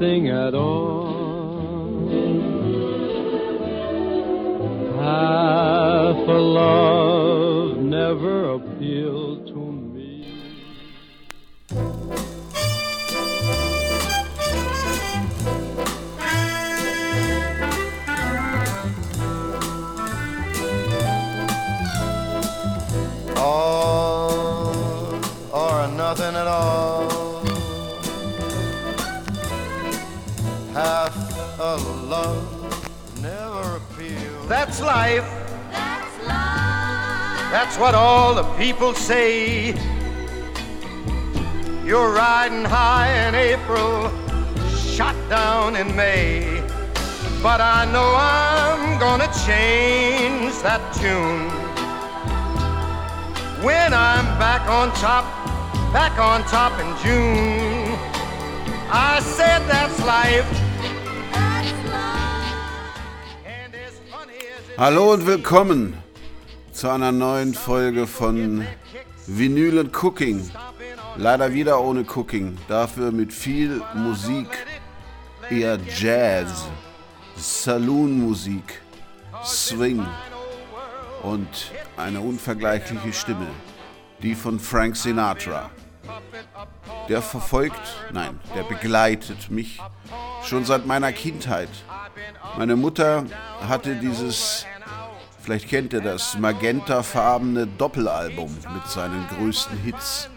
nothing 0.00 0.28
at 0.28 0.54
all. 0.54 0.99
People 38.90 39.02
say. 39.02 39.74
You're 41.84 42.12
riding 42.12 42.64
high 42.64 43.28
in 43.28 43.34
April, 43.34 44.10
shot 44.76 45.16
down 45.28 45.76
in 45.76 45.94
May. 45.94 46.62
But 47.42 47.60
I 47.60 47.84
know 47.92 48.14
I'm 48.16 48.98
gonna 48.98 49.30
change 49.46 50.54
that 50.62 50.82
tune. 51.00 51.50
When 53.64 53.92
I'm 53.92 54.26
back 54.38 54.68
on 54.68 54.90
top, 55.06 55.24
back 55.92 56.18
on 56.18 56.42
top 56.44 56.72
in 56.80 56.90
June. 57.02 57.98
I 58.90 59.20
said 59.20 59.60
that's 59.68 59.98
life. 60.00 60.50
That's 61.32 61.72
life. 61.88 62.56
And 63.46 63.74
as 63.74 63.94
funny 64.10 64.40
as 64.56 64.68
it 64.68 64.78
Hallo 64.78 65.12
und 65.12 65.26
willkommen 65.26 66.02
zu 66.80 66.88
einer 66.88 67.12
neuen 67.12 67.52
Folge 67.52 68.06
von 68.06 68.66
Vinyl 69.32 69.78
und 69.78 70.02
Cooking. 70.02 70.50
Leider 71.16 71.52
wieder 71.54 71.80
ohne 71.80 72.04
Cooking, 72.04 72.58
dafür 72.66 73.12
mit 73.12 73.32
viel 73.32 73.80
Musik, 73.94 74.48
eher 75.48 75.78
Jazz, 75.96 76.66
Saloon-Musik, 77.36 78.82
Swing 79.44 80.04
und 81.22 81.48
eine 81.96 82.20
unvergleichliche 82.20 83.12
Stimme, 83.12 83.46
die 84.20 84.34
von 84.34 84.58
Frank 84.58 84.96
Sinatra. 84.96 85.70
Der 87.08 87.22
verfolgt, 87.22 87.96
nein, 88.12 88.40
der 88.56 88.64
begleitet 88.64 89.48
mich 89.48 89.80
schon 90.44 90.64
seit 90.64 90.86
meiner 90.86 91.12
Kindheit. 91.12 91.70
Meine 92.58 92.74
Mutter 92.74 93.24
hatte 93.68 93.94
dieses, 93.94 94.66
vielleicht 95.50 95.68
kennt 95.68 95.92
ihr 95.92 96.00
das, 96.00 96.38
magentafarbene 96.38 97.66
Doppelalbum 97.66 98.56
mit 98.72 98.86
seinen 98.86 99.26
größten 99.26 99.78
Hits. 99.78 100.30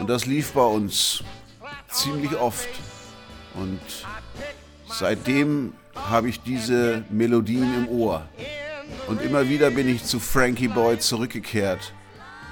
Und 0.00 0.08
das 0.08 0.24
lief 0.24 0.52
bei 0.52 0.64
uns 0.64 1.22
ziemlich 1.90 2.34
oft. 2.38 2.70
Und 3.52 3.78
seitdem 4.88 5.74
habe 5.94 6.30
ich 6.30 6.40
diese 6.40 7.04
Melodien 7.10 7.74
im 7.74 7.88
Ohr. 7.90 8.26
Und 9.06 9.20
immer 9.20 9.50
wieder 9.50 9.70
bin 9.70 9.86
ich 9.86 10.02
zu 10.02 10.18
Frankie 10.18 10.68
Boy 10.68 10.98
zurückgekehrt. 10.98 11.92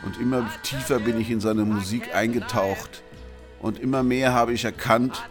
Und 0.05 0.21
immer 0.21 0.47
tiefer 0.65 0.99
bin 0.99 1.19
ich 1.19 1.31
in 1.31 1.41
seine 1.41 1.65
Musik 1.65 2.15
eingetaucht. 2.15 3.03
Und 3.59 3.79
immer 3.79 4.03
mehr 4.03 4.35
habe 4.35 4.53
ich 4.53 4.67
erkannt, 4.67 5.23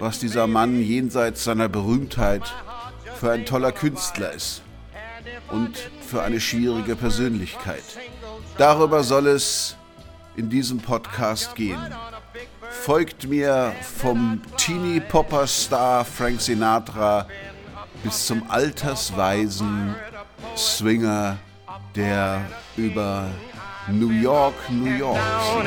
was 0.00 0.18
dieser 0.18 0.48
Mann 0.48 0.82
jenseits 0.82 1.44
seiner 1.44 1.68
Berühmtheit 1.68 2.42
für 3.20 3.30
ein 3.30 3.46
toller 3.46 3.70
Künstler 3.70 4.32
ist. 4.32 4.62
Und 5.50 5.90
für 6.08 6.22
eine 6.22 6.40
schwierige 6.40 6.96
Persönlichkeit. 6.96 7.84
Darüber 8.56 9.02
soll 9.02 9.26
es 9.26 9.76
in 10.36 10.48
diesem 10.48 10.78
Podcast 10.78 11.54
gehen. 11.54 11.78
Folgt 12.70 13.28
mir 13.28 13.74
vom 13.80 14.40
Teenie 14.56 15.00
Popper 15.00 15.46
Star 15.46 16.04
Frank 16.04 16.40
Sinatra 16.40 17.26
bis 18.02 18.26
zum 18.26 18.48
altersweisen 18.50 19.94
Swinger, 20.56 21.36
der 21.94 22.40
über 22.76 23.26
New 23.88 24.10
York, 24.10 24.54
New 24.70 24.90
York 24.90 25.18
singt. 25.18 25.66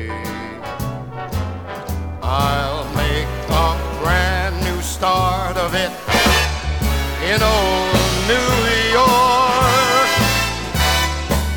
I'll 2.33 2.85
make 2.95 3.27
a 3.49 3.75
brand 4.01 4.55
new 4.63 4.81
start 4.81 5.57
of 5.57 5.75
it 5.75 5.91
in 7.27 7.43
old 7.43 7.91
New 8.25 8.51
York. 8.95 10.07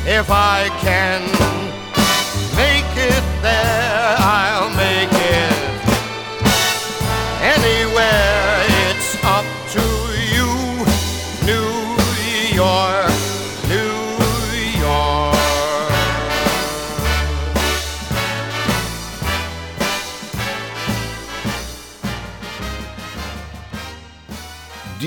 If 0.05 0.29
I 0.29 0.67
can 0.81 1.54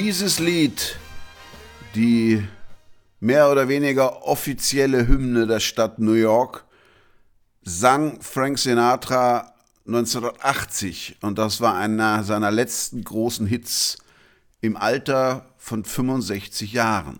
Dieses 0.08 0.38
Lied, 0.38 0.96
die 1.94 2.42
mehr 3.20 3.50
oder 3.50 3.68
weniger 3.68 4.22
offizielle 4.22 5.06
Hymne 5.06 5.46
der 5.46 5.60
Stadt 5.60 5.98
New 5.98 6.14
York, 6.14 6.64
sang 7.60 8.18
Frank 8.22 8.58
Sinatra 8.58 9.52
1980 9.86 11.18
und 11.20 11.36
das 11.36 11.60
war 11.60 11.76
einer 11.76 12.24
seiner 12.24 12.50
letzten 12.50 13.04
großen 13.04 13.46
Hits 13.46 13.98
im 14.62 14.78
Alter 14.78 15.44
von 15.58 15.84
65 15.84 16.72
Jahren. 16.72 17.18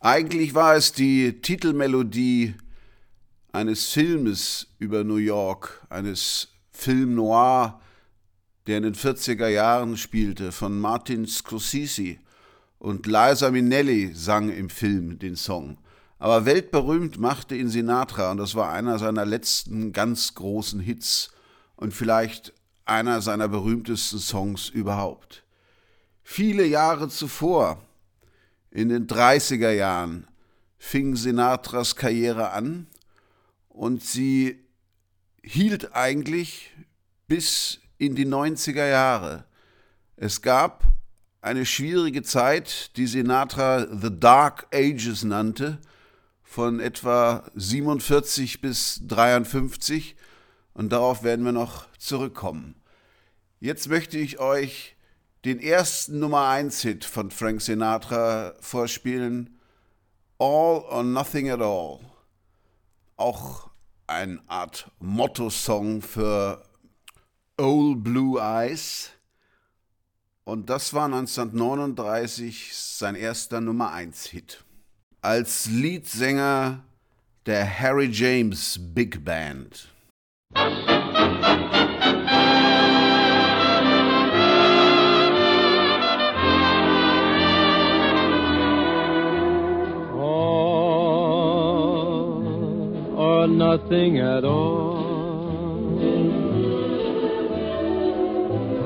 Eigentlich 0.00 0.54
war 0.54 0.74
es 0.74 0.92
die 0.92 1.40
Titelmelodie 1.40 2.56
eines 3.52 3.88
Filmes 3.88 4.66
über 4.78 5.02
New 5.02 5.16
York, 5.16 5.80
eines 5.88 6.48
Film 6.72 7.14
noir, 7.14 7.79
der 8.66 8.78
in 8.78 8.82
den 8.82 8.94
40er 8.94 9.48
Jahren 9.48 9.96
spielte, 9.96 10.52
von 10.52 10.78
Martin 10.78 11.26
Scorsese. 11.26 12.18
und 12.78 13.06
Liza 13.06 13.50
Minnelli 13.50 14.12
sang 14.14 14.48
im 14.48 14.70
Film 14.70 15.18
den 15.18 15.36
Song. 15.36 15.78
Aber 16.18 16.44
weltberühmt 16.44 17.18
machte 17.18 17.54
ihn 17.54 17.68
Sinatra 17.68 18.30
und 18.30 18.38
das 18.38 18.54
war 18.54 18.72
einer 18.72 18.98
seiner 18.98 19.24
letzten 19.24 19.92
ganz 19.92 20.34
großen 20.34 20.80
Hits 20.80 21.30
und 21.76 21.94
vielleicht 21.94 22.52
einer 22.84 23.22
seiner 23.22 23.48
berühmtesten 23.48 24.18
Songs 24.18 24.68
überhaupt. 24.68 25.44
Viele 26.22 26.64
Jahre 26.64 27.08
zuvor, 27.08 27.82
in 28.70 28.88
den 28.88 29.06
30er 29.06 29.72
Jahren, 29.72 30.26
fing 30.78 31.16
Sinatras 31.16 31.96
Karriere 31.96 32.50
an 32.50 32.86
und 33.68 34.02
sie 34.02 34.64
hielt 35.42 35.94
eigentlich 35.94 36.72
bis 37.26 37.80
in 38.00 38.14
die 38.14 38.26
90er 38.26 38.88
Jahre. 38.88 39.44
Es 40.16 40.40
gab 40.40 40.84
eine 41.42 41.66
schwierige 41.66 42.22
Zeit, 42.22 42.96
die 42.96 43.06
Sinatra 43.06 43.86
The 43.94 44.18
Dark 44.18 44.68
Ages 44.74 45.22
nannte, 45.22 45.78
von 46.42 46.80
etwa 46.80 47.44
47 47.54 48.62
bis 48.62 49.02
53 49.06 50.16
und 50.72 50.90
darauf 50.90 51.22
werden 51.22 51.44
wir 51.44 51.52
noch 51.52 51.86
zurückkommen. 51.98 52.74
Jetzt 53.60 53.88
möchte 53.88 54.16
ich 54.16 54.40
euch 54.40 54.96
den 55.44 55.60
ersten 55.60 56.18
Nummer 56.18 56.48
1 56.48 56.80
Hit 56.80 57.04
von 57.04 57.30
Frank 57.30 57.60
Sinatra 57.60 58.54
vorspielen, 58.60 59.60
All 60.38 60.80
or 60.88 61.02
Nothing 61.02 61.50
at 61.50 61.60
All. 61.60 62.00
Auch 63.18 63.68
eine 64.06 64.40
Art 64.46 64.90
Motto-Song 65.00 66.00
für 66.00 66.64
Old 67.60 68.02
Blue 68.02 68.40
Eyes. 68.40 69.10
Und 70.44 70.70
das 70.70 70.94
war 70.94 71.04
1939 71.04 72.74
sein 72.74 73.14
erster 73.14 73.60
Nummer 73.60 73.92
1 73.92 74.24
Hit. 74.26 74.64
Als 75.20 75.68
Leadsänger 75.68 76.82
der 77.44 77.66
Harry 77.80 78.08
James 78.10 78.80
Big 78.94 79.22
Band. 79.24 79.90
All 80.54 80.70
or 93.14 93.46
nothing 93.46 94.18
at 94.18 94.44
all. 94.44 94.80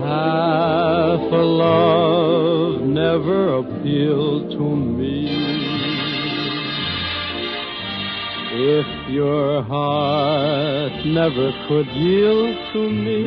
Half 0.05 1.33
a 1.33 1.45
love 1.65 2.83
never 2.83 3.57
appealed 3.57 4.51
to 4.51 4.77
me. 4.77 5.25
If 8.53 8.87
your 9.09 9.63
heart 9.63 11.07
never 11.07 11.53
could 11.67 11.87
yield 11.87 12.57
to 12.75 12.91
me, 12.91 13.23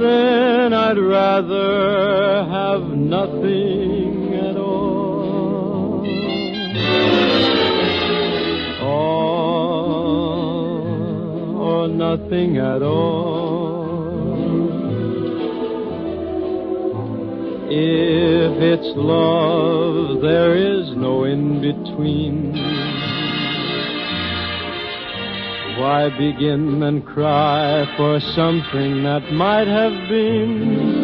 then 0.00 0.72
I'd 0.72 0.98
rather 0.98 2.44
have 2.50 2.88
nothing 2.88 4.34
at 4.34 4.56
all. 4.56 6.06
All 8.82 9.60
or 11.58 11.86
nothing 11.86 12.56
at 12.56 12.82
all. 12.82 13.39
If 17.72 18.60
it's 18.60 18.96
love, 18.96 20.20
there 20.22 20.56
is 20.56 20.90
no 20.96 21.22
in 21.22 21.60
between. 21.60 22.52
Why 25.78 26.08
begin 26.18 26.82
and 26.82 27.06
cry 27.06 27.86
for 27.96 28.18
something 28.34 29.04
that 29.04 29.30
might 29.30 29.68
have 29.68 30.08
been? 30.08 30.98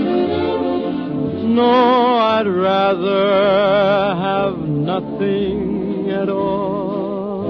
No, 1.55 1.63
I'd 1.63 2.49
rather 2.49 4.17
have 4.17 4.59
nothing 4.59 6.11
at 6.11 6.29
all. 6.29 7.47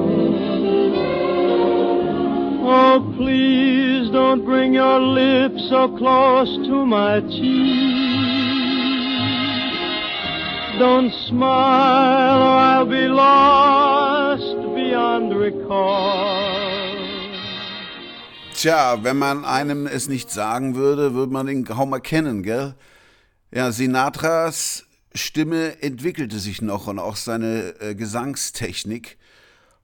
Oh, 2.69 3.15
please 3.17 4.11
don't 4.11 4.45
bring 4.45 4.75
your 4.75 5.01
lips 5.01 5.71
so 5.71 5.89
close 5.97 6.55
to 6.69 6.85
my 6.85 7.21
cheek. 7.21 7.76
Don't 10.79 11.11
smile 11.27 12.43
or 12.43 12.59
I'll 12.59 12.87
be 12.87 13.09
lost 13.09 14.57
beyond 14.75 15.33
recall. 15.35 16.95
Tja, 18.53 19.03
wenn 19.03 19.17
man 19.17 19.47
einem 19.47 19.87
es 19.87 20.09
nicht 20.09 20.31
sagen 20.31 20.75
würde, 20.75 21.15
würde 21.15 21.33
man 21.33 21.49
ihn 21.49 21.65
kaum 21.65 21.95
erkennen, 21.95 22.43
gell? 22.43 22.75
Ja, 23.51 23.73
Sinatras 23.73 24.85
Stimme 25.15 25.81
entwickelte 25.83 26.39
sich 26.39 26.61
noch 26.61 26.89
und 26.89 26.99
auch 26.99 27.17
seine 27.17 27.81
äh, 27.81 27.95
Gesangstechnik. 27.95 29.17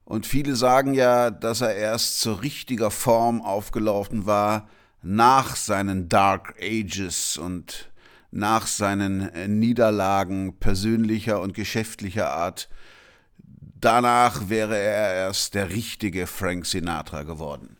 Und 0.05 0.27
viele 0.27 0.55
sagen 0.55 0.93
ja, 0.93 1.31
dass 1.31 1.61
er 1.61 1.75
erst 1.75 2.19
zur 2.19 2.43
richtiger 2.43 2.91
Form 2.91 3.41
aufgelaufen 3.41 4.27
war 4.27 4.69
nach 5.01 5.55
seinen 5.55 6.07
Dark 6.07 6.53
Ages 6.61 7.37
und 7.37 7.89
nach 8.33 8.65
seinen 8.65 9.29
äh, 9.33 9.47
Niederlagen 9.47 10.57
persönlicher 10.59 11.39
und 11.39 11.53
geschäftlicher 11.53 12.31
Art. 12.31 12.67
Danach 13.79 14.49
wäre 14.49 14.75
er 14.77 15.13
erst 15.13 15.53
der 15.53 15.69
richtige 15.69 16.25
Frank 16.25 16.65
Sinatra 16.65 17.23
geworden. 17.23 17.77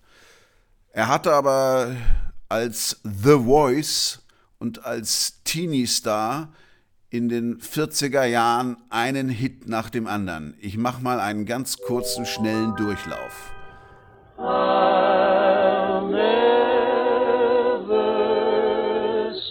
Er 0.91 1.07
hatte 1.07 1.33
aber 1.33 1.95
als 2.49 3.01
The 3.03 3.39
Voice 3.43 4.21
und 4.59 4.85
als 4.85 5.41
Teenie-Star 5.43 6.53
in 7.09 7.29
den 7.29 7.59
40er 7.59 8.25
Jahren 8.25 8.77
einen 8.89 9.29
Hit 9.29 9.67
nach 9.67 9.89
dem 9.89 10.05
anderen. 10.05 10.55
Ich 10.59 10.77
mache 10.77 11.01
mal 11.01 11.19
einen 11.19 11.45
ganz 11.45 11.77
kurzen, 11.77 12.27
schnellen 12.27 12.75
Durchlauf. 12.75 13.51
I'll 14.37 16.09
never 16.09 16.53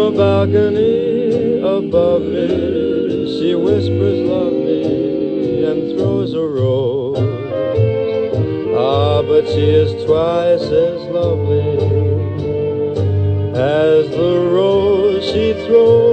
A 0.08 0.10
balcony 0.10 1.60
above 1.60 2.22
me, 2.22 3.38
she 3.38 3.54
whispers, 3.54 4.20
Love 4.26 4.54
me, 4.54 5.64
and 5.64 5.92
throws 5.92 6.32
a 6.32 6.40
rose. 6.40 7.18
Ah, 8.74 9.20
but 9.20 9.46
she 9.48 9.68
is 9.68 9.92
twice 10.06 10.62
as 10.62 11.02
lovely 11.12 11.76
as 13.54 14.08
the 14.08 14.48
rose 14.50 15.22
she 15.30 15.52
throws. 15.66 16.07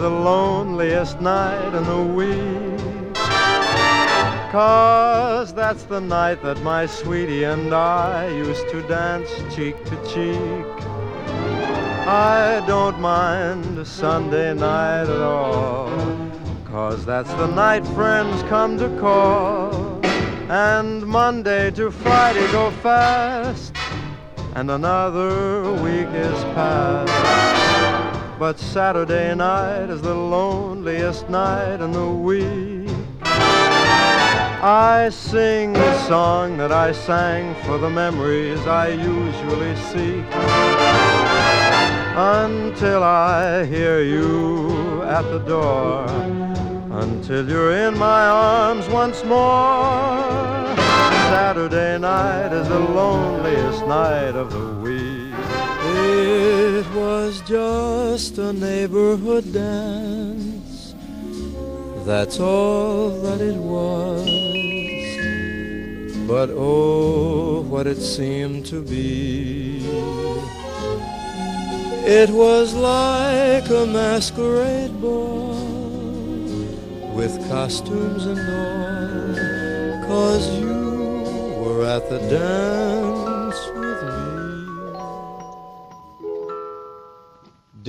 The 0.00 0.08
loneliest 0.08 1.20
night 1.20 1.74
in 1.74 1.84
the 1.84 2.02
week. 2.02 3.14
Cause 4.50 5.52
that's 5.52 5.82
the 5.82 6.00
night 6.00 6.42
that 6.42 6.58
my 6.62 6.86
sweetie 6.86 7.44
and 7.44 7.74
I 7.74 8.28
used 8.28 8.66
to 8.70 8.80
dance 8.88 9.28
cheek 9.54 9.76
to 9.84 9.96
cheek. 10.08 10.86
I 12.08 12.64
don't 12.66 12.98
mind 12.98 13.78
a 13.78 13.84
Sunday 13.84 14.54
night 14.54 15.02
at 15.02 15.20
all. 15.20 15.90
Cause 16.64 17.04
that's 17.04 17.32
the 17.34 17.48
night 17.48 17.86
friends 17.88 18.42
come 18.44 18.78
to 18.78 18.88
call. 18.98 20.00
And 20.48 21.06
Monday 21.06 21.70
to 21.72 21.90
Friday 21.90 22.50
go 22.52 22.70
fast. 22.82 23.76
And 24.54 24.70
another 24.70 25.74
week 25.74 26.08
is 26.14 26.42
past. 26.54 27.49
But 28.40 28.58
Saturday 28.58 29.34
night 29.34 29.90
is 29.90 30.00
the 30.00 30.14
loneliest 30.14 31.28
night 31.28 31.82
in 31.82 31.92
the 31.92 32.08
week. 32.08 32.88
I 33.22 35.10
sing 35.12 35.74
the 35.74 36.08
song 36.08 36.56
that 36.56 36.72
I 36.72 36.92
sang 36.92 37.54
for 37.66 37.76
the 37.76 37.90
memories 37.90 38.60
I 38.66 38.88
usually 38.92 39.76
seek. 39.90 40.24
Until 42.16 43.02
I 43.02 43.66
hear 43.66 44.00
you 44.00 45.02
at 45.02 45.24
the 45.30 45.40
door. 45.40 46.06
Until 46.98 47.46
you're 47.46 47.72
in 47.72 47.98
my 47.98 48.26
arms 48.26 48.88
once 48.88 49.22
more. 49.22 50.16
Saturday 51.28 51.98
night 51.98 52.54
is 52.54 52.66
the 52.68 52.78
loneliest 52.78 53.86
night 53.86 54.34
of 54.34 54.50
the 54.50 54.66
week. 54.80 55.34
It 55.82 56.86
was 56.94 57.42
just 57.42 57.79
a 58.20 58.52
neighborhood 58.52 59.50
dance. 59.50 60.94
That's 62.04 62.38
all 62.38 63.08
that 63.22 63.40
it 63.40 63.56
was. 63.56 64.26
But 66.28 66.50
oh, 66.52 67.62
what 67.62 67.86
it 67.86 67.96
seemed 67.96 68.66
to 68.66 68.82
be. 68.82 69.86
It 72.04 72.28
was 72.28 72.74
like 72.74 73.70
a 73.70 73.86
masquerade 73.86 75.00
ball 75.00 75.54
with 77.14 77.32
costumes 77.48 78.26
and 78.26 78.38
all. 78.38 80.06
Cause 80.06 80.46
you 80.60 80.76
were 81.62 81.86
at 81.86 82.10
the 82.10 82.18
dance 82.28 83.19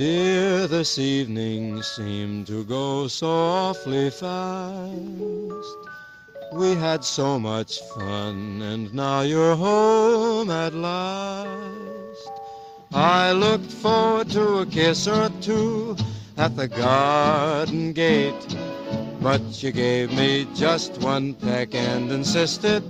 Dear, 0.02 0.66
this 0.66 0.98
evening 0.98 1.80
seemed 1.80 2.48
to 2.48 2.64
go 2.64 3.06
so 3.06 3.30
awfully 3.30 4.10
fast. 4.10 5.78
We 6.52 6.74
had 6.74 7.04
so 7.04 7.38
much 7.38 7.78
fun, 7.94 8.62
and 8.62 8.92
now 8.92 9.20
you're 9.20 9.54
home 9.54 10.50
at 10.50 10.74
last. 10.74 12.32
I 12.92 13.30
looked 13.30 13.70
forward 13.70 14.28
to 14.30 14.58
a 14.62 14.66
kiss 14.66 15.06
or 15.06 15.30
two 15.40 15.96
at 16.36 16.56
the 16.56 16.66
garden 16.66 17.92
gate. 17.92 18.56
But 19.20 19.62
you 19.62 19.70
gave 19.70 20.12
me 20.12 20.48
just 20.52 21.00
one 21.00 21.34
peck 21.34 21.76
and 21.76 22.10
insisted 22.10 22.82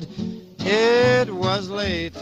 it 0.60 1.28
was 1.30 1.68
late. 1.68 2.16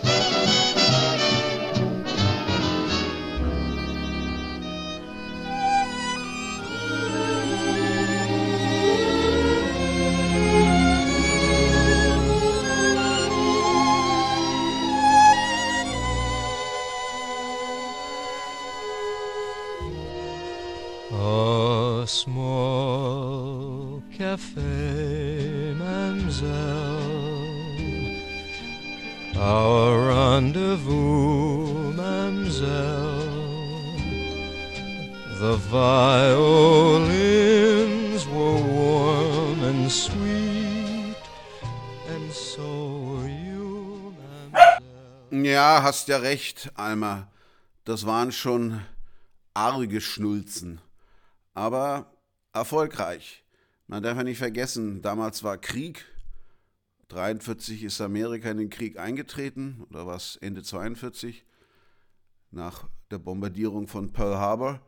Ja, 46.10 46.16
recht, 46.16 46.72
Alma. 46.74 47.30
Das 47.84 48.04
waren 48.04 48.32
schon 48.32 48.80
arge 49.54 50.00
Schnulzen. 50.00 50.80
Aber 51.54 52.12
erfolgreich. 52.52 53.44
Man 53.86 54.02
darf 54.02 54.16
ja 54.16 54.24
nicht 54.24 54.38
vergessen, 54.38 55.02
damals 55.02 55.44
war 55.44 55.56
Krieg. 55.56 56.04
43 57.10 57.84
ist 57.84 58.00
Amerika 58.00 58.50
in 58.50 58.56
den 58.56 58.70
Krieg 58.70 58.98
eingetreten, 58.98 59.86
oder 59.88 60.04
was, 60.04 60.34
Ende 60.34 60.64
42, 60.64 61.44
nach 62.50 62.88
der 63.12 63.20
Bombardierung 63.20 63.86
von 63.86 64.12
Pearl 64.12 64.36
Harbor. 64.36 64.80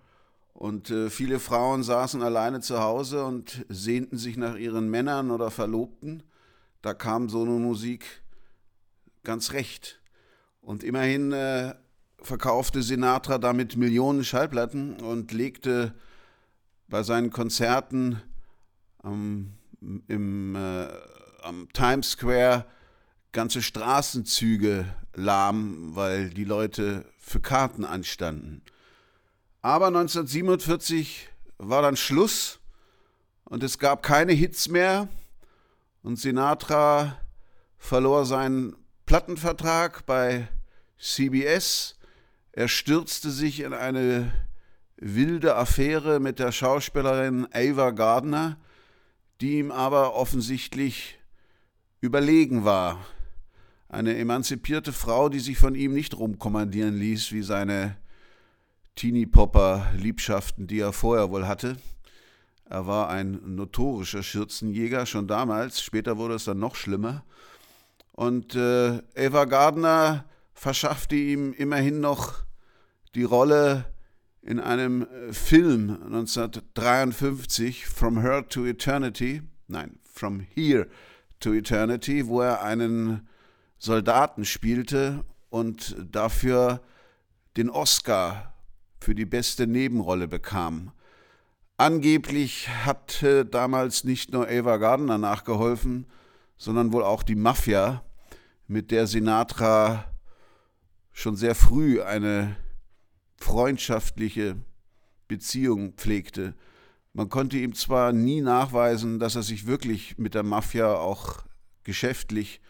Und 0.55 0.91
äh, 0.91 1.09
viele 1.09 1.39
Frauen 1.39 1.85
saßen 1.85 2.21
alleine 2.21 2.63
zu 2.63 2.81
Hause 2.81 3.25
und 3.25 3.65
sehnten 3.69 4.19
sich 4.19 4.37
nach 4.37 4.57
ihren 4.57 4.91
Männern 4.91 5.31
oder 5.31 5.53
Verlobten. 5.53 6.25
Da 6.81 6.95
kam 6.95 7.29
so 7.29 7.43
eine 7.43 7.53
Musik 7.53 8.25
ganz 9.23 9.53
recht. 9.53 10.02
Und 10.63 10.83
immerhin 10.85 11.33
äh, 11.33 11.75
verkaufte 12.21 12.83
Sinatra 12.83 13.39
damit 13.39 13.77
Millionen 13.77 14.25
Schallplatten 14.25 14.95
und 15.01 15.33
legte 15.33 15.93
bei 16.89 17.03
seinen 17.03 17.31
Konzerten 17.31 18.23
am, 19.03 19.53
im, 20.07 20.55
äh, 20.55 20.89
am 21.43 21.69
Times 21.73 22.13
Square 22.13 22.65
ganze 23.33 23.61
Straßenzüge 23.63 24.87
lahm, 25.15 25.97
weil 25.97 26.31
die 26.31 26.45
Leute 26.45 27.07
für 27.19 27.41
Karten 27.41 27.85
anstanden. 27.85 28.63
Aber 29.63 29.89
1947 29.89 31.29
war 31.59 31.83
dann 31.83 31.97
Schluss 31.97 32.61
und 33.45 33.63
es 33.63 33.79
gab 33.79 34.03
keine 34.03 34.33
Hits 34.33 34.69
mehr 34.69 35.09
und 36.03 36.19
Sinatra 36.19 37.19
verlor 37.79 38.27
seinen 38.27 38.77
Plattenvertrag 39.13 40.07
bei 40.07 40.49
CBS. 40.99 41.99
Er 42.53 42.67
stürzte 42.67 43.31
sich 43.31 43.61
in 43.61 43.75
eine 43.75 44.33
wilde 44.97 45.55
Affäre 45.55 46.19
mit 46.19 46.39
der 46.39 46.51
Schauspielerin 46.51 47.47
Ava 47.53 47.91
Gardner, 47.91 48.57
die 49.43 49.59
ihm 49.59 49.71
aber 49.71 50.15
offensichtlich 50.15 51.19
überlegen 52.01 52.65
war. 52.65 53.05
Eine 53.91 54.17
emanzipierte 54.17 54.95
Frau, 54.95 55.29
die 55.29 55.41
sich 55.41 55.59
von 55.59 55.75
ihm 55.75 55.93
nicht 55.93 56.17
rumkommandieren 56.17 56.99
ließ, 56.99 57.33
wie 57.33 57.43
seine 57.43 57.99
Teenie-Popper-Liebschaften, 58.95 60.67
die 60.67 60.81
er 60.81 60.95
vorher 60.95 61.31
wohl 61.31 61.47
hatte. 61.47 61.77
Er 62.65 62.87
war 62.87 63.11
ein 63.11 63.57
notorischer 63.57 64.23
Schürzenjäger 64.23 65.05
schon 65.05 65.29
damals, 65.29 65.83
später 65.83 66.17
wurde 66.17 66.37
es 66.37 66.45
dann 66.45 66.61
noch 66.61 66.77
schlimmer. 66.77 67.27
Und 68.13 68.55
äh, 68.55 69.01
Ava 69.17 69.47
Gardner 69.47 70.27
verschaffte 70.55 71.17
ihm 71.17 71.53
immerhin 71.53 72.01
noch 72.01 72.45
die 73.15 73.25
Rolle 73.25 73.87
in 74.43 74.61
einem 74.61 75.03
äh, 75.03 75.33
Film 75.33 75.91
1953, 75.91 77.87
From 77.87 78.21
Her 78.21 78.49
to 78.49 78.67
Eternity, 78.67 79.43
nein, 79.69 79.99
From 80.03 80.41
Here 80.41 80.89
to 81.41 81.53
Eternity, 81.55 82.27
wo 82.27 82.43
er 82.43 82.63
einen 82.63 83.29
Soldaten 83.79 84.45
spielte 84.45 85.25
und 85.49 85.97
dafür 86.11 86.83
den 87.57 87.71
Oscar 87.71 88.55
für 89.01 89.15
die 89.15 89.27
beste 89.27 89.67
Nebenrolle 89.67 90.29
bekam. 90.29 90.93
Angeblich 91.77 92.69
hatte 92.69 93.45
damals 93.45 94.05
nicht 94.05 94.33
nur 94.33 94.49
Ava 94.49 94.77
Gardner 94.77 95.19
nachgeholfen, 95.19 96.07
sondern 96.63 96.93
wohl 96.93 97.03
auch 97.03 97.25
die 97.25 97.35
Mafia, 97.35 98.05
mit 98.69 98.93
der 98.93 99.09
Sinatra 99.09 100.05
schon 101.11 101.35
sehr 101.35 101.57
früh 101.57 102.01
eine 102.01 102.55
freundschaftliche 103.37 104.55
Beziehung 105.27 105.95
pflegte. 105.95 106.55
Man 107.15 107.29
konnte 107.29 107.59
ihm 107.59 107.75
zwar 107.75 108.13
nie 108.13 108.41
nachweisen, 108.43 109.19
dass 109.19 109.35
er 109.35 109.43
sich 109.43 109.67
wirklich 109.67 110.19
mit 110.19 110.35
der 110.35 110.45
Mafia 110.45 110.95
auch 110.95 111.43
geschäftlich 111.83 112.61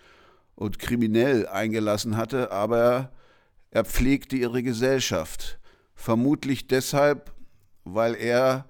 und 0.55 0.79
kriminell 0.79 1.47
eingelassen 1.47 2.17
hatte, 2.17 2.51
aber 2.51 3.13
er 3.71 3.85
pflegte 3.85 4.37
ihre 4.37 4.63
Gesellschaft. 4.63 5.59
Vermutlich 5.95 6.67
deshalb, 6.67 7.35
weil 7.85 8.15
er 8.15 8.65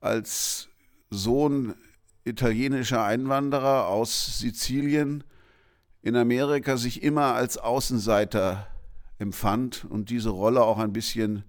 als 0.00 0.68
Sohn 1.08 1.76
italienischer 2.26 3.04
Einwanderer 3.04 3.86
aus 3.86 4.38
Sizilien 4.38 5.24
in 6.02 6.16
Amerika 6.16 6.76
sich 6.76 7.02
immer 7.02 7.34
als 7.34 7.58
Außenseiter 7.58 8.66
empfand 9.18 9.86
und 9.88 10.10
diese 10.10 10.30
Rolle 10.30 10.62
auch 10.62 10.78
ein 10.78 10.92
bisschen 10.92 11.44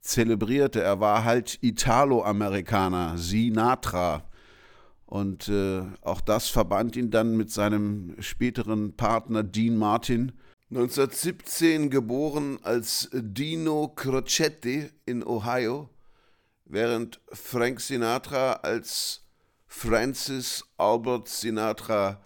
zelebrierte. 0.00 0.82
Er 0.82 1.00
war 1.00 1.24
halt 1.24 1.58
Italo-Amerikaner, 1.62 3.16
Sinatra. 3.16 4.24
Und 5.06 5.48
äh, 5.48 5.82
auch 6.02 6.20
das 6.20 6.48
verband 6.48 6.96
ihn 6.96 7.10
dann 7.10 7.36
mit 7.36 7.50
seinem 7.50 8.14
späteren 8.20 8.94
Partner 8.94 9.42
Dean 9.42 9.76
Martin. 9.76 10.32
1917 10.70 11.88
geboren 11.88 12.58
als 12.62 13.08
Dino 13.12 13.88
Crocetti 13.88 14.90
in 15.06 15.24
Ohio, 15.24 15.88
während 16.66 17.20
Frank 17.32 17.80
Sinatra 17.80 18.52
als 18.62 19.27
Francis 19.68 20.64
Albert 20.76 21.28
Sinatra 21.28 22.20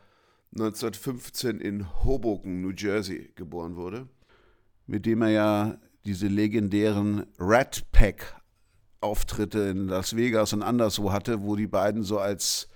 1915 0.52 1.60
in 1.60 2.04
Hoboken, 2.04 2.62
New 2.62 2.72
Jersey 2.72 3.32
geboren 3.34 3.76
wurde 3.76 4.08
mit 4.86 5.06
dem 5.06 5.22
er 5.22 5.30
ja 5.30 5.78
diese 6.04 6.26
legendären 6.26 7.26
Rat 7.38 7.90
Pack 7.92 8.36
Auftritte 9.00 9.60
in 9.60 9.88
Las 9.88 10.16
Vegas 10.16 10.52
und 10.52 10.62
anderswo 10.62 11.12
hatte, 11.12 11.42
wo 11.42 11.56
die 11.56 11.66
beiden 11.66 12.04
so 12.04 12.18
als 12.18 12.68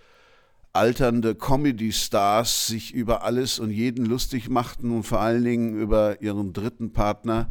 alternde 0.73 1.35
Comedy-Stars 1.35 2.67
sich 2.67 2.93
über 2.93 3.23
alles 3.23 3.59
und 3.59 3.71
jeden 3.71 4.07
lustig 4.07 4.49
machten 4.49 4.91
und 4.91 5.05
vor 5.05 5.21
allen 5.21 5.45
Dingen 5.45 5.81
über 5.81 6.21
ihren 6.21 6.53
dritten 6.53 6.93
Partner, 6.93 7.49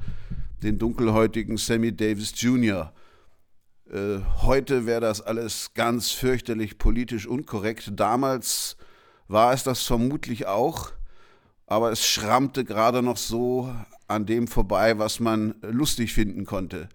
den 0.62 0.78
dunkelhäutigen 0.78 1.58
Sammy 1.58 1.96
Davis 1.96 2.34
Jr. 2.36 2.92
Äh, 3.96 4.20
heute 4.42 4.86
wäre 4.86 5.00
das 5.00 5.22
alles 5.22 5.74
ganz 5.74 6.12
fürchterlich 6.12 6.78
politisch 6.78 7.28
unkorrekt. 7.28 7.92
Damals 7.94 8.76
war 9.30 9.54
es 9.54 9.64
das 9.64 9.84
vermutlich 9.84 10.48
auch, 10.48 10.92
aber 11.66 11.94
es 11.94 12.06
schrammte 12.06 12.66
gerade 12.66 13.02
noch 13.02 13.16
so 13.16 13.74
an 14.10 14.26
dem 14.26 14.48
vorbei, 14.50 15.00
was 15.00 15.22
man 15.22 15.56
lustig 15.62 16.14
finden 16.14 16.46
konnte. 16.46 16.90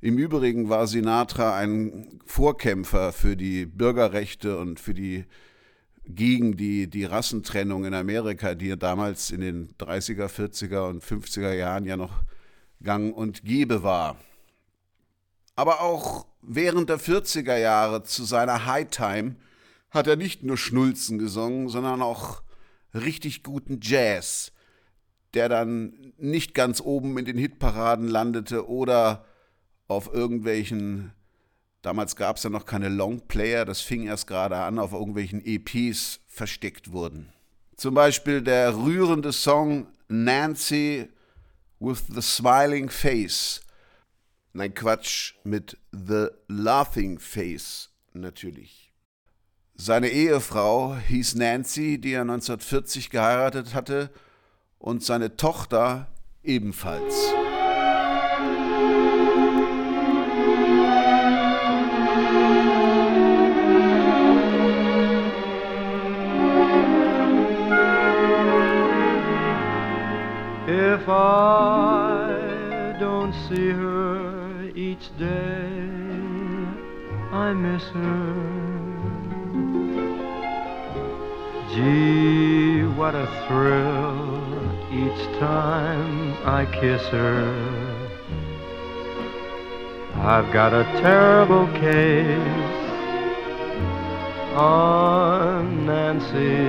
Im 0.00 0.18
Übrigen 0.18 0.68
war 0.68 0.86
Sinatra 0.86 1.56
ein 1.56 2.20
Vorkämpfer 2.26 3.12
für 3.12 3.36
die 3.36 3.66
Bürgerrechte 3.66 4.56
und 4.58 4.78
für 4.78 4.94
die 4.94 5.24
gegen 6.04 6.56
die, 6.56 6.88
die 6.88 7.06
Rassentrennung 7.06 7.84
in 7.84 7.94
Amerika, 7.94 8.54
die 8.54 8.78
damals 8.78 9.32
in 9.32 9.40
den 9.40 9.74
30er, 9.78 10.28
40er 10.28 10.88
und 10.88 11.02
50er 11.02 11.52
Jahren 11.54 11.86
ja 11.86 11.96
noch 11.96 12.22
gang 12.80 13.12
und 13.12 13.42
gäbe 13.42 13.82
war. 13.82 14.16
Aber 15.56 15.80
auch 15.80 16.26
während 16.46 16.88
der 16.88 16.98
40er 16.98 17.56
Jahre 17.56 18.02
zu 18.02 18.24
seiner 18.24 18.66
High 18.66 18.88
Time 18.90 19.36
hat 19.90 20.06
er 20.06 20.16
nicht 20.16 20.42
nur 20.42 20.56
Schnulzen 20.56 21.18
gesungen, 21.18 21.68
sondern 21.68 22.02
auch 22.02 22.42
richtig 22.94 23.42
guten 23.42 23.80
Jazz 23.82 24.52
der 25.36 25.50
dann 25.50 26.14
nicht 26.16 26.54
ganz 26.54 26.80
oben 26.80 27.18
in 27.18 27.26
den 27.26 27.36
Hitparaden 27.36 28.08
landete 28.08 28.68
oder 28.68 29.26
auf 29.86 30.12
irgendwelchen, 30.12 31.12
damals 31.82 32.16
gab 32.16 32.38
es 32.38 32.42
ja 32.42 32.50
noch 32.50 32.64
keine 32.64 32.88
Longplayer, 32.88 33.66
das 33.66 33.82
fing 33.82 34.06
erst 34.06 34.26
gerade 34.26 34.56
an, 34.56 34.78
auf 34.78 34.92
irgendwelchen 34.92 35.44
EPs 35.44 36.20
versteckt 36.26 36.90
wurden. 36.90 37.28
Zum 37.76 37.92
Beispiel 37.92 38.40
der 38.40 38.74
rührende 38.74 39.30
Song 39.30 39.86
Nancy 40.08 41.10
with 41.80 42.04
the 42.08 42.22
Smiling 42.22 42.88
Face. 42.88 43.60
Nein, 44.56 44.72
Quatsch, 44.72 45.34
mit 45.44 45.76
The 45.92 46.28
Laughing 46.48 47.18
Face 47.18 47.90
natürlich. 48.14 48.90
Seine 49.74 50.08
Ehefrau 50.08 50.96
hieß 50.96 51.34
Nancy, 51.34 52.00
die 52.00 52.12
er 52.12 52.22
1940 52.22 53.10
geheiratet 53.10 53.74
hatte 53.74 54.08
und 54.78 55.04
seine 55.04 55.36
Tochter 55.36 56.06
ebenfalls. 56.42 57.34
If 70.66 71.06
I 71.06 71.85
day, 75.18 75.68
I 77.32 77.52
miss 77.54 77.82
her. 77.84 78.66
Gee, 81.72 82.84
what 82.96 83.14
a 83.14 83.26
thrill 83.46 84.46
each 84.92 85.38
time 85.38 86.34
I 86.44 86.66
kiss 86.66 87.02
her. 87.08 87.96
I've 90.16 90.52
got 90.52 90.74
a 90.74 90.84
terrible 91.00 91.66
case 91.78 92.76
on 94.54 95.86
Nancy 95.86 96.64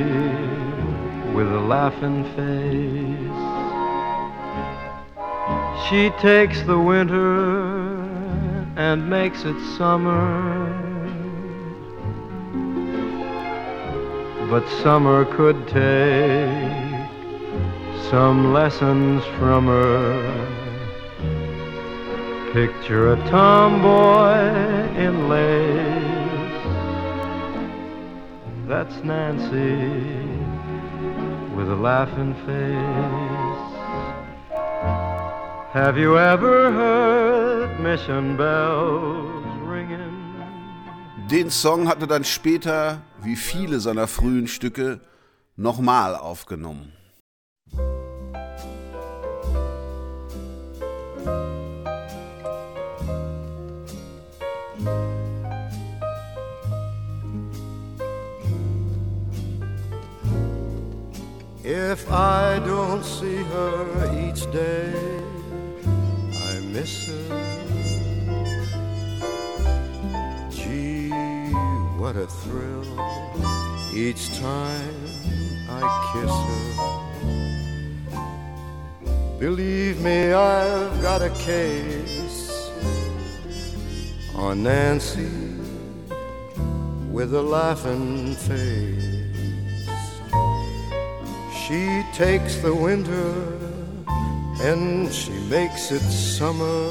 with 1.34 1.52
a 1.52 1.62
laughing 1.62 2.24
face. 2.36 3.18
She 5.90 6.10
takes 6.22 6.62
the 6.64 6.78
winter 6.78 7.87
and 8.78 9.10
makes 9.10 9.44
it 9.44 9.60
summer. 9.76 10.72
But 14.52 14.70
summer 14.84 15.26
could 15.26 15.68
take 15.68 17.10
some 18.12 18.54
lessons 18.54 19.24
from 19.40 19.66
her. 19.66 20.54
Picture 22.54 23.14
a 23.14 23.16
tomboy 23.30 24.38
in 24.96 25.28
lace. 25.28 25.98
That's 28.68 29.04
Nancy 29.04 29.76
with 31.56 31.72
a 31.72 31.76
laughing 31.76 32.36
face. 32.46 33.27
Have 35.80 35.96
you 35.96 36.18
ever 36.18 36.72
heard 36.72 37.80
mission 37.80 38.36
bells 38.36 39.46
ringing? 39.64 40.34
Den 41.30 41.52
Song 41.52 41.88
hatte 41.88 42.08
dann 42.08 42.24
später, 42.24 43.04
wie 43.22 43.36
viele 43.36 43.80
seiner 43.80 44.08
frühen 44.08 44.48
Stücke, 44.48 45.02
nochmal 45.56 46.16
aufgenommen. 46.16 46.94
If 61.64 62.10
I 62.10 62.60
don't 62.66 63.04
see 63.04 63.44
her 63.54 64.12
each 64.26 64.48
day, 64.52 65.37
Her. 66.78 66.84
Gee, 70.52 71.10
what 71.98 72.16
a 72.16 72.28
thrill 72.28 72.86
each 73.92 74.30
time 74.38 74.96
I 75.68 75.82
kiss 76.14 76.30
her. 76.30 78.20
Believe 79.40 80.02
me, 80.02 80.34
I've 80.34 81.02
got 81.02 81.24
a 81.24 81.32
case 81.40 82.70
on 84.36 84.62
Nancy 84.62 85.32
with 87.12 87.34
a 87.34 87.42
laughing 87.42 88.36
face. 88.36 89.04
She 91.66 92.04
takes 92.14 92.58
the 92.58 92.76
winter 92.76 93.67
and 94.62 95.14
she 95.14 95.32
makes 95.50 95.92
it 95.92 96.02
summer. 96.02 96.90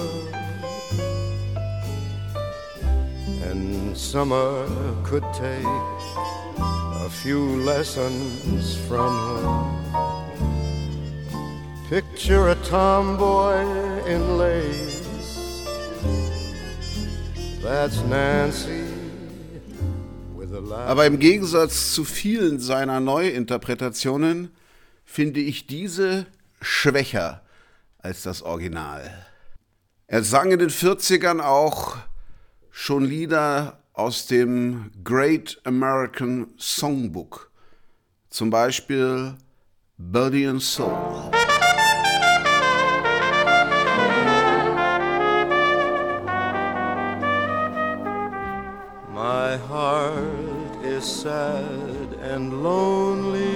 And 3.45 3.97
summer 3.97 4.67
could 5.05 5.25
take 5.33 5.65
a 7.05 7.09
few 7.11 7.57
lessons 7.65 8.77
from 8.87 9.13
her. 9.13 9.87
Picture 11.89 12.49
a 12.49 12.55
tomboy 12.57 13.63
in 14.07 14.39
lace. 14.39 15.03
That's 17.63 18.03
Nancy. 18.05 18.85
Aber 20.87 21.07
im 21.07 21.19
Gegensatz 21.19 21.93
zu 21.93 22.05
vielen 22.05 22.59
seiner 22.61 23.01
Neuinterpretationen 23.01 24.51
finde 25.05 25.41
ich 25.41 25.67
diese 25.67 26.27
schwächer 26.61 27.43
als 27.99 28.23
das 28.23 28.43
Original. 28.43 29.27
Er 30.07 30.23
sang 30.23 30.53
in 30.53 30.59
den 30.59 30.71
40ern 30.71 31.41
auch 31.41 31.97
schon 32.71 33.05
Lieder 33.05 33.83
aus 33.93 34.27
dem 34.27 34.93
Great 35.03 35.61
American 35.65 36.49
Songbook, 36.59 37.51
zum 38.31 38.51
Beispiel 38.51 39.35
Body 39.99 40.47
and 40.47 40.63
Soul. 40.63 41.31
My 49.15 49.57
heart 49.57 50.85
is 50.85 51.05
sad 51.05 52.15
and 52.23 52.63
lonely. 52.63 53.56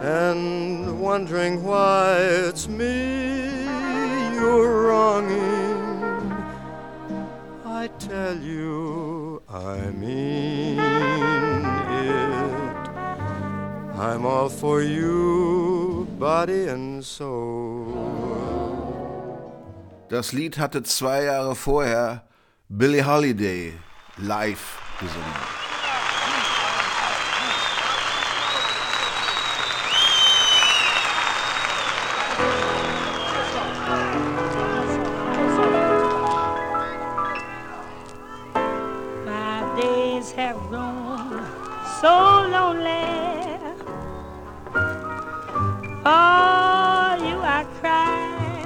and 0.00 1.00
wondering 1.00 1.62
why 1.62 2.16
it's 2.18 2.68
me 2.68 3.64
you're 4.34 4.88
wronging. 4.88 6.32
I 7.64 7.88
tell 7.98 8.36
you, 8.36 9.42
I 9.48 9.90
mean 9.90 10.78
it. 10.78 12.40
I'm 13.98 14.24
all 14.24 14.48
for 14.48 14.82
you, 14.82 16.06
body 16.18 16.68
and 16.68 17.04
soul. 17.04 18.40
Das 20.08 20.32
Lied 20.32 20.58
hatte 20.58 20.82
zwei 20.82 21.24
Jahre 21.24 21.54
vorher 21.54 22.24
Billie 22.68 23.04
Holiday 23.04 23.74
live 24.16 24.78
gesungen. 24.98 25.69
For 46.02 46.08
you 46.08 47.36
I 47.44 47.66
cry. 47.78 48.64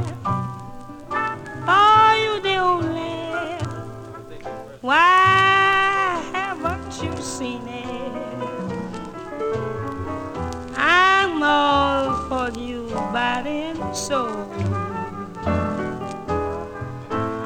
For 1.67 2.15
you 2.23 2.41
the 2.41 2.57
only. 2.59 3.59
Why 4.81 6.23
haven't 6.33 7.03
you 7.03 7.13
seen 7.21 7.67
it? 7.67 8.13
I'm 10.77 11.43
all 11.43 12.15
for 12.29 12.57
you, 12.57 12.89
body 13.13 13.63
and 13.73 13.97
soul. 13.97 14.47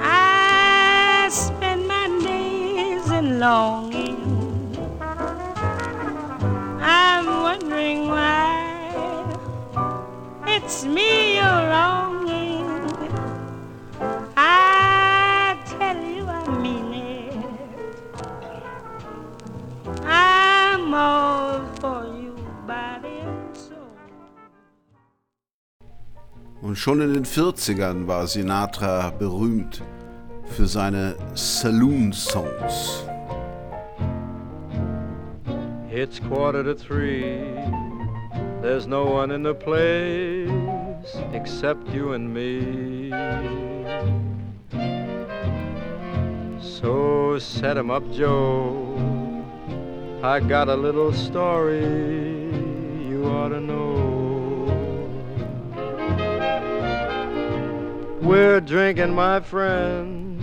I 0.02 1.28
spend 1.30 1.88
my 1.88 2.08
days 2.22 3.10
in 3.10 3.40
longing. 3.40 3.87
It's 10.68 10.84
me 10.84 11.36
you're 11.36 11.64
longing. 11.80 12.68
I 14.36 15.56
tell 15.64 15.96
you 15.96 16.26
I 16.28 16.44
mean 16.60 16.92
it. 16.92 17.34
I'm 20.04 20.92
all 20.92 21.64
for 21.80 22.04
you, 22.04 22.34
body 22.66 23.20
and 23.22 23.56
soul. 23.56 23.96
Und 26.60 26.76
schon 26.76 27.00
in 27.00 27.14
den 27.14 27.24
40ern 27.24 28.06
war 28.06 28.26
Sinatra 28.26 29.10
berühmt 29.18 29.82
für 30.44 30.66
seine 30.66 31.16
Saloon-Songs. 31.32 33.06
It's 35.90 36.20
quarter 36.20 36.62
to 36.62 36.74
three. 36.74 37.56
There's 38.60 38.86
no 38.86 39.04
one 39.06 39.30
in 39.30 39.44
the 39.44 39.54
place 39.54 40.57
except 41.32 41.88
you 41.90 42.12
and 42.12 42.32
me. 42.32 43.10
So 46.60 47.38
set 47.38 47.76
'em 47.76 47.90
up, 47.90 48.04
Joe. 48.12 48.98
I 50.22 50.40
got 50.40 50.68
a 50.68 50.74
little 50.74 51.12
story 51.12 51.84
you 53.08 53.24
ought 53.26 53.50
to 53.50 53.60
know. 53.60 53.88
We're 58.20 58.60
drinking, 58.60 59.14
my 59.14 59.40
friend, 59.40 60.40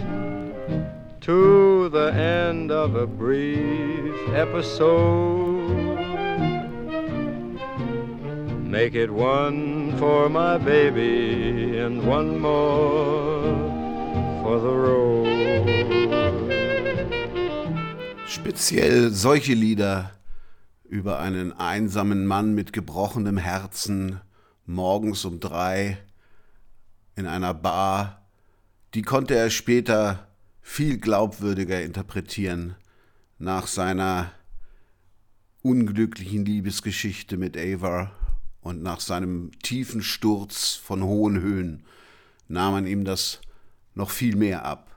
to 1.22 1.90
the 1.90 2.14
end 2.14 2.72
of 2.72 2.96
a 2.96 3.06
brief 3.06 4.16
episode. 4.34 5.45
Make 8.76 8.96
it 8.96 9.10
one 9.10 9.98
for 9.98 10.28
my 10.28 10.58
baby 10.58 11.80
and 11.80 12.06
one 12.06 12.38
more 12.38 13.56
for 14.44 14.60
the 14.60 14.68
road. 14.68 15.28
Speziell 18.28 19.12
solche 19.12 19.54
Lieder 19.54 20.12
über 20.84 21.20
einen 21.20 21.54
einsamen 21.54 22.26
Mann 22.26 22.54
mit 22.54 22.74
gebrochenem 22.74 23.38
Herzen 23.38 24.20
morgens 24.66 25.24
um 25.24 25.40
drei 25.40 25.98
in 27.16 27.28
einer 27.28 27.54
Bar, 27.54 28.28
die 28.94 29.04
konnte 29.04 29.36
er 29.36 29.52
später 29.52 30.28
viel 30.60 30.98
glaubwürdiger 30.98 31.82
interpretieren 31.82 32.76
nach 33.38 33.68
seiner 33.68 34.34
unglücklichen 35.62 36.44
Liebesgeschichte 36.44 37.38
mit 37.38 37.56
Ava 37.56 38.12
und 38.66 38.82
nach 38.82 39.00
seinem 39.00 39.52
tiefen 39.62 40.02
Sturz 40.02 40.74
von 40.74 41.04
hohen 41.04 41.40
Höhen 41.40 41.86
nahm 42.48 42.74
man 42.74 42.88
ihm 42.88 43.06
das 43.06 43.40
noch 43.94 44.10
viel 44.10 44.36
mehr 44.36 44.66
ab, 44.66 44.90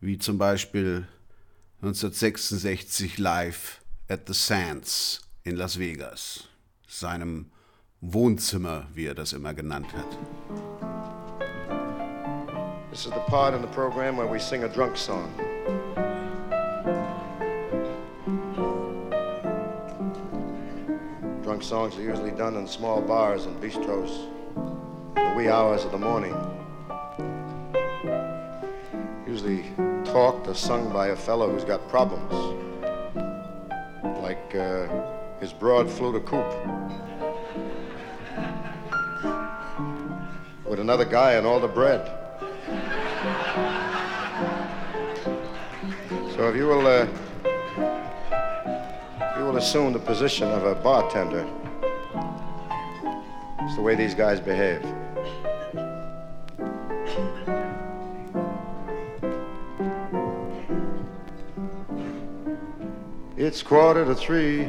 wie 0.00 0.18
zum 0.18 0.38
Beispiel 0.38 1.08
1966 1.78 3.18
live 3.18 3.80
at 4.08 4.28
the 4.28 4.32
Sands 4.32 5.20
in 5.42 5.56
Las 5.56 5.80
Vegas, 5.80 6.44
seinem 6.86 7.50
Wohnzimmer, 8.00 8.86
wie 8.94 9.06
er 9.06 9.16
das 9.16 9.32
immer 9.32 9.52
genannt 9.52 9.92
hat. 9.92 10.18
This 12.92 13.06
is 13.06 13.12
the 13.12 13.20
part 13.26 13.52
in 13.52 13.62
the 13.62 13.74
program 13.74 14.16
where 14.16 14.30
we 14.32 14.38
sing 14.38 14.62
a 14.62 14.68
drunk 14.68 14.96
song. 14.96 15.28
Folk 21.62 21.90
songs 21.90 21.96
are 21.96 22.02
usually 22.02 22.32
done 22.32 22.56
in 22.56 22.66
small 22.66 23.00
bars 23.00 23.46
and 23.46 23.60
bistros, 23.62 24.28
the 25.14 25.34
wee 25.36 25.48
hours 25.48 25.84
of 25.84 25.92
the 25.92 25.98
morning. 25.98 26.34
Usually 29.26 29.64
talked 30.04 30.48
or 30.48 30.54
sung 30.54 30.92
by 30.92 31.08
a 31.08 31.16
fellow 31.16 31.48
who's 31.50 31.64
got 31.64 31.88
problems, 31.88 32.32
like 34.22 34.54
uh, 34.56 34.88
his 35.40 35.52
broad 35.52 35.88
flute 35.88 36.16
of 36.16 36.24
coupe. 36.26 36.52
With 40.68 40.80
another 40.80 41.04
guy 41.04 41.34
and 41.34 41.46
all 41.46 41.60
the 41.60 41.68
bread. 41.68 42.04
So 46.34 46.48
if 46.48 46.56
you 46.56 46.66
will, 46.66 46.86
uh, 46.86 47.06
you 49.42 49.48
will 49.48 49.56
assume 49.56 49.92
the 49.92 49.98
position 49.98 50.46
of 50.48 50.64
a 50.64 50.74
bartender. 50.76 51.44
It's 53.62 53.74
the 53.74 53.82
way 53.82 53.96
these 53.96 54.14
guys 54.14 54.38
behave. 54.38 54.80
It's 63.36 63.64
quarter 63.64 64.04
to 64.04 64.14
three. 64.14 64.68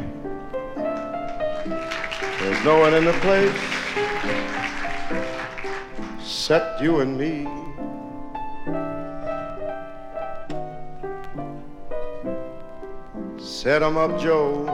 There's 2.39 2.65
no 2.65 2.79
one 2.79 2.95
in 2.95 3.05
the 3.05 3.13
place. 3.21 3.53
Except 6.19 6.81
you 6.81 7.01
and 7.01 7.15
me. 7.15 7.62
Set 13.63 13.81
'em 13.81 13.95
up, 13.95 14.19
Joe. 14.19 14.67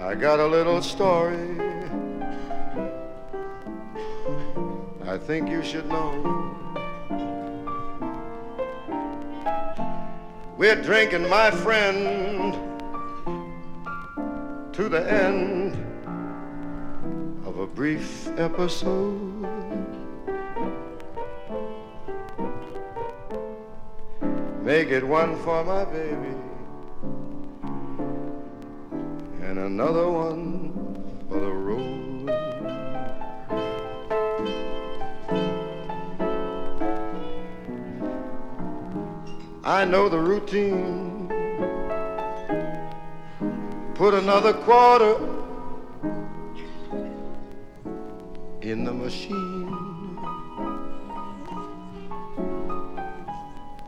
I 0.00 0.16
got 0.16 0.40
a 0.40 0.46
little 0.48 0.82
story. 0.82 1.38
I 5.06 5.16
think 5.16 5.48
you 5.48 5.62
should 5.62 5.86
know. 5.86 6.10
We're 10.56 10.82
drinking, 10.82 11.28
my 11.28 11.52
friend, 11.52 12.58
to 14.72 14.88
the 14.88 15.08
end 15.08 15.76
of 17.46 17.60
a 17.60 17.66
brief 17.68 18.26
episode. 18.36 19.46
Make 24.64 24.88
it 24.88 25.06
one 25.06 25.36
for 25.44 25.62
my 25.62 25.84
baby 25.84 26.37
and 29.58 29.80
another 29.80 30.08
one 30.08 30.72
for 31.28 31.40
the 31.40 31.50
road. 31.50 32.30
I 39.64 39.84
know 39.84 40.08
the 40.08 40.18
routine. 40.18 41.28
Put 43.94 44.14
another 44.14 44.52
quarter 44.52 45.16
in 48.60 48.84
the 48.84 48.92
machine. 48.92 49.76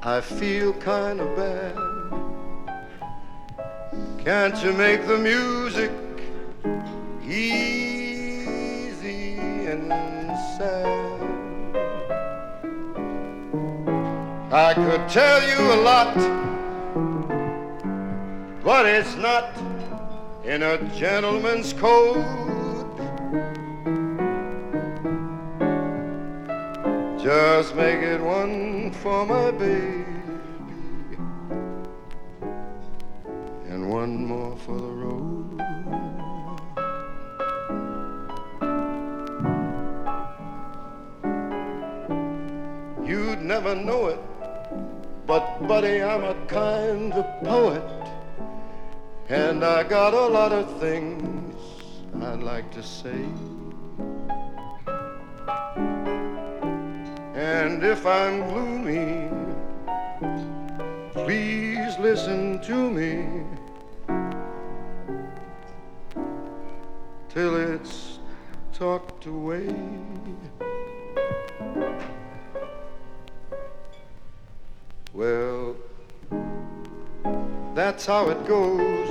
I 0.02 0.20
feel 0.20 0.72
kind 0.72 1.20
of 1.20 1.36
bad. 1.36 1.89
Can't 4.24 4.62
you 4.62 4.74
make 4.74 5.06
the 5.06 5.16
music 5.16 5.90
easy 7.24 8.18
and 9.66 9.88
sad? 10.58 11.20
I 14.52 14.74
could 14.74 15.08
tell 15.08 15.42
you 15.48 15.72
a 15.72 15.78
lot, 15.80 16.14
but 18.62 18.84
it's 18.84 19.16
not 19.16 19.56
in 20.44 20.64
a 20.64 20.76
gentleman's 20.94 21.72
code. 21.72 22.22
Just 27.18 27.74
make 27.74 28.02
it 28.02 28.20
one 28.20 28.90
for 28.92 29.24
my 29.24 29.50
baby 29.50 30.09
never 43.74 43.84
know 43.84 44.06
it, 44.08 44.18
but 45.26 45.66
buddy, 45.68 46.02
I'm 46.02 46.24
a 46.24 46.34
kind 46.46 47.12
of 47.12 47.24
poet, 47.44 47.82
and 49.28 49.64
I 49.64 49.84
got 49.84 50.12
a 50.12 50.26
lot 50.26 50.52
of 50.52 50.80
things 50.80 51.54
I'd 52.20 52.40
like 52.40 52.70
to 52.72 52.82
say. 52.82 53.24
And 57.34 57.84
if 57.84 58.04
I'm 58.06 58.48
gloomy, 58.48 59.28
please 61.12 61.96
listen 61.98 62.60
to 62.62 62.90
me 62.90 63.44
till 67.28 67.54
it's 67.56 68.18
talked 68.72 69.26
away. 69.26 69.68
Well, 75.12 75.74
that's 77.74 78.06
how 78.06 78.28
it 78.28 78.46
goes. 78.46 79.10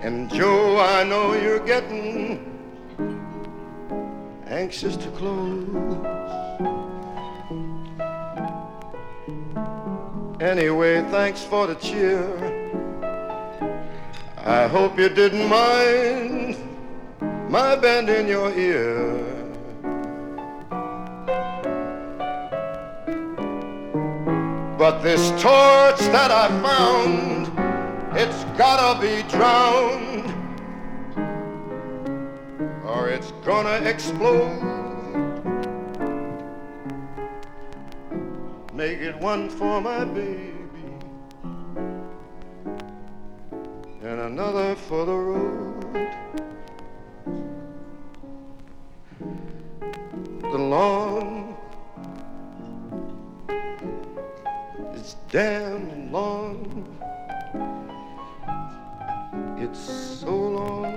And 0.00 0.32
Joe, 0.32 0.78
I 0.78 1.02
know 1.02 1.34
you're 1.34 1.64
getting 1.66 2.50
anxious 4.46 4.96
to 4.96 5.10
close. 5.10 5.66
Anyway, 10.40 11.00
thanks 11.10 11.42
for 11.42 11.66
the 11.66 11.74
cheer. 11.74 12.22
I 14.36 14.68
hope 14.68 14.98
you 14.98 15.08
didn't 15.08 15.48
mind 15.48 16.56
my 17.48 17.74
bend 17.74 18.08
in 18.08 18.28
your 18.28 18.52
ear. 18.52 19.33
But 24.84 25.00
this 25.02 25.30
torch 25.40 25.98
that 26.12 26.30
I 26.30 26.48
found, 26.60 27.48
it's 28.18 28.44
gotta 28.58 29.00
be 29.00 29.22
drowned, 29.30 30.28
or 32.84 33.08
it's 33.08 33.32
gonna 33.46 33.80
explode. 33.88 34.60
Make 38.74 38.98
it 38.98 39.18
one 39.22 39.48
for 39.48 39.80
my 39.80 40.04
baby 40.04 40.52
and 44.02 44.20
another 44.20 44.74
for 44.74 45.06
the 45.06 45.16
road. 45.16 46.08
The 50.42 50.58
lawn 50.58 51.53
damn 55.34 56.12
long. 56.12 56.86
It's 59.58 60.20
so 60.20 60.30
long. 60.30 60.92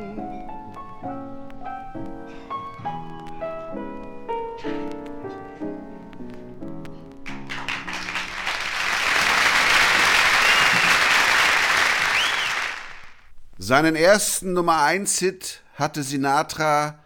Seinen 13.58 13.96
ersten 13.96 14.54
Nummer 14.54 14.84
1 14.84 15.18
Hit 15.18 15.64
hatte 15.74 16.04
Sinatra 16.04 17.04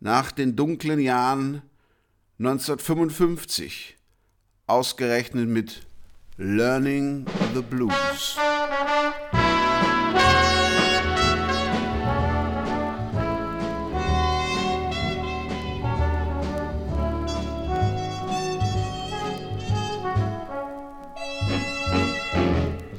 nach 0.00 0.32
den 0.32 0.56
dunklen 0.56 0.98
Jahren 0.98 1.62
1955, 2.40 3.96
ausgerechnet 4.66 5.48
mit 5.48 5.86
Learning 6.36 7.22
the 7.52 7.62
Blues. 7.62 8.34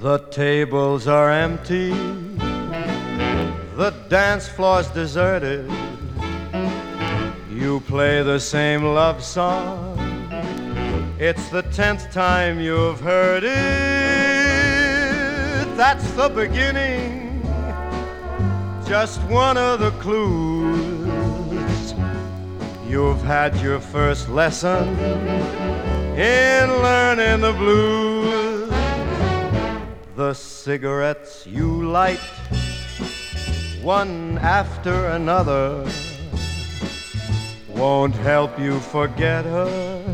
The 0.02 0.20
tables 0.32 1.10
are 1.10 1.30
empty, 1.30 1.90
The 3.76 3.94
dance 4.08 4.48
floor's 4.48 4.88
deserted. 4.88 5.70
You 7.52 7.82
play 7.82 8.24
the 8.24 8.40
same 8.40 8.86
love 8.86 9.22
song. 9.22 9.95
It's 11.18 11.48
the 11.48 11.62
tenth 11.62 12.12
time 12.12 12.60
you've 12.60 13.00
heard 13.00 13.46
it. 13.46 13.54
That's 15.78 16.12
the 16.12 16.28
beginning. 16.28 17.42
Just 18.86 19.22
one 19.22 19.56
of 19.56 19.80
the 19.80 19.92
clues. 19.92 21.94
You've 22.86 23.22
had 23.22 23.56
your 23.62 23.80
first 23.80 24.28
lesson 24.28 24.90
in 26.18 26.70
learning 26.84 27.40
the 27.40 27.54
blues. 27.54 28.70
The 30.18 30.34
cigarettes 30.34 31.48
you 31.48 31.84
light, 31.84 32.20
one 33.82 34.38
after 34.40 35.08
another, 35.08 35.90
won't 37.70 38.16
help 38.16 38.60
you 38.60 38.82
forget 38.82 39.46
her 39.46 40.05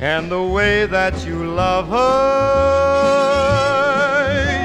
and 0.00 0.30
the 0.30 0.42
way 0.42 0.84
that 0.86 1.26
you 1.26 1.46
love 1.46 1.88
her. 1.88 1.96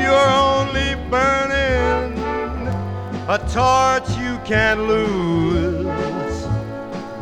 You're 0.03 0.29
only 0.29 0.95
burning 1.09 2.17
a 3.29 3.37
torch 3.49 4.09
you 4.17 4.37
can't 4.43 4.81
lose, 4.81 5.85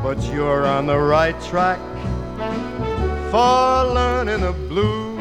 but 0.01 0.17
you're 0.33 0.65
on 0.65 0.87
the 0.87 0.97
right 0.97 1.39
track 1.43 1.79
for 3.29 3.85
learning 3.93 4.41
the 4.41 4.53
blues. 4.53 5.19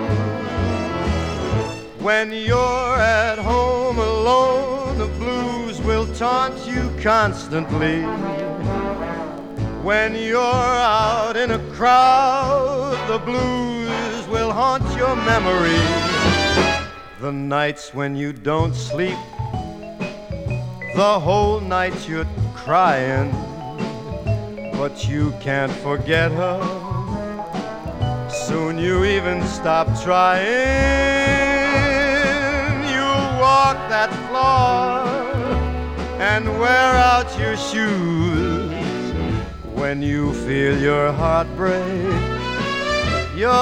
When 2.00 2.32
you're 2.32 2.96
at 2.96 3.38
home 3.38 3.98
alone, 3.98 4.96
the 4.96 5.08
blues 5.18 5.78
will 5.82 6.06
taunt 6.14 6.66
you 6.66 6.90
constantly. 7.02 8.06
When 9.82 10.14
you're 10.14 10.38
out 10.38 11.36
in 11.36 11.50
a 11.52 11.58
crowd, 11.74 12.96
the 13.08 13.18
blues 13.18 14.28
will 14.28 14.52
haunt 14.52 14.84
your 14.96 15.16
memory. 15.16 15.84
The 17.20 17.32
nights 17.32 17.94
when 17.94 18.16
you 18.16 18.32
don't 18.32 18.74
sleep, 18.74 19.18
the 20.94 21.20
whole 21.20 21.60
night 21.60 22.08
you're 22.08 22.26
crying, 22.54 23.30
but 24.72 25.08
you 25.08 25.32
can't 25.40 25.72
forget 25.72 26.30
her 26.32 26.78
Soon 28.30 28.78
you 28.78 29.04
even 29.04 29.42
stop 29.46 29.86
trying. 30.02 30.44
You'll 32.92 33.40
walk 33.40 33.76
that 33.88 34.10
floor 34.28 35.06
and 36.20 36.46
wear 36.58 36.94
out 36.94 37.38
your 37.38 37.56
shoes 37.56 38.57
when 39.78 40.02
you 40.02 40.32
feel 40.46 40.76
your 40.80 41.12
heart 41.12 41.46
break. 41.56 42.12
You're 43.36 43.52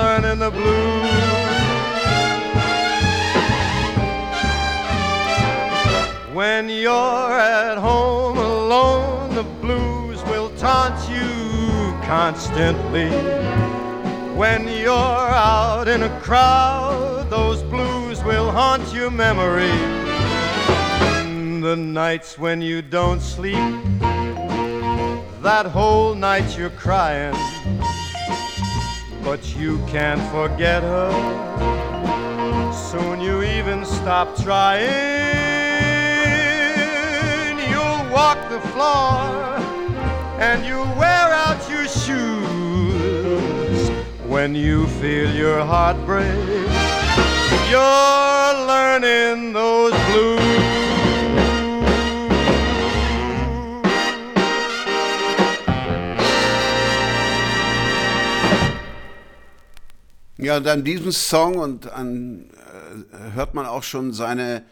learning 0.00 0.38
the 0.38 0.50
blues. 0.50 1.44
When 6.32 6.68
you're 6.68 7.38
at 7.38 7.76
home 7.76 8.38
alone, 8.38 9.34
the 9.34 9.44
blues 9.60 10.22
will 10.24 10.50
taunt 10.56 10.98
you 11.10 11.28
constantly. 12.06 13.10
When 14.34 14.66
you're 14.66 15.28
out 15.54 15.86
in 15.86 16.02
a 16.02 16.20
crowd, 16.20 17.28
those 17.30 17.62
blues 17.64 18.24
will 18.24 18.50
haunt 18.50 18.92
your 18.94 19.10
memory. 19.10 19.78
The 21.60 21.76
nights 21.76 22.38
when 22.38 22.60
you 22.60 22.82
don't 22.82 23.20
sleep, 23.20 23.74
that 25.44 25.66
whole 25.66 26.14
night 26.14 26.56
you're 26.56 26.70
crying, 26.70 27.34
but 29.22 29.54
you 29.54 29.78
can't 29.86 30.22
forget 30.32 30.82
her. 30.82 31.12
Soon 32.72 33.20
you 33.20 33.42
even 33.42 33.84
stop 33.84 34.34
trying. 34.42 34.88
You'll 37.70 38.10
walk 38.10 38.38
the 38.48 38.60
floor 38.72 39.20
and 40.40 40.64
you'll 40.64 40.94
wear 40.96 41.34
out 41.44 41.60
your 41.68 41.86
shoes 41.88 43.90
when 44.26 44.54
you 44.54 44.86
feel 44.98 45.30
your 45.34 45.62
heart 45.62 45.98
break. 46.06 46.48
You're 47.68 48.54
learning 48.66 49.52
those 49.52 49.92
blues. 50.06 50.63
Ja, 60.36 60.56
und 60.56 60.66
an 60.66 60.82
diesem 60.82 61.12
Song 61.12 61.58
und 61.58 61.92
an, 61.92 62.50
äh, 63.12 63.34
hört 63.34 63.54
man 63.54 63.66
auch 63.66 63.84
schon 63.84 64.12
seine 64.12 64.64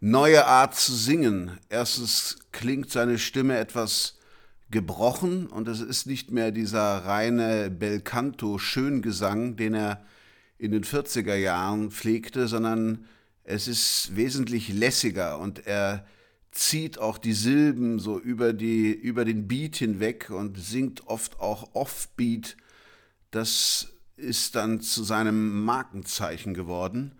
neue 0.00 0.46
Art 0.46 0.74
zu 0.74 0.94
singen. 0.94 1.58
Erstens 1.68 2.38
klingt 2.50 2.90
seine 2.90 3.18
Stimme 3.18 3.58
etwas 3.58 4.18
gebrochen 4.70 5.48
und 5.48 5.68
es 5.68 5.80
ist 5.80 6.06
nicht 6.06 6.30
mehr 6.30 6.50
dieser 6.50 7.04
reine 7.04 7.70
Belcanto-Schöngesang, 7.70 9.56
den 9.56 9.74
er 9.74 10.02
in 10.56 10.72
den 10.72 10.82
40er 10.82 11.34
Jahren 11.34 11.90
pflegte, 11.90 12.48
sondern 12.48 13.04
es 13.44 13.68
ist 13.68 14.16
wesentlich 14.16 14.70
lässiger 14.70 15.38
und 15.38 15.66
er 15.66 16.06
zieht 16.52 16.98
auch 16.98 17.18
die 17.18 17.34
Silben 17.34 17.98
so 17.98 18.18
über, 18.18 18.54
die, 18.54 18.90
über 18.92 19.26
den 19.26 19.46
Beat 19.46 19.76
hinweg 19.76 20.30
und 20.30 20.58
singt 20.58 21.06
oft 21.06 21.38
auch 21.38 21.74
Offbeat. 21.74 22.56
Das 23.30 23.91
ist 24.22 24.54
dann 24.54 24.80
zu 24.80 25.04
seinem 25.04 25.64
Markenzeichen 25.64 26.54
geworden. 26.54 27.12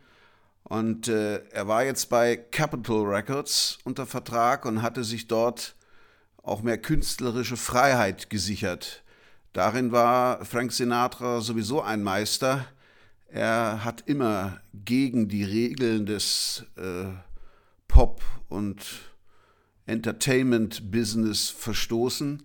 Und 0.64 1.08
äh, 1.08 1.44
er 1.50 1.68
war 1.68 1.84
jetzt 1.84 2.08
bei 2.08 2.36
Capitol 2.36 3.06
Records 3.06 3.78
unter 3.84 4.06
Vertrag 4.06 4.64
und 4.64 4.82
hatte 4.82 5.04
sich 5.04 5.26
dort 5.26 5.74
auch 6.42 6.62
mehr 6.62 6.78
künstlerische 6.78 7.56
Freiheit 7.56 8.30
gesichert. 8.30 9.02
Darin 9.52 9.92
war 9.92 10.44
Frank 10.44 10.72
Sinatra 10.72 11.40
sowieso 11.40 11.82
ein 11.82 12.02
Meister. 12.02 12.66
Er 13.28 13.84
hat 13.84 14.04
immer 14.06 14.60
gegen 14.72 15.28
die 15.28 15.44
Regeln 15.44 16.06
des 16.06 16.64
äh, 16.76 17.04
Pop- 17.86 18.24
und 18.48 18.82
Entertainment-Business 19.86 21.50
verstoßen. 21.50 22.42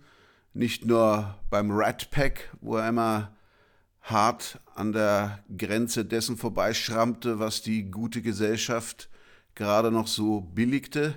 Nicht 0.52 0.84
nur 0.84 1.38
beim 1.50 1.70
Rat 1.70 2.10
Pack, 2.10 2.50
wo 2.60 2.76
er 2.76 2.88
immer 2.88 3.32
hart 4.10 4.60
an 4.74 4.92
der 4.92 5.42
Grenze 5.56 6.04
dessen 6.04 6.36
vorbeischrammte, 6.36 7.38
was 7.38 7.62
die 7.62 7.90
gute 7.90 8.22
Gesellschaft 8.22 9.08
gerade 9.54 9.90
noch 9.90 10.06
so 10.06 10.40
billigte. 10.40 11.14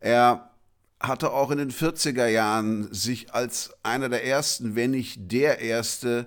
Er 0.00 0.50
hatte 1.00 1.32
auch 1.32 1.50
in 1.50 1.58
den 1.58 1.70
40er 1.70 2.26
Jahren 2.26 2.92
sich 2.92 3.34
als 3.34 3.74
einer 3.82 4.08
der 4.08 4.24
ersten, 4.24 4.74
wenn 4.74 4.92
nicht 4.92 5.32
der 5.32 5.60
erste, 5.60 6.26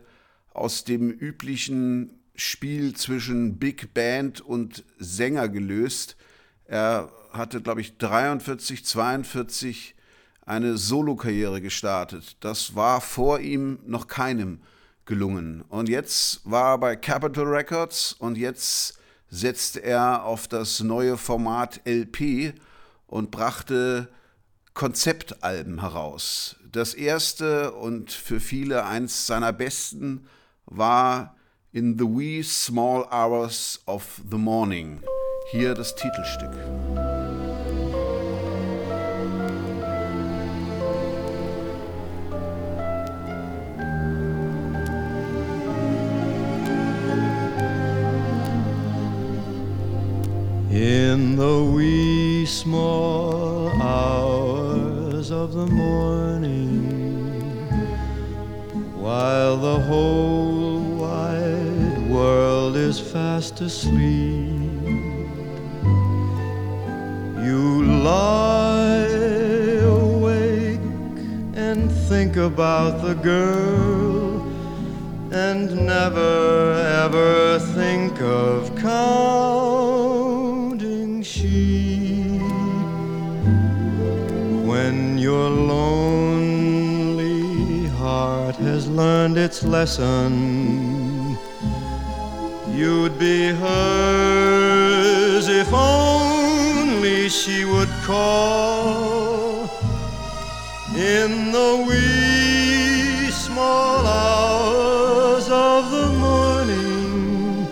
aus 0.53 0.86
dem 0.86 1.09
üblichen 1.09 2.21
Spiel 2.36 2.95
zwischen 2.95 3.57
Big 3.57 3.93
Band 3.93 4.41
und 4.41 4.84
Sänger 4.97 5.49
gelöst. 5.49 6.15
Er 6.65 7.11
hatte, 7.32 7.61
glaube 7.61 7.82
ich, 7.82 7.97
43, 7.97 8.86
42 8.86 9.95
eine 10.45 10.78
Solokarriere 10.78 11.61
gestartet. 11.61 12.38
Das 12.39 12.76
war 12.76 13.01
vor 13.01 13.39
ihm 13.39 13.80
noch 13.86 14.07
keinem 14.07 14.59
gelungen. 15.06 15.64
Und 15.70 15.89
jetzt 15.89 16.41
war 16.43 16.74
er 16.74 16.78
bei 16.78 16.95
Capitol 16.95 17.47
Records 17.47 18.14
und 18.14 18.38
jetzt 18.38 18.97
setzte 19.30 19.84
er 19.84 20.24
auf 20.24 20.47
das 20.47 20.82
neue 20.82 21.18
Format 21.18 21.82
LP 21.86 22.53
und 23.08 23.32
brachte 23.32 24.10
Konzeptalben 24.74 25.82
heraus. 25.82 26.58
Das 26.72 26.93
erste 26.93 27.72
und 27.72 28.12
für 28.12 28.39
viele 28.39 28.86
eins 28.86 29.26
seiner 29.26 29.53
besten 29.53 30.28
war 30.66 31.36
In 31.72 31.97
the 31.97 32.06
Wee 32.06 32.43
Small 32.43 33.08
Hours 33.12 33.82
of 33.86 34.22
the 34.30 34.38
Morning. 34.38 35.01
Hier 35.51 35.74
das 35.74 35.95
Titelstück. 35.95 37.14
In 50.76 51.38
the 51.38 51.63
wee 51.63 52.45
small 52.45 53.69
hours 53.82 55.32
of 55.32 55.53
the 55.53 55.65
morning, 55.65 56.91
while 58.99 59.55
the 59.55 59.80
whole 59.80 60.82
wide 60.97 62.11
world 62.11 62.76
is 62.76 62.99
fast 62.99 63.61
asleep, 63.61 63.95
you 67.45 67.84
lie 68.03 69.07
awake 69.86 70.82
and 71.55 71.89
think 72.09 72.36
about 72.36 73.01
the 73.01 73.13
girl 73.13 74.45
and 75.32 75.73
never 75.86 76.73
ever 77.05 77.59
think 77.59 78.19
of 78.19 78.76
calm. 78.76 79.74
Your 85.36 85.49
lonely 85.49 87.27
heart 88.01 88.55
has 88.55 88.83
learned 89.01 89.38
its 89.38 89.59
lesson 89.75 90.31
you'd 92.79 93.15
be 93.19 93.39
hers 93.63 95.45
if 95.61 95.69
only 95.73 97.19
she 97.39 97.57
would 97.73 97.93
call 98.11 99.63
in 101.15 101.29
the 101.57 101.71
wee 101.88 103.29
small 103.45 103.99
hours 104.21 105.45
of 105.49 105.81
the 105.95 106.07
morning. 106.25 107.67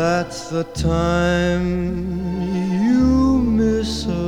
That's 0.00 0.40
the 0.56 0.64
time 0.94 1.66
you 2.86 3.06
miss 3.60 3.92
her 4.04 4.19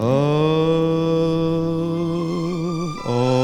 of 0.00 0.06
all. 3.06 3.40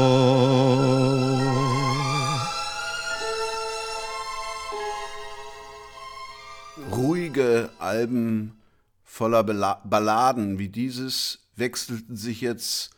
Ruhige 6.91 7.69
Alben 7.79 8.57
voller 9.03 9.43
Balladen 9.43 10.59
wie 10.59 10.69
dieses 10.69 11.39
wechselten 11.55 12.15
sich 12.15 12.41
jetzt 12.41 12.91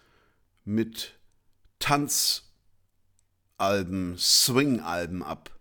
mit 0.66 1.14
Tanzalben, 1.80 2.44
Swing-Alben 4.18 5.24
ab. 5.24 5.52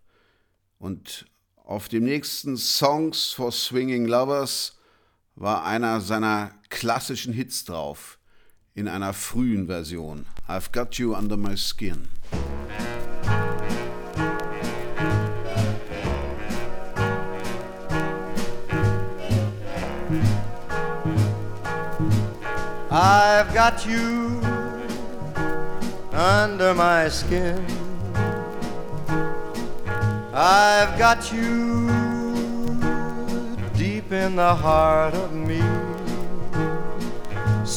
Und 0.77 1.25
auf 1.55 1.87
dem 1.89 2.03
nächsten 2.05 2.57
Songs 2.57 3.31
for 3.31 3.51
Swinging 3.51 4.05
Lovers 4.05 4.77
war 5.35 5.65
einer 5.65 6.01
seiner 6.01 6.58
klassischen 6.69 7.33
Hits 7.33 7.65
drauf, 7.65 8.19
in 8.75 8.87
einer 8.87 9.13
frühen 9.13 9.67
Version. 9.67 10.25
I've 10.47 10.71
Got 10.71 10.97
You 10.97 11.13
Under 11.15 11.37
My 11.37 11.55
Skin. 11.55 12.07
I've 22.91 23.53
got 23.53 23.85
you 23.85 24.41
under 26.11 26.73
my 26.73 27.07
skin. 27.07 27.63
I've 30.33 30.97
got 30.97 31.31
you 31.31 31.87
deep 33.77 34.11
in 34.11 34.35
the 34.35 34.55
heart 34.55 35.13
of. 35.13 35.38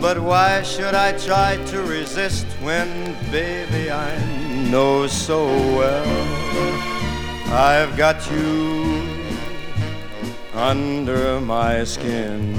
But 0.00 0.20
why 0.20 0.62
should 0.62 0.94
I 0.94 1.12
try 1.18 1.56
to 1.66 1.82
resist 1.82 2.46
when, 2.62 3.14
baby, 3.32 3.90
I 3.90 4.16
know 4.70 5.08
so 5.08 5.46
well 5.46 6.06
I've 7.52 7.96
got 7.96 8.30
you 8.30 9.02
under 10.54 11.40
my 11.40 11.82
skin? 11.84 12.54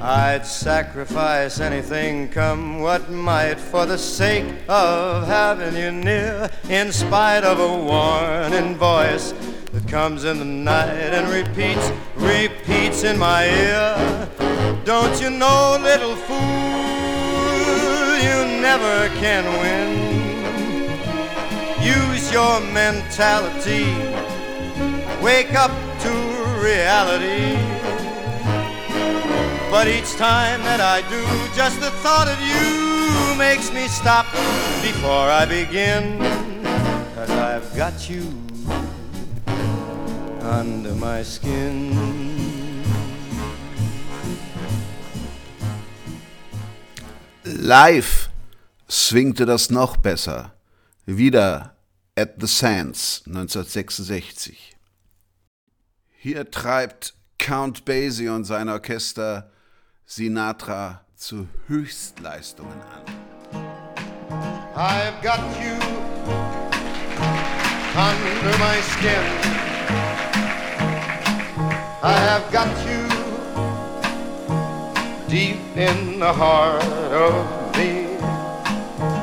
I'd 0.00 0.46
sacrifice 0.46 1.58
anything, 1.58 2.28
come 2.28 2.80
what 2.80 3.10
might, 3.10 3.58
for 3.58 3.84
the 3.84 3.98
sake 3.98 4.46
of 4.68 5.26
having 5.26 5.76
you 5.76 5.90
near, 5.90 6.48
in 6.70 6.92
spite 6.92 7.42
of 7.42 7.58
a 7.58 7.76
warning 7.76 8.76
voice 8.76 9.34
that 9.72 9.88
comes 9.88 10.22
in 10.22 10.38
the 10.38 10.44
night 10.44 11.12
and 11.12 11.28
repeats, 11.28 11.90
repeats 12.14 13.02
in 13.02 13.18
my 13.18 13.46
ear. 13.46 14.28
Don't 14.86 15.20
you 15.20 15.30
know, 15.30 15.76
little 15.82 16.14
fool, 16.14 16.38
you 18.22 18.60
never 18.62 19.08
can 19.18 19.42
win. 19.58 19.90
Use 21.82 22.30
your 22.32 22.60
mentality, 22.72 23.86
wake 25.20 25.54
up 25.54 25.72
to 26.02 26.12
reality. 26.62 27.58
But 29.72 29.88
each 29.88 30.12
time 30.14 30.62
that 30.62 30.80
I 30.80 31.00
do, 31.10 31.20
just 31.56 31.80
the 31.80 31.90
thought 32.04 32.28
of 32.28 32.40
you 32.40 33.36
makes 33.36 33.72
me 33.72 33.88
stop 33.88 34.26
before 34.82 35.28
I 35.40 35.46
begin. 35.46 36.20
Cause 37.16 37.30
I've 37.30 37.76
got 37.76 38.08
you 38.08 38.22
under 40.42 40.94
my 40.94 41.24
skin. 41.24 42.35
Live 47.56 48.28
swingte 48.88 49.46
das 49.46 49.70
noch 49.70 49.96
besser. 49.96 50.52
Wieder 51.06 51.74
at 52.14 52.34
the 52.38 52.46
Sands 52.46 53.22
1966. 53.26 54.76
Hier 56.18 56.50
treibt 56.50 57.14
Count 57.38 57.84
Basie 57.84 58.28
und 58.28 58.44
sein 58.44 58.68
Orchester 58.68 59.50
Sinatra 60.04 61.00
zu 61.16 61.48
Höchstleistungen 61.66 62.80
an. 62.82 63.02
I've 64.74 65.22
got 65.22 65.40
you 65.58 65.76
under 67.96 68.58
my 68.58 68.80
skin. 68.82 69.24
I 72.02 72.12
have 72.12 72.52
got 72.52 72.68
you 72.86 73.15
deep 75.28 75.58
in 75.76 76.20
the 76.20 76.32
heart 76.32 76.82
of 77.12 77.76
me. 77.76 78.16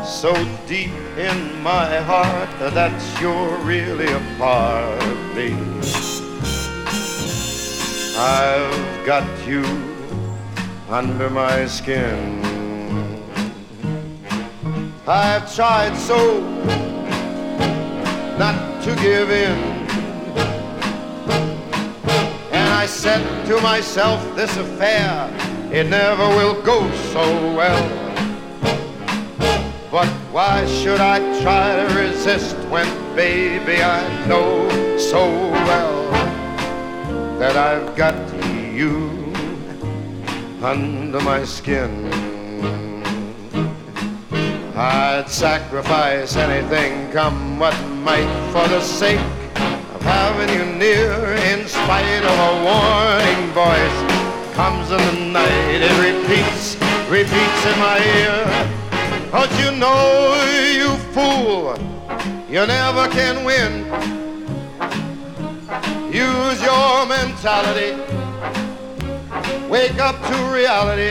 So 0.05 0.33
deep 0.67 0.91
in 1.17 1.61
my 1.63 1.97
heart 1.97 2.49
that 2.59 3.21
you're 3.21 3.57
really 3.59 4.11
a 4.11 4.19
part 4.37 5.01
of 5.03 5.35
me. 5.35 5.55
I've 8.17 9.05
got 9.05 9.47
you 9.47 9.63
under 10.89 11.29
my 11.29 11.65
skin. 11.67 12.41
I've 15.07 15.53
tried 15.55 15.95
so 15.95 16.41
not 18.37 18.83
to 18.83 18.95
give 18.95 19.31
in. 19.31 19.57
And 22.51 22.73
I 22.73 22.85
said 22.85 23.45
to 23.47 23.61
myself, 23.61 24.35
this 24.35 24.55
affair, 24.57 25.29
it 25.73 25.89
never 25.89 26.27
will 26.37 26.61
go 26.61 26.79
so 27.11 27.55
well. 27.55 28.03
But 29.89 30.07
why 30.31 30.67
should 30.67 31.01
I 31.01 31.17
try 31.41 31.75
to 31.75 31.99
resist 31.99 32.55
when, 32.69 32.87
baby, 33.15 33.81
I 33.81 34.27
know 34.27 34.69
so 34.99 35.25
well 35.67 36.11
that 37.39 37.57
I've 37.57 37.95
got 37.95 38.15
you 38.71 39.33
under 40.61 41.19
my 41.21 41.43
skin? 41.43 42.07
I'd 44.75 45.27
sacrifice 45.27 46.35
anything, 46.35 47.11
come 47.11 47.57
what 47.57 47.75
might, 48.05 48.51
for 48.51 48.67
the 48.67 48.81
sake 48.81 49.19
of 49.95 50.01
having 50.03 50.49
you 50.55 50.65
near. 50.77 51.13
In 51.51 51.67
spite 51.67 52.23
of 52.23 52.37
a 52.49 52.53
warning 52.63 53.51
voice, 53.53 54.22
comes 54.53 54.91
in 54.91 54.97
the 54.97 55.31
night, 55.31 55.81
it 55.81 55.97
repeats, 55.97 56.75
repeats 57.09 57.65
in 57.65 57.79
my 57.79 57.97
ear. 58.21 58.35
Don't 59.31 59.51
you 59.59 59.71
know, 59.79 60.35
you 60.77 60.95
fool, 61.11 61.75
you 62.47 62.65
never 62.67 63.07
can 63.07 63.43
win. 63.45 63.85
Use 66.13 66.61
your 66.61 67.07
mentality, 67.07 67.97
wake 69.67 69.97
up 69.97 70.21
to 70.27 70.35
reality. 70.53 71.09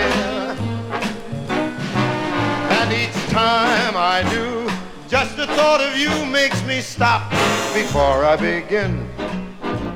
And 2.78 2.92
each 2.92 3.30
time 3.30 3.94
I 3.96 4.22
do, 4.30 4.70
just 5.08 5.36
the 5.36 5.48
thought 5.48 5.80
of 5.80 5.96
you 5.98 6.10
makes 6.26 6.64
me 6.64 6.80
stop 6.80 7.28
before 7.74 8.24
I 8.24 8.36
begin. 8.36 9.08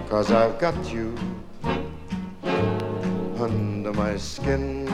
Cause 0.08 0.32
I've 0.32 0.58
got 0.58 0.92
you 0.92 1.05
under 3.40 3.92
my 3.92 4.16
skin. 4.16 4.86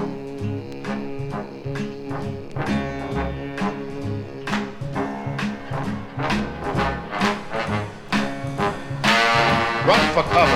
Run 9.87 10.15
for 10.15 10.23
cover. 10.35 10.52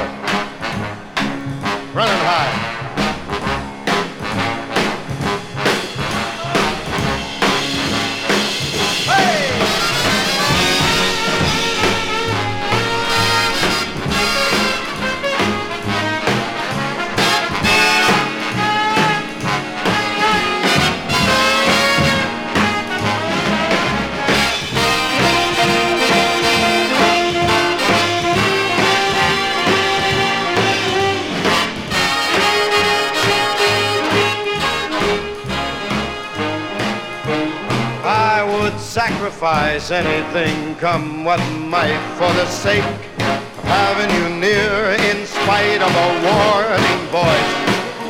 Sacrifice 39.27 39.91
anything, 39.91 40.77
come 40.77 41.25
what 41.25 41.41
might, 41.59 41.99
for 42.15 42.33
the 42.35 42.47
sake 42.47 42.85
of 42.85 43.65
having 43.65 44.09
you 44.15 44.29
near. 44.39 44.95
In 45.11 45.27
spite 45.27 45.83
of 45.83 45.91
a 45.91 46.09
warning 46.23 47.03
voice, 47.11 47.55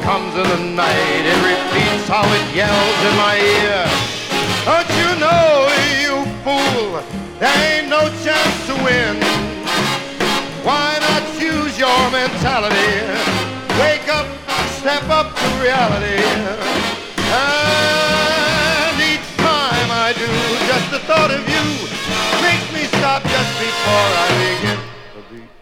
comes 0.04 0.34
in 0.36 0.44
the 0.44 0.76
night, 0.76 1.24
it 1.24 1.40
repeats 1.40 2.06
how 2.06 2.26
it 2.36 2.54
yells 2.54 3.00
in 3.08 3.16
my 3.16 3.36
ear. 3.40 3.88
Don't 4.68 4.90
you 5.00 5.10
know, 5.16 5.72
you 6.04 6.16
fool, 6.44 7.00
there 7.40 7.56
ain't 7.64 7.88
no 7.88 8.02
chance 8.22 8.66
to 8.66 8.74
win. 8.84 9.16
Why 10.68 10.98
not 11.00 11.24
use 11.40 11.78
your 11.78 12.10
mentality? 12.10 12.92
Wake 13.80 14.08
up, 14.12 14.26
step 14.68 15.08
up 15.08 15.34
to 15.34 15.46
reality. 15.64 16.20
And 17.32 19.00
each 19.00 19.28
time 19.38 19.88
I 19.90 20.12
do, 20.12 20.45
just 20.86 21.02
the 21.02 21.06
thought 21.06 21.30
of 21.30 21.48
you 21.48 21.64
makes 22.42 22.72
me 22.72 22.84
stop 22.98 23.22
just 23.22 23.58
before 23.58 24.08
I 24.22 24.28
begin. 24.42 24.78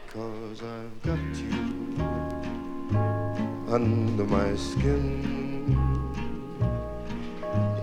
Because 0.07 0.63
I've 0.63 1.03
got 1.03 1.37
you 1.37 1.63
under 3.73 4.25
my 4.25 4.57
skin. 4.57 5.77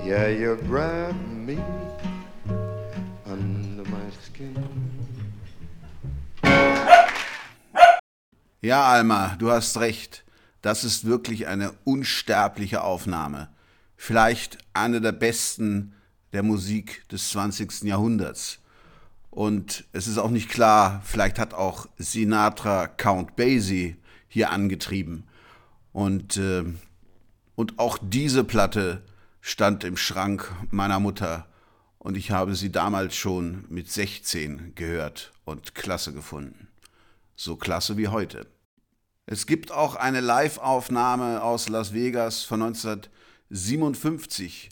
Yeah, 0.03 0.27
you 0.27 0.57
grab 0.67 1.15
me 1.31 1.57
under 3.25 3.89
my 3.89 4.11
skin. 4.21 4.55
Ja, 8.61 8.83
Alma, 8.83 9.35
du 9.39 9.49
hast 9.49 9.77
recht. 9.77 10.23
Das 10.61 10.83
ist 10.83 11.05
wirklich 11.05 11.47
eine 11.47 11.73
unsterbliche 11.85 12.83
Aufnahme. 12.83 13.49
Vielleicht 13.97 14.59
eine 14.73 15.01
der 15.01 15.11
besten 15.11 15.95
der 16.33 16.43
Musik 16.43 17.07
des 17.09 17.29
20. 17.29 17.83
Jahrhunderts. 17.83 18.59
Und 19.29 19.85
es 19.93 20.07
ist 20.07 20.17
auch 20.17 20.29
nicht 20.29 20.49
klar, 20.49 21.01
vielleicht 21.05 21.39
hat 21.39 21.53
auch 21.53 21.87
Sinatra 21.97 22.87
Count 22.87 23.35
Basie 23.35 23.95
hier 24.27 24.51
angetrieben. 24.51 25.25
Und, 25.93 26.37
äh, 26.37 26.63
und 27.55 27.79
auch 27.79 27.97
diese 28.01 28.43
Platte 28.43 29.03
stand 29.41 29.83
im 29.83 29.97
Schrank 29.97 30.51
meiner 30.69 30.99
Mutter 30.99 31.47
und 31.97 32.15
ich 32.17 32.31
habe 32.31 32.55
sie 32.55 32.71
damals 32.71 33.15
schon 33.15 33.65
mit 33.69 33.91
16 33.91 34.73
gehört 34.75 35.31
und 35.45 35.75
klasse 35.75 36.13
gefunden. 36.13 36.67
So 37.35 37.57
klasse 37.57 37.97
wie 37.97 38.07
heute. 38.07 38.47
Es 39.27 39.45
gibt 39.45 39.71
auch 39.71 39.95
eine 39.95 40.19
Live-Aufnahme 40.19 41.43
aus 41.43 41.69
Las 41.69 41.93
Vegas 41.93 42.43
von 42.43 42.63
1957 42.63 44.71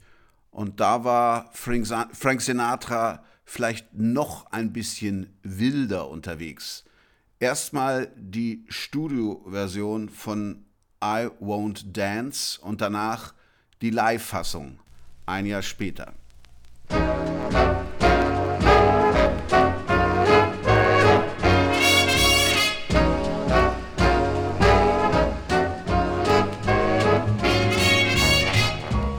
und 0.51 0.79
da 0.79 1.03
war 1.03 1.49
Frank 1.53 2.41
Sinatra 2.41 3.23
vielleicht 3.45 3.93
noch 3.93 4.51
ein 4.51 4.73
bisschen 4.73 5.37
wilder 5.43 6.09
unterwegs. 6.09 6.83
Erstmal 7.39 8.11
die 8.15 8.65
Studioversion 8.67 10.09
von 10.09 10.65
I 11.03 11.27
Won't 11.39 11.91
Dance 11.93 12.59
und 12.61 12.81
danach 12.81 13.33
die 13.81 13.91
Live-Fassung 13.91 14.79
ein 15.25 15.45
Jahr 15.45 15.61
später. 15.61 16.13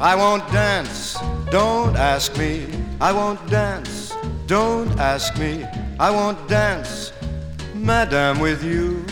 I 0.03 0.15
won't 0.17 0.51
dance, 0.51 1.20
don't 1.51 1.97
ask 1.97 2.37
me. 2.39 2.67
I 3.01 3.13
won't 3.13 3.45
dance, 3.49 4.15
don't 4.47 4.91
ask 4.99 5.37
me. 5.39 5.65
I 5.99 6.11
won't 6.11 6.49
dance, 6.49 7.13
madam, 7.75 8.39
with 8.39 8.63
you. 8.63 9.05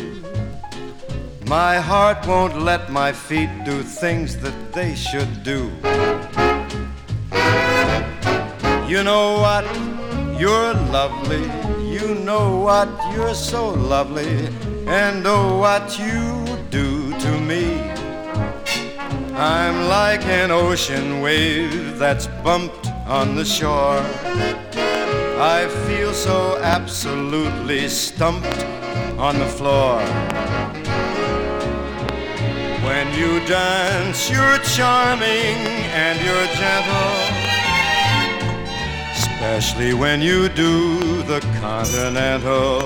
My 1.47 1.77
heart 1.77 2.27
won't 2.27 2.61
let 2.61 2.91
my 2.91 3.13
feet 3.13 3.51
do 3.65 3.83
things 3.83 4.37
that 4.39 4.73
they 4.73 4.95
should 4.95 5.43
do. 5.43 5.71
You 8.87 9.03
know 9.03 9.41
what? 9.41 9.65
You're 10.39 10.75
lovely. 10.93 11.45
You 11.91 12.15
know 12.15 12.59
what? 12.61 12.89
You're 13.13 13.35
so 13.35 13.71
lovely. 13.71 14.49
And 14.87 15.27
oh, 15.27 15.59
what 15.59 15.99
you 15.99 16.38
I'm 19.41 19.87
like 19.87 20.25
an 20.25 20.51
ocean 20.51 21.21
wave 21.21 21.97
that's 21.97 22.27
bumped 22.43 22.89
on 23.07 23.37
the 23.37 23.45
shore. 23.45 24.03
I 25.41 25.69
feel 25.87 26.13
so 26.13 26.59
absolutely 26.61 27.89
stumped 27.89 28.65
on 29.17 29.39
the 29.39 29.47
floor. 29.47 30.01
When 32.83 33.15
you 33.15 33.39
dance, 33.47 34.29
you're 34.29 34.59
charming 34.75 35.57
and 35.95 36.19
you're 36.21 36.49
gentle. 36.59 37.15
Especially 39.13 39.95
when 39.95 40.21
you 40.21 40.49
do 40.49 41.23
the 41.23 41.39
continental. 41.61 42.81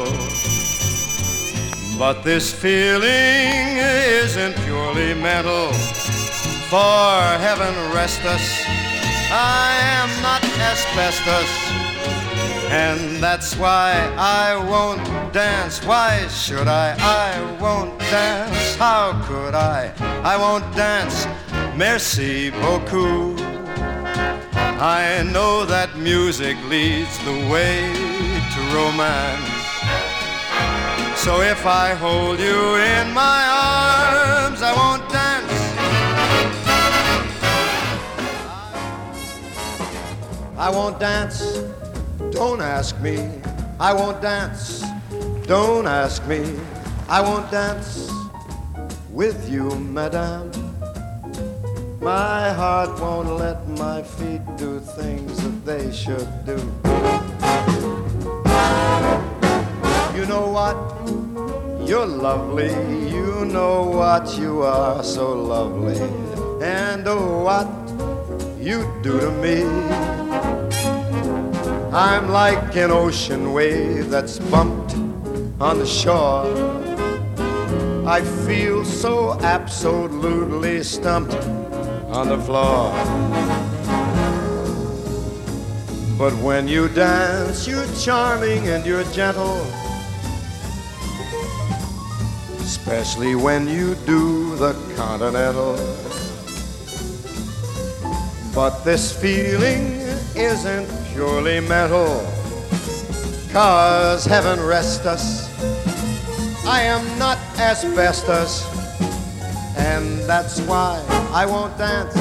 But 1.98 2.20
this 2.22 2.52
feeling 2.52 3.78
isn't 3.78 4.54
purely 4.66 5.14
mental 5.14 5.72
for 6.72 7.20
heaven 7.46 7.74
rest 7.92 8.24
us. 8.24 8.64
I 9.30 9.76
am 10.00 10.10
not 10.22 10.42
asbestos, 10.70 11.52
and 12.70 13.22
that's 13.22 13.54
why 13.56 13.92
I 14.16 14.56
won't 14.56 15.04
dance. 15.34 15.84
Why 15.84 16.26
should 16.28 16.68
I? 16.68 16.96
I 16.98 17.60
won't 17.60 17.98
dance. 17.98 18.74
How 18.76 19.12
could 19.26 19.54
I? 19.54 19.92
I 20.24 20.38
won't 20.38 20.64
dance. 20.74 21.26
Merci 21.76 22.48
beaucoup. 22.48 23.38
I 24.80 25.28
know 25.30 25.66
that 25.66 25.90
music 25.98 26.56
leads 26.70 27.18
the 27.28 27.38
way 27.52 27.92
to 28.52 28.60
romance. 28.74 29.52
So 31.20 31.42
if 31.42 31.66
I 31.66 31.92
hold 31.92 32.40
you 32.40 32.76
in 32.76 33.12
my 33.12 33.40
arms, 33.76 34.62
I 34.62 34.72
won't 34.74 35.11
I 40.62 40.70
won't 40.70 41.00
dance, 41.00 41.58
don't 42.30 42.60
ask 42.60 42.96
me. 43.00 43.18
I 43.80 43.92
won't 43.92 44.22
dance, 44.22 44.84
don't 45.48 45.88
ask 45.88 46.24
me. 46.28 46.56
I 47.08 47.20
won't 47.20 47.50
dance 47.50 48.08
with 49.10 49.50
you, 49.50 49.74
madame. 49.74 50.52
My 52.00 52.52
heart 52.52 53.00
won't 53.00 53.30
let 53.30 53.68
my 53.70 54.04
feet 54.04 54.42
do 54.56 54.78
things 54.78 55.36
that 55.42 55.66
they 55.66 55.90
should 55.90 56.30
do. 56.46 56.58
You 60.16 60.26
know 60.26 60.46
what? 60.46 60.78
You're 61.88 62.06
lovely. 62.06 62.70
You 63.10 63.46
know 63.46 63.82
what? 63.82 64.38
You 64.38 64.62
are 64.62 65.02
so 65.02 65.32
lovely. 65.32 65.98
And 66.64 67.08
oh, 67.08 67.42
what? 67.42 67.81
You 68.62 68.88
do 69.02 69.18
to 69.18 69.30
me. 69.32 69.64
I'm 71.92 72.30
like 72.30 72.76
an 72.76 72.92
ocean 72.92 73.52
wave 73.52 74.08
that's 74.08 74.38
bumped 74.38 74.94
on 75.60 75.80
the 75.80 75.86
shore. 75.86 76.46
I 78.06 78.22
feel 78.46 78.84
so 78.84 79.32
absolutely 79.40 80.84
stumped 80.84 81.34
on 82.14 82.28
the 82.28 82.38
floor. 82.38 82.92
But 86.16 86.32
when 86.34 86.68
you 86.68 86.88
dance, 86.88 87.66
you're 87.66 87.92
charming 87.96 88.68
and 88.68 88.86
you're 88.86 89.04
gentle. 89.12 89.60
Especially 92.60 93.34
when 93.34 93.66
you 93.68 93.96
do 94.06 94.54
the 94.54 94.74
continental. 94.94 96.11
But 98.54 98.84
this 98.84 99.10
feeling 99.12 100.00
isn't 100.36 100.86
purely 101.12 101.60
mental. 101.60 102.20
Cause 103.50 104.24
heaven 104.26 104.60
rest 104.60 105.06
us, 105.06 105.48
I 106.66 106.82
am 106.82 107.18
not 107.18 107.38
asbestos. 107.58 108.68
And 109.76 110.20
that's 110.28 110.60
why 110.60 111.02
I 111.32 111.46
won't 111.46 111.76
dance. 111.78 112.14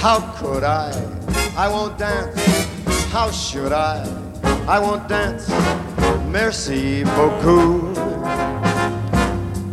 How 0.00 0.20
could 0.38 0.64
I? 0.64 0.92
I 1.56 1.68
won't 1.68 1.98
dance. 1.98 2.40
How 3.10 3.30
should 3.30 3.72
I? 3.72 4.04
I 4.66 4.78
won't 4.78 5.08
dance. 5.08 5.48
Merci 6.30 7.04
beaucoup. 7.04 7.98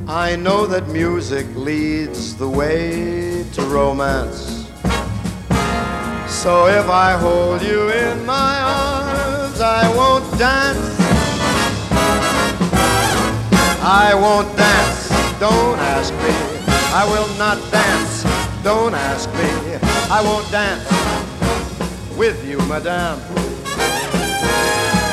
I 0.10 0.36
know 0.36 0.66
that 0.66 0.88
music 0.90 1.48
leads 1.56 2.36
the 2.36 2.50
way 2.50 3.46
to 3.54 3.62
romance. 3.64 4.57
So 6.38 6.68
if 6.68 6.88
I 6.88 7.14
hold 7.14 7.64
you 7.64 7.90
in 7.90 8.24
my 8.24 8.60
arms, 8.62 9.60
I 9.60 9.90
won't 9.98 10.24
dance. 10.38 10.78
I 13.82 14.14
won't 14.14 14.56
dance, 14.56 15.10
don't 15.40 15.80
ask 15.80 16.14
me. 16.14 16.36
I 16.94 17.06
will 17.10 17.28
not 17.40 17.58
dance, 17.72 18.24
don't 18.64 18.94
ask 18.94 19.28
me. 19.34 19.80
I 20.12 20.22
won't 20.22 20.50
dance 20.52 20.86
with 22.16 22.46
you, 22.48 22.60
madame. 22.68 23.20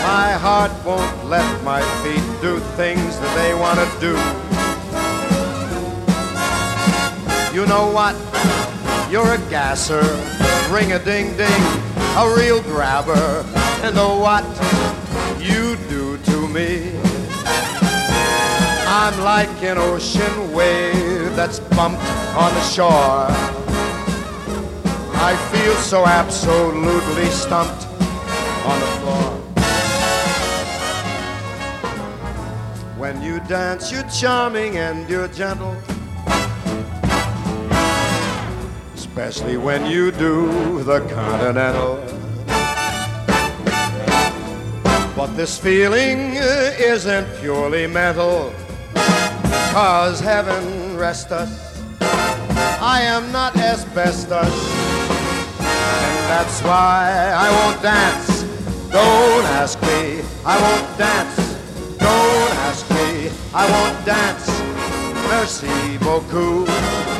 My 0.04 0.32
heart 0.44 0.72
won't 0.84 1.24
let 1.24 1.64
my 1.64 1.80
feet 2.02 2.26
do 2.42 2.58
things 2.76 3.18
that 3.18 3.34
they 3.40 3.54
want 3.54 3.80
to 3.80 3.88
do. 3.98 4.14
You 7.56 7.64
know 7.66 7.90
what? 7.90 8.14
You're 9.10 9.32
a 9.32 9.38
gasser, 9.48 10.04
ring 10.74 10.90
a 10.90 10.98
ding 10.98 11.36
ding, 11.36 11.62
a 12.16 12.34
real 12.36 12.60
grabber. 12.62 13.44
And 13.84 13.94
know 13.94 14.18
what 14.18 14.44
you 15.38 15.76
do 15.88 16.18
to 16.18 16.48
me? 16.48 16.90
I'm 18.88 19.16
like 19.20 19.62
an 19.62 19.78
ocean 19.78 20.52
wave 20.52 21.36
that's 21.36 21.60
bumped 21.60 22.02
on 22.34 22.52
the 22.52 22.62
shore. 22.62 23.28
I 25.30 25.36
feel 25.52 25.74
so 25.76 26.06
absolutely 26.06 27.26
stumped 27.26 27.86
on 28.66 28.80
the 28.80 28.90
floor. 28.98 29.30
When 32.98 33.22
you 33.22 33.38
dance, 33.46 33.92
you're 33.92 34.08
charming 34.08 34.78
and 34.78 35.08
you're 35.08 35.28
gentle. 35.28 35.76
Especially 39.16 39.56
when 39.56 39.86
you 39.86 40.10
do 40.10 40.82
the 40.82 40.98
continental. 41.02 42.02
But 45.14 45.28
this 45.36 45.56
feeling 45.56 46.32
isn't 46.34 47.28
purely 47.38 47.86
mental. 47.86 48.52
Cause 49.70 50.18
heaven 50.18 50.96
rest 50.96 51.30
us, 51.30 51.80
I 52.80 53.02
am 53.02 53.30
not 53.30 53.56
asbestos. 53.56 54.52
And 55.60 56.18
that's 56.28 56.60
why 56.62 57.32
I 57.36 57.48
won't 57.52 57.80
dance. 57.80 58.42
Don't 58.90 59.44
ask 59.54 59.80
me, 59.82 60.24
I 60.44 60.60
won't 60.60 60.98
dance. 60.98 61.36
Don't 61.98 62.54
ask 62.66 62.90
me, 62.90 63.30
I 63.54 63.64
won't 63.70 64.04
dance. 64.04 64.48
Merci 65.30 65.98
beaucoup. 65.98 67.13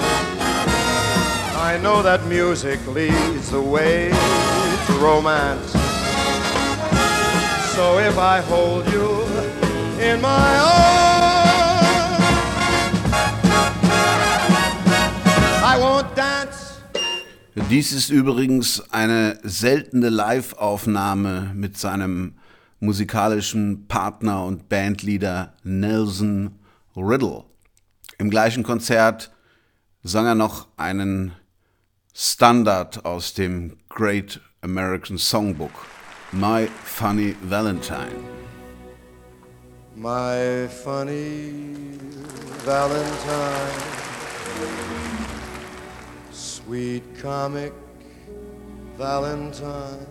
I 1.65 1.79
know 1.79 2.03
that 2.03 2.27
music 2.27 2.79
leads 2.87 3.49
the 3.51 3.61
way 3.61 4.11
to 4.11 4.93
romance. 5.01 5.73
So 7.75 7.99
if 8.01 8.19
I 8.19 8.43
hold 8.43 8.87
you 8.93 9.25
in 9.99 10.21
my 10.21 10.59
arms, 10.61 11.09
I 15.65 15.79
won't 15.81 16.15
dance. 16.15 16.83
Dies 17.71 17.93
ist 17.93 18.11
übrigens 18.11 18.83
eine 18.93 19.39
seltene 19.43 20.11
Live-Aufnahme 20.11 21.51
mit 21.55 21.79
seinem 21.79 22.35
musikalischen 22.81 23.89
Partner 23.89 24.45
und 24.45 24.69
Bandleader 24.69 25.55
Nelson 25.63 26.59
Riddle. 26.95 27.45
Im 28.19 28.29
gleichen 28.29 28.65
Konzert 28.65 29.31
sang 30.03 30.27
er 30.27 30.35
noch 30.35 30.69
einen 30.77 31.33
Standard 32.17 33.05
aus 33.05 33.35
dem 33.35 33.77
Great 33.89 34.39
American 34.63 35.19
Songbook, 35.19 35.73
My 36.31 36.69
Funny 36.85 37.35
Valentine. 37.43 38.23
My 39.97 40.69
funny 40.69 41.51
Valentine, 42.65 43.83
sweet 46.31 47.03
comic 47.21 47.73
Valentine, 48.97 50.07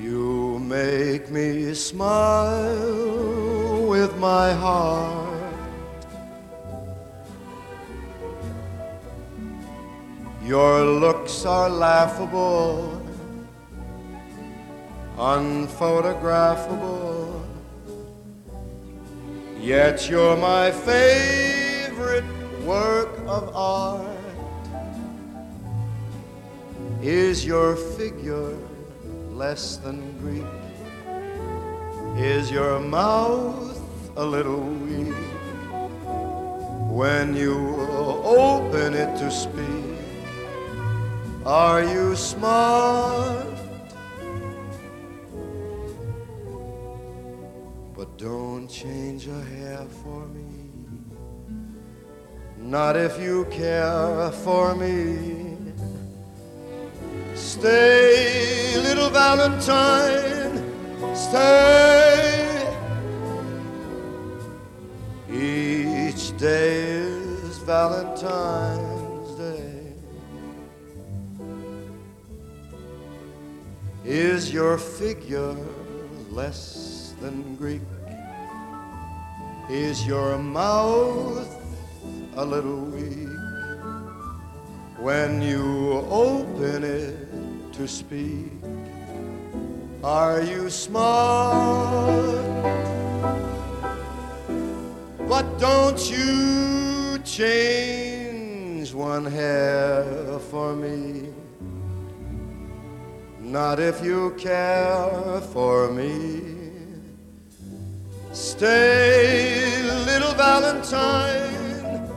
you 0.00 0.58
make 0.60 1.30
me 1.30 1.74
smile 1.74 2.76
with 3.86 4.16
my 4.16 4.50
heart. 4.54 5.49
Your 10.50 10.82
looks 10.82 11.46
are 11.46 11.70
laughable, 11.70 12.98
unphotographable. 15.16 17.40
Yet 19.60 20.10
you're 20.10 20.36
my 20.36 20.72
favorite 20.72 22.24
work 22.64 23.16
of 23.28 23.54
art. 23.54 24.18
Is 27.00 27.46
your 27.46 27.76
figure 27.76 28.56
less 29.30 29.76
than 29.76 30.18
Greek? 30.18 30.44
Is 32.16 32.50
your 32.50 32.80
mouth 32.80 33.80
a 34.16 34.24
little 34.24 34.58
weak 34.58 35.14
when 36.90 37.36
you 37.36 37.54
open 38.24 38.94
it 38.94 39.16
to 39.18 39.30
speak? 39.30 39.89
Are 41.46 41.82
you 41.82 42.14
smart? 42.16 43.46
But 47.96 48.18
don't 48.18 48.68
change 48.68 49.26
a 49.26 49.40
hair 49.40 49.86
for 50.02 50.26
me. 50.28 50.70
Not 52.58 52.94
if 52.96 53.18
you 53.18 53.46
care 53.46 54.30
for 54.44 54.74
me. 54.74 55.56
Stay, 57.34 58.74
little 58.76 59.08
Valentine, 59.08 60.62
stay. 61.14 62.68
Each 65.30 66.36
day 66.36 66.98
is 67.48 67.58
Valentine's 67.58 68.99
Is 74.04 74.50
your 74.50 74.78
figure 74.78 75.54
less 76.30 77.14
than 77.20 77.54
Greek? 77.56 77.82
Is 79.68 80.06
your 80.06 80.38
mouth 80.38 81.46
a 82.34 82.44
little 82.44 82.80
weak 82.80 83.28
when 84.98 85.42
you 85.42 86.04
open 86.08 86.82
it 86.82 87.72
to 87.74 87.86
speak? 87.86 88.52
Are 90.02 90.40
you 90.40 90.70
smart? 90.70 92.16
But 95.28 95.58
don't 95.58 96.10
you 96.10 97.18
change 97.18 98.94
one 98.94 99.26
hair 99.26 100.38
for 100.50 100.74
me. 100.74 101.29
Not 103.50 103.80
if 103.80 104.02
you 104.04 104.30
care 104.38 105.40
for 105.52 105.90
me. 105.90 106.42
Stay, 108.32 109.82
little 110.06 110.34
Valentine, 110.34 112.08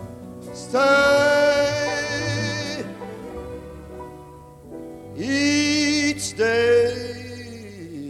stay. 0.54 1.64
Each 5.18 6.36
day 6.38 6.94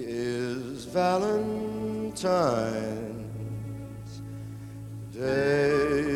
is 0.05 0.86
Valentine's 0.86 2.24
Day. 5.13 6.12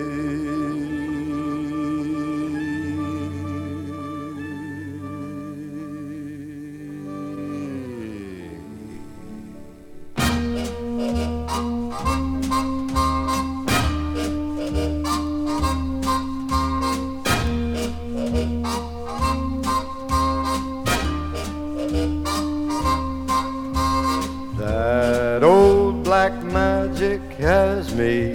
Has 27.57 27.95
me 27.95 28.33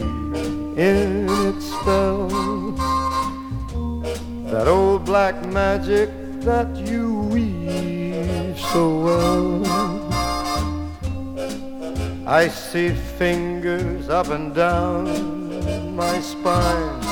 in 0.89 1.27
its 1.47 1.65
spell. 1.75 2.27
That 4.53 4.67
old 4.67 5.05
black 5.05 5.37
magic 5.47 6.11
that 6.49 6.69
you 6.91 7.05
weave 7.33 8.59
so 8.73 8.83
well. 9.07 9.47
I 12.41 12.49
see 12.49 12.89
fingers 13.21 14.09
up 14.09 14.29
and 14.37 14.53
down 14.55 15.05
my 16.03 16.17
spine. 16.21 17.03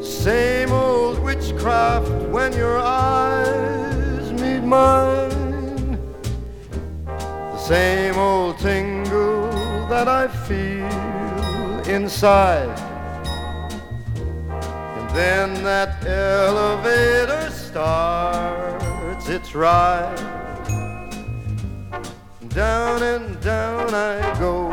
Same 0.00 0.70
old 0.70 1.18
witchcraft 1.28 2.12
when 2.34 2.52
your 2.52 2.78
eyes 2.78 4.26
meet 4.42 4.62
mine. 4.62 5.98
The 7.06 7.58
same 7.58 8.16
old 8.16 8.58
tingle 8.58 8.95
that 9.88 10.08
I 10.08 10.26
feel 10.26 11.80
inside. 11.88 12.76
And 14.98 15.10
then 15.10 15.62
that 15.62 16.04
elevator 16.04 17.50
starts 17.50 19.28
its 19.28 19.54
ride. 19.54 20.16
Down 22.48 23.02
and 23.02 23.40
down 23.40 23.94
I 23.94 24.38
go, 24.40 24.68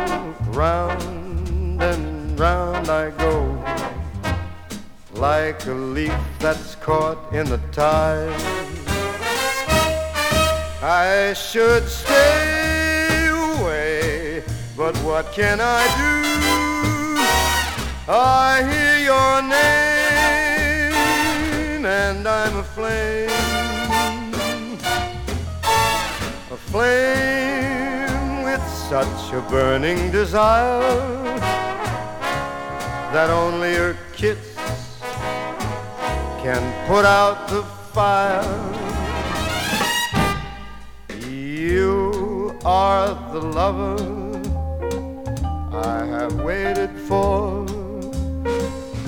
round 0.52 1.84
and 1.84 2.40
round 2.40 2.90
I 2.90 3.12
go, 3.12 3.64
like 5.14 5.66
a 5.68 5.74
leaf 5.74 6.14
that's 6.40 6.76
caught 6.76 7.34
in 7.34 7.48
the 7.50 7.60
tide. 7.72 8.34
I 10.82 11.34
should 11.34 11.88
stay 11.88 12.53
but 14.76 14.98
what 14.98 15.32
can 15.34 15.60
I 15.62 15.84
do? 15.98 16.14
I 18.12 18.64
hear 18.72 18.98
your 19.06 19.42
name 19.44 20.94
and 21.86 22.28
I'm 22.28 22.58
aflame. 22.58 23.30
Aflame 26.52 28.44
with 28.44 28.68
such 28.90 29.34
a 29.34 29.42
burning 29.50 30.12
desire 30.12 31.22
that 33.14 33.30
only 33.30 33.74
your 33.74 33.96
kiss 34.14 34.58
can 36.42 36.62
put 36.88 37.06
out 37.06 37.48
the 37.48 37.64
fire. 37.94 38.44
You 41.30 42.58
are 42.66 43.14
the 43.32 43.40
lover 43.40 44.23
I 45.76 46.06
have 46.06 46.36
waited 46.42 46.92
for, 47.08 47.66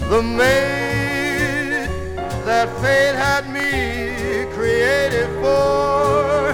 the 0.09 0.22
maid 0.24 1.88
that 2.43 2.70
fate 2.82 3.16
had 3.16 3.47
me 3.53 4.45
created 4.55 5.30
for, 5.43 6.49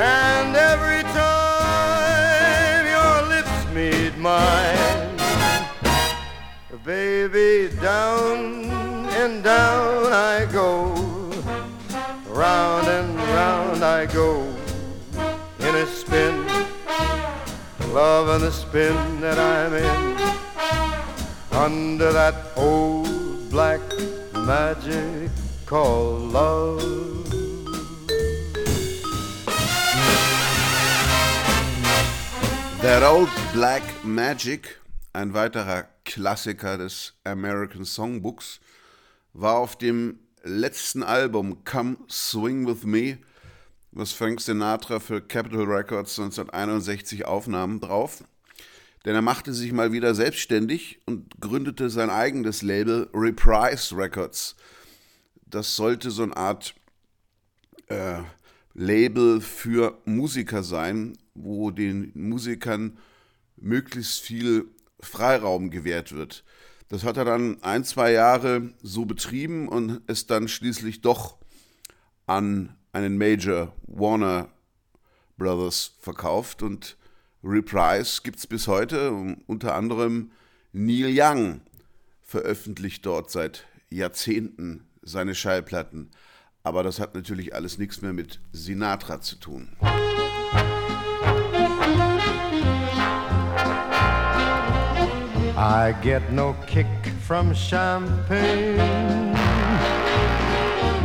and 0.00 0.56
every 0.56 1.02
time 1.12 2.86
your 2.86 3.22
lips 3.28 3.66
meet 3.74 4.16
mine, 4.16 5.18
baby, 6.82 7.68
down 7.82 8.64
and 9.12 9.44
down 9.44 10.10
I 10.10 10.46
go, 10.50 10.94
round 12.28 12.86
and 12.86 13.14
round 13.16 13.84
I 13.84 14.06
go 14.06 14.40
in 15.58 15.74
a 15.74 15.86
spin, 15.86 16.43
love 17.94 18.28
and 18.28 18.42
the 18.42 18.50
spin 18.50 19.20
that 19.20 19.38
I'm 19.38 19.72
in, 19.72 20.16
under 21.52 22.12
that 22.12 22.34
old 22.56 23.48
black 23.50 23.80
magic 24.32 25.30
called 25.64 26.32
love. 26.32 26.82
That 32.82 33.04
Old 33.04 33.30
Black 33.52 33.82
Magic, 34.02 34.80
ein 35.12 35.32
weiterer 35.32 35.86
Klassiker 36.04 36.76
des 36.76 37.14
American 37.22 37.84
Songbooks, 37.84 38.58
war 39.34 39.58
auf 39.58 39.78
dem 39.78 40.18
letzten 40.42 41.04
Album 41.04 41.62
Come 41.64 41.96
Swing 42.10 42.66
With 42.66 42.84
Me, 42.84 43.18
was 43.94 44.12
Frank 44.12 44.40
Sinatra 44.40 44.98
für 44.98 45.20
Capitol 45.20 45.70
Records 45.72 46.18
1961 46.18 47.26
aufnahm, 47.26 47.80
drauf. 47.80 48.24
Denn 49.04 49.14
er 49.14 49.22
machte 49.22 49.52
sich 49.52 49.72
mal 49.72 49.92
wieder 49.92 50.14
selbstständig 50.14 50.98
und 51.06 51.40
gründete 51.40 51.90
sein 51.90 52.10
eigenes 52.10 52.62
Label 52.62 53.08
Reprise 53.14 53.96
Records. 53.96 54.56
Das 55.46 55.76
sollte 55.76 56.10
so 56.10 56.24
eine 56.24 56.36
Art 56.36 56.74
äh, 57.86 58.22
Label 58.72 59.40
für 59.40 59.98
Musiker 60.04 60.64
sein, 60.64 61.16
wo 61.34 61.70
den 61.70 62.10
Musikern 62.14 62.98
möglichst 63.56 64.20
viel 64.20 64.66
Freiraum 64.98 65.70
gewährt 65.70 66.12
wird. 66.12 66.44
Das 66.88 67.04
hat 67.04 67.16
er 67.16 67.24
dann 67.24 67.62
ein, 67.62 67.84
zwei 67.84 68.10
Jahre 68.10 68.72
so 68.82 69.04
betrieben 69.04 69.68
und 69.68 70.00
es 70.08 70.26
dann 70.26 70.48
schließlich 70.48 71.00
doch 71.00 71.38
an 72.26 72.74
einen 72.94 73.18
Major 73.18 73.72
Warner 73.86 74.48
Brothers 75.36 75.96
verkauft 76.00 76.62
und 76.62 76.96
Reprise 77.42 78.20
gibt 78.22 78.38
es 78.38 78.46
bis 78.46 78.68
heute. 78.68 79.36
Unter 79.46 79.74
anderem 79.74 80.30
Neil 80.72 81.12
Young 81.12 81.60
veröffentlicht 82.22 83.04
dort 83.04 83.30
seit 83.30 83.66
Jahrzehnten 83.90 84.86
seine 85.02 85.34
Schallplatten. 85.34 86.10
Aber 86.62 86.82
das 86.82 87.00
hat 87.00 87.14
natürlich 87.14 87.54
alles 87.54 87.78
nichts 87.78 88.00
mehr 88.00 88.12
mit 88.12 88.40
Sinatra 88.52 89.20
zu 89.20 89.36
tun. 89.36 89.76
I 95.56 95.94
get 96.02 96.32
no 96.32 96.54
kick 96.66 96.86
from 97.26 97.54
champagne. 97.54 99.23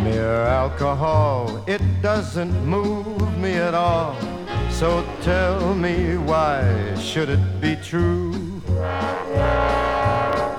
Mere 0.03 0.43
alcohol, 0.43 1.63
it 1.67 1.81
doesn't 2.01 2.53
move 2.65 3.37
me 3.37 3.53
at 3.53 3.73
all. 3.73 4.15
So 4.71 5.05
tell 5.21 5.75
me 5.75 6.17
why 6.17 6.95
should 6.95 7.29
it 7.29 7.61
be 7.61 7.75
true 7.75 8.61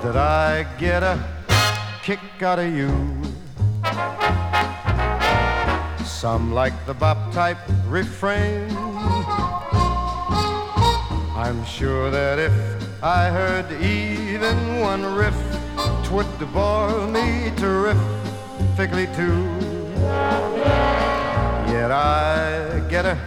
that 0.03 0.15
I 0.15 0.65
get 0.77 1.01
a 1.01 1.17
kick 2.03 2.19
out 2.41 2.59
of 2.59 2.73
you? 2.73 2.91
Some 6.05 6.53
like 6.53 6.85
the 6.85 6.93
bop 6.93 7.33
type 7.33 7.57
refrain. 7.87 8.69
I'm 11.35 11.65
sure 11.65 12.11
that 12.11 12.37
if 12.37 12.53
I 13.03 13.29
heard 13.29 13.71
even 13.81 14.79
one 14.79 15.03
riff, 15.03 15.35
twould 16.03 16.27
bore 16.53 17.07
me 17.07 17.51
terrifically 18.61 19.07
too. 19.15 19.37
Yet 21.71 21.91
I 21.91 22.83
get 22.89 23.05
a 23.05 23.17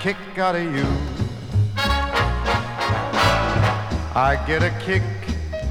kick 0.00 0.16
out 0.38 0.56
of 0.56 0.62
you. 0.62 0.86
I 4.14 4.42
get 4.46 4.62
a 4.62 4.70
kick 4.80 5.02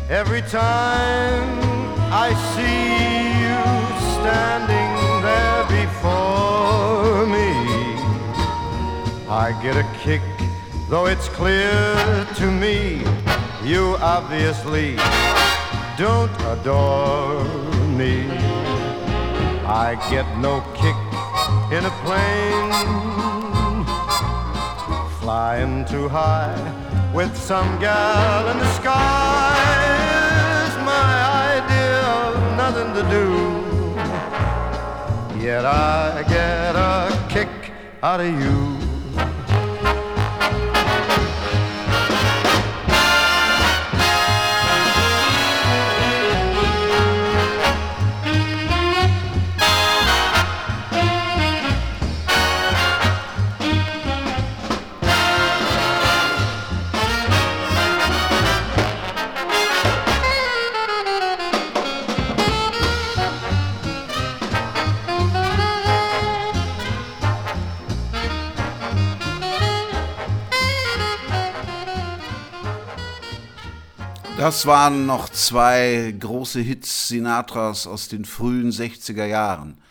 every 0.09 0.41
time 0.41 1.59
I 2.11 2.29
see 2.53 3.41
you 3.43 3.63
standing 4.15 4.91
there 5.27 5.63
before 5.79 7.25
me. 7.25 7.49
I 9.29 9.51
get 9.61 9.75
a 9.75 9.87
kick, 9.99 10.21
though 10.89 11.07
it's 11.07 11.27
clear 11.29 12.25
to 12.35 12.51
me 12.51 13.03
you 13.63 13.97
obviously 13.99 14.95
don't 15.97 16.31
adore 16.53 17.43
me. 17.97 18.66
I 19.69 19.95
get 20.09 20.25
no 20.37 20.61
kick 20.73 20.95
in 21.75 21.83
a 21.83 21.91
plane 22.05 22.71
flying 25.19 25.83
too 25.83 26.07
high 26.07 26.55
with 27.13 27.35
some 27.35 27.77
gal 27.77 28.47
in 28.49 28.59
the 28.59 28.73
sky 28.75 29.57
is 30.63 30.73
my 30.85 31.11
idea 31.59 31.99
of 32.23 32.33
nothing 32.55 32.93
to 32.93 33.03
do. 33.11 33.27
Yet 35.45 35.65
I 35.65 36.23
get 36.29 36.75
a 36.77 37.27
kick 37.27 37.49
out 38.01 38.21
of 38.21 38.27
you. 38.27 38.76
Das 74.37 74.67
waren 74.67 75.07
noch 75.07 75.29
zwei 75.29 76.13
große 76.19 76.59
Hits 76.59 77.07
Sinatras 77.07 77.87
aus 77.87 78.07
den 78.07 78.23
frühen 78.23 78.69
60er 78.69 79.25
Jahren. 79.25 79.81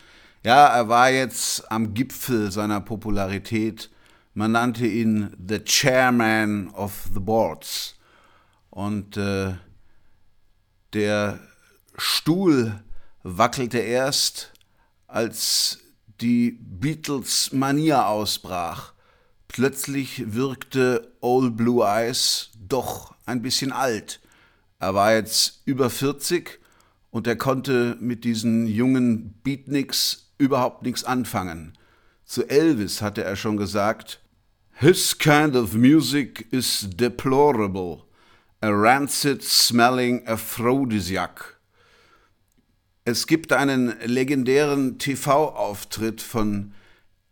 Ja, 0.45 0.67
er 0.67 0.87
war 0.87 1.09
jetzt 1.09 1.69
am 1.69 1.93
Gipfel 1.93 2.49
seiner 2.49 2.79
Popularität. 2.79 3.89
Man 4.33 4.53
nannte 4.53 4.87
ihn 4.87 5.35
The 5.45 5.59
Chairman 5.65 6.69
of 6.69 7.09
the 7.13 7.19
Boards. 7.19 7.95
Und 8.69 9.17
äh, 9.17 9.55
der 10.93 11.39
Stuhl 11.97 12.81
wackelte 13.23 13.79
erst, 13.79 14.53
als 15.07 15.79
die 16.21 16.57
Beatles 16.61 17.51
Manier 17.51 18.07
ausbrach. 18.07 18.93
Plötzlich 19.49 20.33
wirkte 20.33 21.11
Old 21.19 21.57
Blue 21.57 21.85
Eyes 21.85 22.51
doch 22.57 23.13
ein 23.25 23.41
bisschen 23.41 23.73
alt. 23.73 24.21
Er 24.79 24.93
war 24.93 25.13
jetzt 25.13 25.61
über 25.65 25.89
40 25.89 26.59
und 27.09 27.25
er 27.25 27.35
konnte 27.35 27.97
mit 27.99 28.23
diesen 28.23 28.67
jungen 28.67 29.33
Beatniks 29.43 30.31
überhaupt 30.37 30.83
nichts 30.83 31.03
anfangen. 31.03 31.73
Zu 32.25 32.47
Elvis 32.47 33.01
hatte 33.01 33.23
er 33.23 33.35
schon 33.35 33.57
gesagt, 33.57 34.21
His 34.79 35.17
kind 35.17 35.55
of 35.55 35.73
music 35.73 36.45
is 36.51 36.87
deplorable, 36.87 38.03
a 38.61 38.69
rancid 38.69 39.41
smelling 39.41 40.27
aphrodisiac. 40.27 41.57
Es 43.03 43.25
gibt 43.25 43.53
einen 43.53 43.95
legendären 44.05 44.99
TV-Auftritt 44.99 46.21
von 46.21 46.73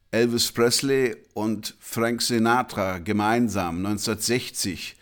Elvis 0.09 0.51
Presley 0.51 1.17
und 1.33 1.75
Frank 1.79 2.21
Sinatra 2.21 2.99
gemeinsam 2.99 3.85
1960 3.85 4.95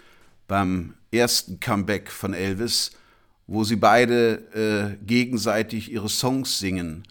beim 0.48 0.96
ersten 1.14 1.59
Comeback 1.59 2.11
von 2.11 2.34
Elvis, 2.34 2.91
wo 3.47 3.64
sie 3.64 3.76
beide 3.76 4.97
äh, 4.99 5.05
gegenseitig 5.05 5.91
ihre 5.91 6.09
Songs 6.09 6.59
singen. 6.59 7.03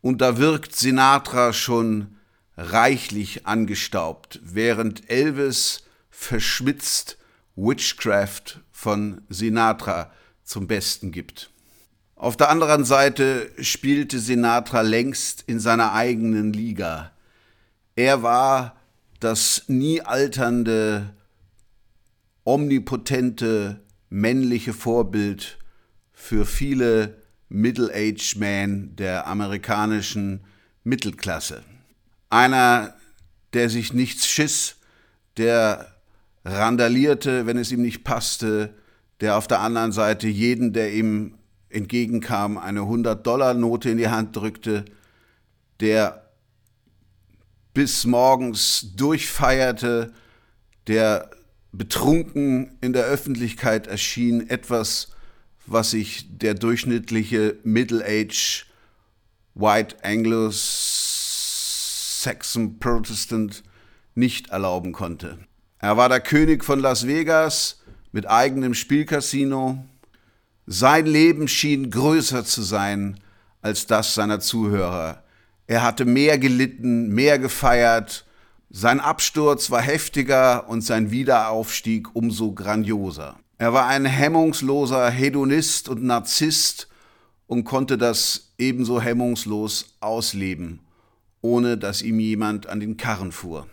Und 0.00 0.20
da 0.20 0.38
wirkt 0.38 0.74
Sinatra 0.74 1.52
schon 1.52 2.16
reichlich 2.56 3.46
angestaubt, 3.46 4.40
während 4.42 5.10
Elvis 5.10 5.82
verschmitzt 6.10 7.18
Witchcraft 7.56 8.60
von 8.70 9.22
Sinatra 9.28 10.12
zum 10.44 10.66
Besten 10.66 11.10
gibt. 11.10 11.50
Auf 12.16 12.36
der 12.36 12.48
anderen 12.48 12.84
Seite 12.84 13.50
spielte 13.58 14.18
Sinatra 14.18 14.82
längst 14.82 15.42
in 15.46 15.58
seiner 15.58 15.92
eigenen 15.92 16.52
Liga. 16.52 17.10
Er 17.96 18.22
war 18.22 18.76
das 19.20 19.64
nie 19.68 20.00
alternde 20.00 21.14
omnipotente 22.44 23.80
männliche 24.10 24.72
Vorbild 24.72 25.58
für 26.12 26.46
viele 26.46 27.22
Middle-aged 27.48 28.36
Men 28.36 28.96
der 28.96 29.26
amerikanischen 29.26 30.44
Mittelklasse. 30.82 31.62
Einer, 32.30 32.94
der 33.52 33.70
sich 33.70 33.92
nichts 33.92 34.26
schiss, 34.26 34.76
der 35.36 35.94
randalierte, 36.44 37.46
wenn 37.46 37.58
es 37.58 37.72
ihm 37.72 37.82
nicht 37.82 38.04
passte, 38.04 38.74
der 39.20 39.36
auf 39.36 39.46
der 39.46 39.60
anderen 39.60 39.92
Seite 39.92 40.28
jeden, 40.28 40.72
der 40.72 40.92
ihm 40.92 41.38
entgegenkam, 41.70 42.58
eine 42.58 42.80
100-Dollar-Note 42.80 43.90
in 43.90 43.98
die 43.98 44.08
Hand 44.08 44.36
drückte, 44.36 44.84
der 45.80 46.30
bis 47.72 48.04
morgens 48.04 48.92
durchfeierte, 48.94 50.12
der 50.86 51.30
betrunken 51.76 52.76
in 52.80 52.92
der 52.92 53.04
Öffentlichkeit 53.04 53.86
erschien, 53.86 54.48
etwas, 54.48 55.08
was 55.66 55.90
sich 55.90 56.38
der 56.38 56.54
durchschnittliche 56.54 57.58
Middle-Age 57.64 58.66
White 59.54 59.96
Anglo-Saxon 60.02 62.78
Protestant 62.78 63.62
nicht 64.14 64.50
erlauben 64.50 64.92
konnte. 64.92 65.38
Er 65.78 65.96
war 65.96 66.08
der 66.08 66.20
König 66.20 66.64
von 66.64 66.78
Las 66.80 67.06
Vegas 67.06 67.80
mit 68.12 68.28
eigenem 68.28 68.74
Spielcasino. 68.74 69.84
Sein 70.66 71.06
Leben 71.06 71.48
schien 71.48 71.90
größer 71.90 72.44
zu 72.44 72.62
sein 72.62 73.18
als 73.62 73.86
das 73.86 74.14
seiner 74.14 74.40
Zuhörer. 74.40 75.22
Er 75.66 75.82
hatte 75.82 76.04
mehr 76.04 76.38
gelitten, 76.38 77.08
mehr 77.08 77.38
gefeiert 77.38 78.26
sein 78.76 78.98
Absturz 78.98 79.70
war 79.70 79.80
heftiger 79.80 80.68
und 80.68 80.80
sein 80.80 81.12
Wiederaufstieg 81.12 82.08
umso 82.16 82.50
grandioser. 82.50 83.38
Er 83.56 83.72
war 83.72 83.86
ein 83.86 84.04
hemmungsloser 84.04 85.10
Hedonist 85.10 85.88
und 85.88 86.02
Narzisst 86.02 86.88
und 87.46 87.62
konnte 87.62 87.96
das 87.96 88.52
ebenso 88.58 89.00
hemmungslos 89.00 89.94
ausleben, 90.00 90.80
ohne 91.40 91.78
dass 91.78 92.02
ihm 92.02 92.18
jemand 92.18 92.66
an 92.66 92.80
den 92.80 92.96
Karren 92.96 93.30
fuhr. 93.30 93.68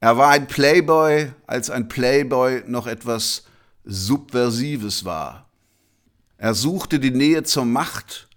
Er 0.00 0.18
war 0.18 0.28
ein 0.28 0.46
Playboy, 0.48 1.32
als 1.46 1.70
ein 1.70 1.88
Playboy 1.88 2.64
noch 2.66 2.86
etwas 2.86 3.44
Subversives 3.84 5.06
war. 5.06 5.48
Er 6.36 6.52
suchte 6.52 7.00
die 7.00 7.10
Nähe 7.10 7.42
zur 7.44 7.64
Macht, 7.64 8.28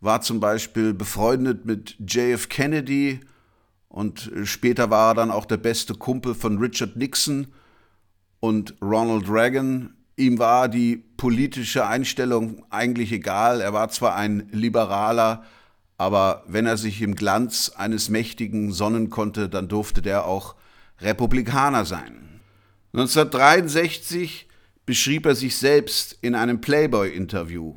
war 0.00 0.20
zum 0.20 0.38
Beispiel 0.38 0.94
befreundet 0.94 1.66
mit 1.66 1.96
JF 1.98 2.48
Kennedy 2.48 3.18
und 3.90 4.30
später 4.44 4.88
war 4.88 5.10
er 5.10 5.14
dann 5.14 5.30
auch 5.32 5.44
der 5.44 5.56
beste 5.56 5.94
Kumpel 5.94 6.36
von 6.36 6.58
Richard 6.58 6.94
Nixon 6.94 7.48
und 8.38 8.76
Ronald 8.80 9.28
Reagan. 9.28 9.94
Ihm 10.16 10.38
war 10.38 10.68
die 10.68 10.96
politische 10.96 11.84
Einstellung 11.84 12.64
eigentlich 12.70 13.10
egal. 13.10 13.60
Er 13.60 13.72
war 13.72 13.88
zwar 13.88 14.14
ein 14.14 14.48
Liberaler, 14.52 15.44
aber 15.98 16.44
wenn 16.46 16.66
er 16.66 16.76
sich 16.76 17.02
im 17.02 17.16
Glanz 17.16 17.70
eines 17.70 18.08
Mächtigen 18.08 18.70
sonnen 18.70 19.10
konnte, 19.10 19.48
dann 19.48 19.66
durfte 19.66 20.02
der 20.02 20.24
auch 20.24 20.54
Republikaner 21.00 21.84
sein. 21.84 22.40
1963 22.92 24.46
beschrieb 24.86 25.26
er 25.26 25.34
sich 25.34 25.56
selbst 25.56 26.16
in 26.20 26.36
einem 26.36 26.60
Playboy-Interview. 26.60 27.74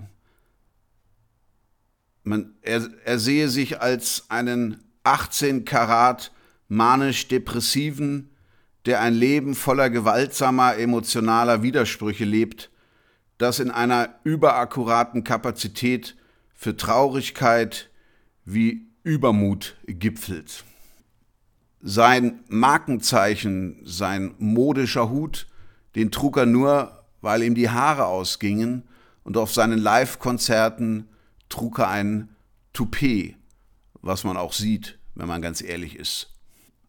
Er, 2.61 2.89
er 3.03 3.19
sehe 3.19 3.49
sich 3.49 3.81
als 3.81 4.25
einen 4.29 4.92
18 5.03 5.65
Karat 5.65 6.31
manisch-depressiven, 6.67 8.29
der 8.85 9.01
ein 9.01 9.13
Leben 9.13 9.55
voller 9.55 9.89
gewaltsamer 9.89 10.77
emotionaler 10.77 11.63
Widersprüche 11.63 12.25
lebt, 12.25 12.69
das 13.37 13.59
in 13.59 13.71
einer 13.71 14.15
überakkuraten 14.23 15.23
Kapazität 15.23 16.15
für 16.53 16.77
Traurigkeit 16.77 17.89
wie 18.45 18.87
Übermut 19.03 19.75
gipfelt. 19.85 20.63
Sein 21.81 22.39
Markenzeichen, 22.47 23.81
sein 23.83 24.35
modischer 24.37 25.09
Hut, 25.09 25.47
den 25.95 26.11
trug 26.11 26.37
er 26.37 26.45
nur, 26.45 27.03
weil 27.21 27.43
ihm 27.43 27.55
die 27.55 27.69
Haare 27.69 28.05
ausgingen, 28.05 28.83
und 29.25 29.37
auf 29.37 29.53
seinen 29.53 29.79
Live-Konzerten 29.79 31.07
trug 31.47 31.79
er 31.79 31.89
ein 31.89 32.29
Toupet, 32.73 33.35
was 34.03 34.23
man 34.23 34.37
auch 34.37 34.53
sieht, 34.53 34.99
wenn 35.15 35.27
man 35.27 35.41
ganz 35.41 35.63
ehrlich 35.63 35.95
ist. 35.95 36.29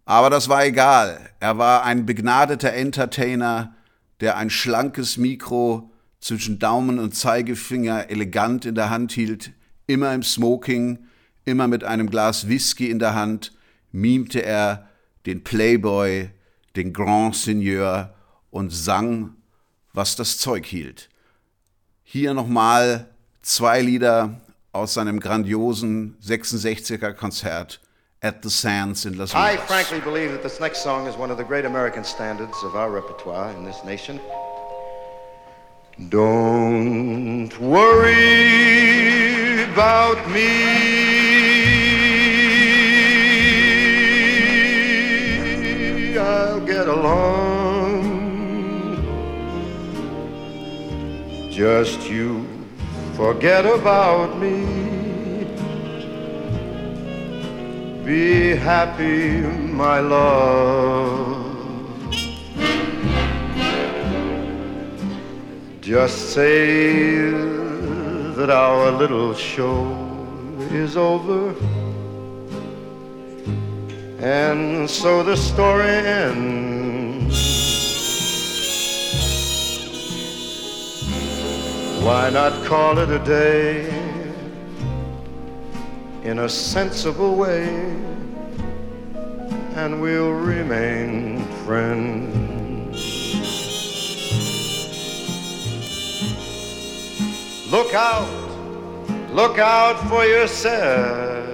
Aber 0.05 0.29
das 0.29 0.51
war 0.51 0.67
egal. 0.67 1.31
Er 1.41 1.57
war 1.57 1.85
ein 1.85 2.05
begnadeter 2.05 2.75
Entertainer, 2.75 3.75
der 4.21 4.37
ein 4.37 4.51
schlankes 4.51 5.17
Mikro 5.17 5.91
zwischen 6.21 6.59
Daumen 6.59 6.99
und 6.99 7.15
Zeigefinger 7.15 8.11
elegant 8.11 8.65
in 8.67 8.75
der 8.75 8.91
Hand 8.91 9.13
hielt, 9.13 9.53
immer 9.87 10.13
im 10.13 10.23
Smoking, 10.23 11.07
immer 11.45 11.69
mit 11.69 11.85
einem 11.85 12.11
Glas 12.11 12.49
Whisky 12.49 12.91
in 12.91 12.99
der 12.99 13.15
Hand, 13.15 13.53
mimte 13.93 14.43
er 14.43 14.89
den 15.27 15.45
Playboy, 15.45 16.31
den 16.77 16.93
Grand 16.93 17.37
Seigneur 17.37 18.15
und 18.51 18.71
sang, 18.71 19.37
was 19.93 20.17
das 20.17 20.39
Zeug 20.39 20.67
hielt. 20.67 21.09
Hier 22.03 22.35
nochmal 22.35 23.09
zwei 23.43 23.81
Lieder 23.81 24.41
aus 24.75 24.95
seinem 24.95 25.21
grandiosen 25.21 26.17
66er 26.21 27.13
Konzert 27.13 27.81
at 28.21 28.43
the 28.43 28.51
Sands 28.51 29.05
in 29.05 29.15
Las 29.15 29.33
Vegas. 29.33 29.55
I 29.55 29.57
frankly 29.57 30.01
believe 30.01 30.33
that 30.33 30.43
this 30.43 30.59
next 30.59 30.83
song 30.83 31.07
is 31.07 31.17
one 31.17 31.31
of 31.31 31.39
the 31.39 31.45
great 31.45 31.65
American 31.65 32.03
standards 32.03 32.57
of 32.65 32.75
our 32.75 32.91
repertoire 32.91 33.53
in 33.57 33.65
this 33.65 33.85
nation. 33.85 34.19
Don't 36.09 37.57
worry 37.61 39.63
about 39.63 40.29
me. 40.29 40.51
I'll 46.19 46.61
get 46.67 46.89
along. 46.89 48.03
Just 51.53 52.11
you 52.11 52.54
forget 53.17 53.65
about 53.65 54.39
me. 54.39 55.45
Be 58.05 58.57
happy, 58.57 59.41
my 59.83 60.01
love. 60.01 61.55
Just 65.81 66.33
say 66.33 67.31
that 68.37 68.51
our 68.51 68.91
little 68.91 69.33
show 69.35 69.87
is 70.73 70.97
over. 70.97 71.55
And 74.19 74.91
so 74.91 75.23
the 75.23 75.37
story 75.37 75.89
ends. 75.89 76.84
Why 82.05 82.29
not 82.29 82.67
call 82.67 82.99
it 82.99 83.09
a 83.09 83.19
day 83.19 83.89
in 86.23 86.41
a 86.41 86.49
sensible 86.51 87.35
way? 87.35 87.65
And 89.75 90.03
we'll 90.03 90.33
remain 90.33 91.47
friends. 91.65 92.99
Look 97.73 97.95
out, 97.95 98.29
look 99.33 99.59
out 99.59 99.99
for 100.11 100.27
yourself, 100.27 101.47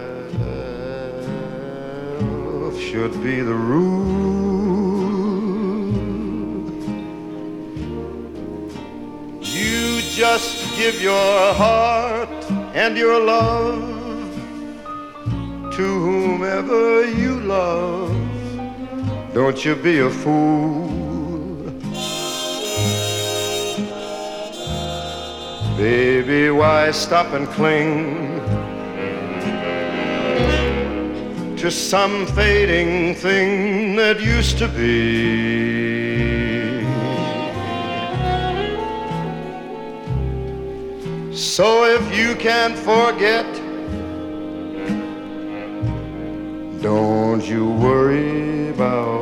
should 2.76 3.22
be 3.22 3.40
the 3.40 3.54
rule. 3.54 4.19
Just 10.20 10.76
give 10.76 11.00
your 11.00 11.54
heart 11.54 12.28
and 12.74 12.94
your 12.94 13.18
love 13.24 13.80
to 15.74 15.86
whomever 16.04 17.06
you 17.06 17.40
love. 17.40 18.12
Don't 19.32 19.64
you 19.64 19.74
be 19.76 20.00
a 20.00 20.10
fool. 20.10 20.90
Baby, 25.78 26.50
why 26.50 26.90
stop 26.90 27.32
and 27.32 27.48
cling 27.48 28.40
to 31.56 31.70
some 31.70 32.26
fading 32.26 33.14
thing 33.14 33.96
that 33.96 34.20
used 34.20 34.58
to 34.58 34.68
be? 34.68 36.09
So 41.40 41.86
if 41.86 42.14
you 42.14 42.34
can't 42.34 42.76
forget, 42.76 43.46
don't 46.82 47.42
you 47.42 47.66
worry 47.66 48.68
about 48.68 49.19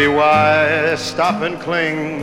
Baby, 0.00 0.14
why 0.14 0.94
stop 0.94 1.42
and 1.42 1.60
cling 1.60 2.20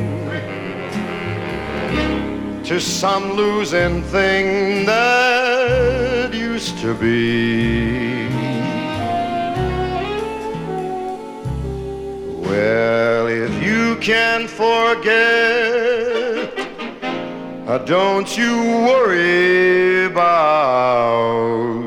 to 2.64 2.80
some 2.80 3.34
losing 3.34 4.02
thing 4.02 4.84
that 4.88 6.34
used 6.34 6.80
to 6.80 6.96
be? 6.96 8.30
Well, 12.50 13.28
if 13.28 13.54
you 13.62 13.98
can 13.98 14.48
forget, 14.48 15.14
uh, 17.68 17.78
don't 17.86 18.36
you 18.36 18.56
worry 18.90 20.06
about 20.06 21.87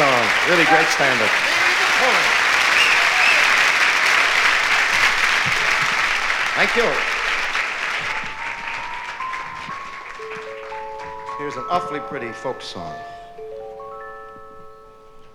song. 0.00 0.26
Really 0.48 0.64
great 0.64 0.88
standard. 0.96 1.28
Thank 6.56 6.74
you. 6.74 6.88
Here's 11.36 11.56
an 11.56 11.64
awfully 11.68 12.00
pretty 12.00 12.32
folk 12.32 12.62
song. 12.62 12.96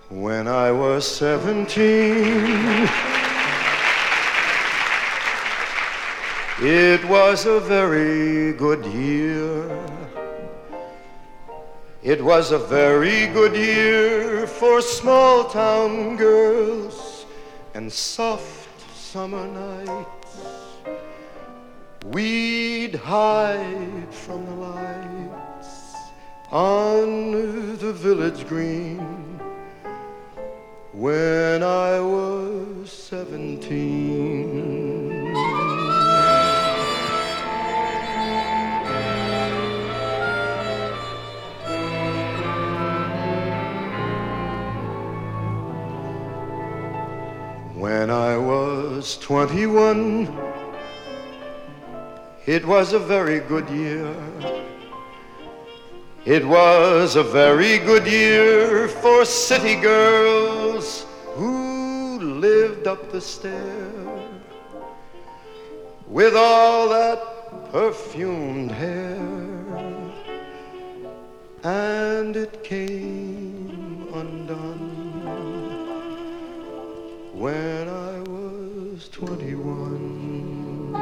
When 0.08 0.48
I 0.48 0.72
was 0.72 1.06
17, 1.06 2.88
it 6.62 7.04
was 7.04 7.46
a 7.46 7.60
very 7.60 8.52
good 8.54 8.84
year. 8.86 10.05
It 12.06 12.22
was 12.22 12.52
a 12.52 12.58
very 12.58 13.26
good 13.26 13.56
year 13.56 14.46
for 14.46 14.80
small 14.80 15.42
town 15.42 16.16
girls 16.16 17.26
and 17.74 17.92
soft 17.92 18.68
summer 18.94 19.44
nights. 19.44 20.38
We'd 22.04 22.94
hide 22.94 24.06
from 24.12 24.46
the 24.46 24.52
lights 24.52 25.94
on 26.52 27.76
the 27.76 27.92
village 27.92 28.46
green 28.46 29.00
when 30.92 31.64
I 31.64 31.98
was 31.98 32.92
seventeen. 32.92 34.55
When 47.86 48.10
I 48.10 48.36
was 48.36 49.16
21, 49.18 50.26
it 52.46 52.66
was 52.66 52.92
a 52.92 52.98
very 52.98 53.38
good 53.38 53.68
year. 53.70 54.12
It 56.24 56.44
was 56.44 57.14
a 57.14 57.22
very 57.22 57.78
good 57.78 58.04
year 58.04 58.88
for 58.88 59.24
city 59.24 59.76
girls 59.76 61.06
who 61.36 62.18
lived 62.18 62.88
up 62.88 63.12
the 63.12 63.20
stair 63.20 63.92
with 66.08 66.34
all 66.34 66.88
that 66.88 67.70
perfumed 67.70 68.72
hair. 68.72 69.22
And 71.62 72.34
it 72.34 72.64
came 72.64 74.08
undone 74.12 74.95
when 77.36 77.86
I 77.86 78.20
was 78.20 79.08
21. 79.10 80.92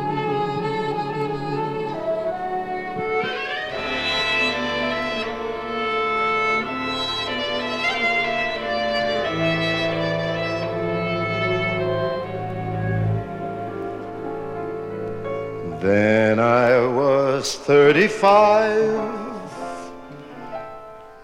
Then 15.80 16.41
I 16.41 16.85
was 16.85 17.55
35. 17.55 19.14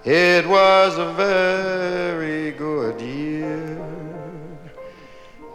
It 0.04 0.46
was 0.46 0.98
a 0.98 1.12
very 1.14 2.52
good 2.52 3.00
year. 3.00 3.39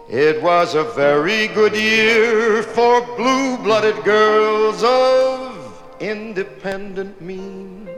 It 0.07 0.41
was 0.41 0.75
a 0.75 0.83
very 0.83 1.47
good 1.47 1.75
year 1.75 2.61
for 2.61 3.01
blue 3.15 3.57
blooded 3.57 4.03
girls 4.03 4.83
of 4.83 5.83
independent 5.99 7.19
means. 7.19 7.89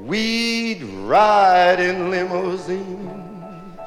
We'd 0.00 0.82
ride 0.82 1.78
in 1.78 2.10
limousines, 2.10 3.78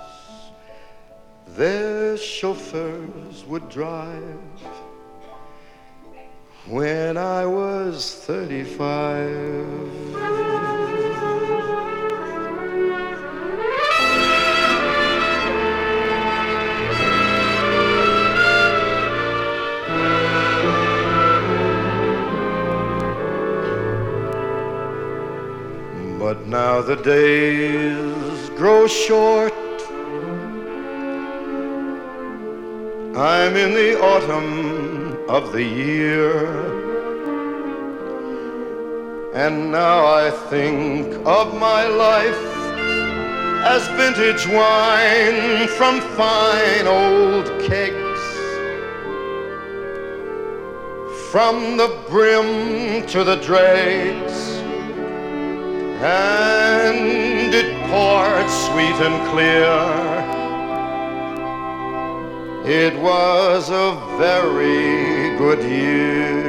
their 1.48 2.16
chauffeurs 2.16 3.44
would 3.46 3.68
drive 3.68 4.40
when 6.66 7.18
I 7.18 7.46
was 7.46 8.16
35. 8.26 10.71
But 26.22 26.46
now 26.46 26.84
the 26.84 26.98
days 26.98 28.50
grow 28.52 28.86
short. 28.86 29.52
I'm 33.18 33.56
in 33.58 33.74
the 33.74 34.00
autumn 34.00 35.18
of 35.28 35.52
the 35.52 35.64
year. 35.64 36.46
And 39.34 39.72
now 39.72 40.06
I 40.06 40.30
think 40.52 41.12
of 41.26 41.60
my 41.60 41.88
life 41.88 42.46
as 43.66 43.88
vintage 43.98 44.46
wine 44.46 45.68
from 45.70 46.02
fine 46.16 46.86
old 46.86 47.48
kegs. 47.68 48.22
From 51.32 51.78
the 51.78 52.00
brim 52.12 53.08
to 53.08 53.24
the 53.24 53.38
dregs. 53.38 54.51
And 56.04 57.54
it 57.54 57.70
poured 57.92 58.50
sweet 58.50 58.98
and 59.06 59.30
clear. 59.30 59.70
It 62.66 63.00
was 63.00 63.70
a 63.70 63.94
very 64.18 65.38
good 65.38 65.62
year. 65.64 66.42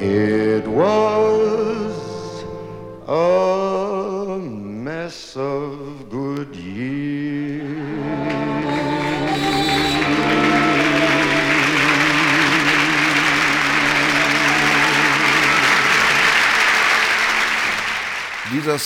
It 0.00 0.66
was 0.66 1.07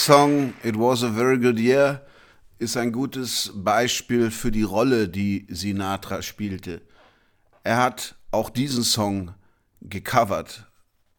Song 0.05 0.53
It 0.65 0.77
Was 0.77 1.05
a 1.05 1.11
Very 1.11 1.39
Good 1.39 1.61
Year 1.61 2.05
ist 2.59 2.77
ein 2.77 2.91
gutes 2.91 3.53
Beispiel 3.55 4.33
für 4.33 4.51
die 4.51 4.65
Rolle, 4.65 5.09
die 5.09 5.47
Sinatra 5.49 6.23
spielte. 6.23 6.83
Er 7.63 7.77
hat 7.77 8.17
auch 8.33 8.51
diesen 8.51 8.83
Song 8.83 9.33
gecovert 9.81 10.67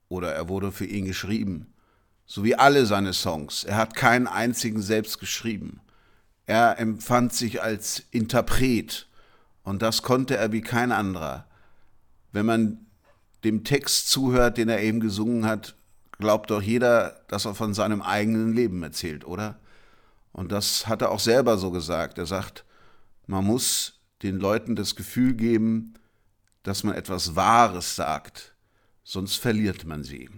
oder 0.09 0.33
er 0.33 0.49
wurde 0.49 0.73
für 0.73 0.83
ihn 0.83 1.05
geschrieben, 1.05 1.73
so 2.25 2.43
wie 2.43 2.55
alle 2.55 2.85
seine 2.85 3.13
Songs. 3.13 3.63
Er 3.63 3.77
hat 3.77 3.95
keinen 3.95 4.27
einzigen 4.27 4.81
selbst 4.81 5.17
geschrieben. 5.17 5.79
Er 6.45 6.77
empfand 6.77 7.31
sich 7.31 7.63
als 7.63 8.03
Interpret 8.11 9.07
und 9.63 9.81
das 9.81 10.01
konnte 10.01 10.35
er 10.35 10.51
wie 10.51 10.59
kein 10.59 10.91
anderer. 10.91 11.47
Wenn 12.33 12.45
man 12.45 12.85
dem 13.45 13.63
Text 13.63 14.09
zuhört, 14.09 14.57
den 14.57 14.67
er 14.67 14.81
eben 14.81 14.99
gesungen 14.99 15.45
hat, 15.45 15.77
glaubt 16.23 16.49
doch 16.49 16.61
jeder, 16.61 17.21
dass 17.27 17.45
er 17.45 17.53
von 17.53 17.73
seinem 17.73 18.01
eigenen 18.01 18.53
Leben 18.53 18.81
erzählt, 18.81 19.25
oder? 19.25 19.59
Und 20.31 20.51
das 20.51 20.87
hat 20.87 21.01
er 21.01 21.11
auch 21.11 21.19
selber 21.19 21.57
so 21.57 21.69
gesagt. 21.69 22.17
Er 22.17 22.25
sagt, 22.25 22.65
man 23.27 23.45
muss 23.45 23.99
den 24.23 24.39
Leuten 24.39 24.75
das 24.75 24.95
Gefühl 24.95 25.33
geben, 25.33 25.93
dass 26.63 26.83
man 26.83 26.95
etwas 26.95 27.35
Wahres 27.35 27.95
sagt, 27.95 28.55
sonst 29.03 29.35
verliert 29.35 29.85
man 29.85 30.03
sie. 30.03 30.29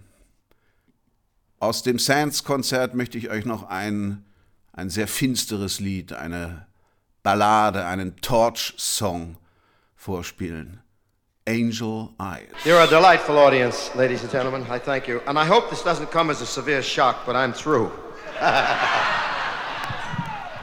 Aus 1.60 1.82
dem 1.82 1.98
Sands-Konzert 1.98 2.94
möchte 2.94 3.16
ich 3.16 3.30
euch 3.30 3.44
noch 3.44 3.62
ein, 3.68 4.24
ein 4.72 4.90
sehr 4.90 5.08
finsteres 5.08 5.78
Lied, 5.78 6.12
eine 6.12 6.66
Ballade, 7.22 7.86
einen 7.86 8.16
Torch-Song 8.16 9.38
vorspielen. 9.94 10.80
Angel 11.46 12.12
Eyes. 12.18 12.48
You're 12.64 12.80
a 12.80 12.86
delightful 12.88 13.38
audience, 13.38 13.94
ladies 13.94 14.22
and 14.22 14.30
gentlemen. 14.32 14.66
I 14.68 14.78
thank 14.78 15.06
you. 15.06 15.22
And 15.26 15.38
I 15.38 15.44
hope 15.44 15.70
this 15.70 15.82
doesn't 15.82 16.10
come 16.10 16.28
as 16.30 16.40
a 16.40 16.46
severe 16.46 16.82
shock, 16.82 17.24
but 17.24 17.36
I'm 17.36 17.52
through. 17.52 17.92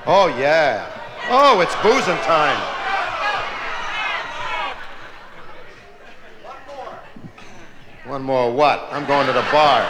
oh, 0.05 0.27
yeah. 0.37 0.85
Oh, 1.29 1.61
it's 1.61 1.75
boozing 1.77 2.17
time. 2.23 2.59
One 6.43 6.61
more 6.67 6.99
One 8.11 8.23
more 8.23 8.51
what? 8.51 8.89
I'm 8.91 9.05
going 9.05 9.27
to 9.27 9.33
the 9.33 9.45
bar. 9.51 9.89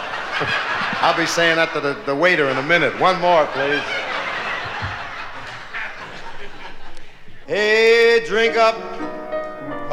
I'll 1.02 1.16
be 1.16 1.26
saying 1.26 1.56
that 1.56 1.72
to 1.72 1.80
the, 1.80 1.94
the 2.06 2.14
waiter 2.14 2.48
in 2.48 2.56
a 2.56 2.62
minute. 2.62 2.98
One 3.00 3.20
more, 3.20 3.46
please. 3.46 3.82
Hey, 7.46 8.24
drink 8.26 8.56
up, 8.56 8.74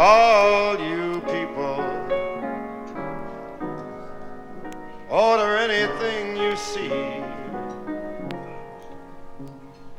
all 0.01 0.79
you 0.79 1.21
people. 1.35 1.77
Order 5.09 5.57
anything 5.57 6.35
you 6.35 6.55
see. 6.55 6.91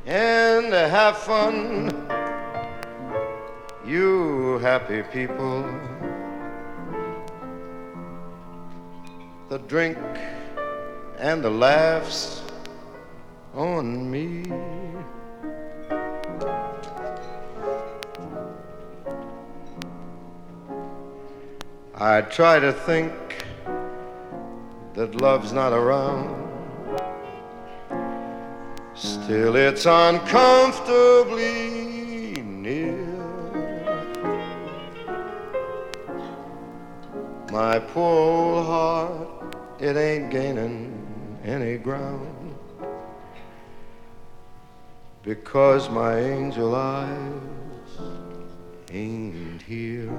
And 0.04 0.72
have 0.72 1.18
fun, 1.18 1.62
you 3.86 4.58
happy 4.58 5.02
people. 5.12 5.62
The 9.50 9.58
drink 9.58 9.98
and 11.18 11.44
the 11.44 11.50
laughs 11.50 12.42
on 13.54 14.10
me. 14.10 14.42
I 22.02 22.22
try 22.22 22.58
to 22.58 22.72
think 22.72 23.12
that 24.94 25.20
love's 25.20 25.52
not 25.52 25.72
around. 25.72 26.34
Still, 28.92 29.54
it's 29.54 29.86
uncomfortably 29.86 32.42
near. 32.42 33.06
My 37.52 37.78
poor 37.78 38.02
old 38.02 38.66
heart, 38.66 39.28
it 39.78 39.96
ain't 39.96 40.32
gaining 40.32 41.06
any 41.44 41.78
ground 41.78 42.56
because 45.22 45.88
my 45.88 46.18
angel 46.18 46.74
eyes 46.74 48.00
ain't 48.90 49.62
here. 49.62 50.10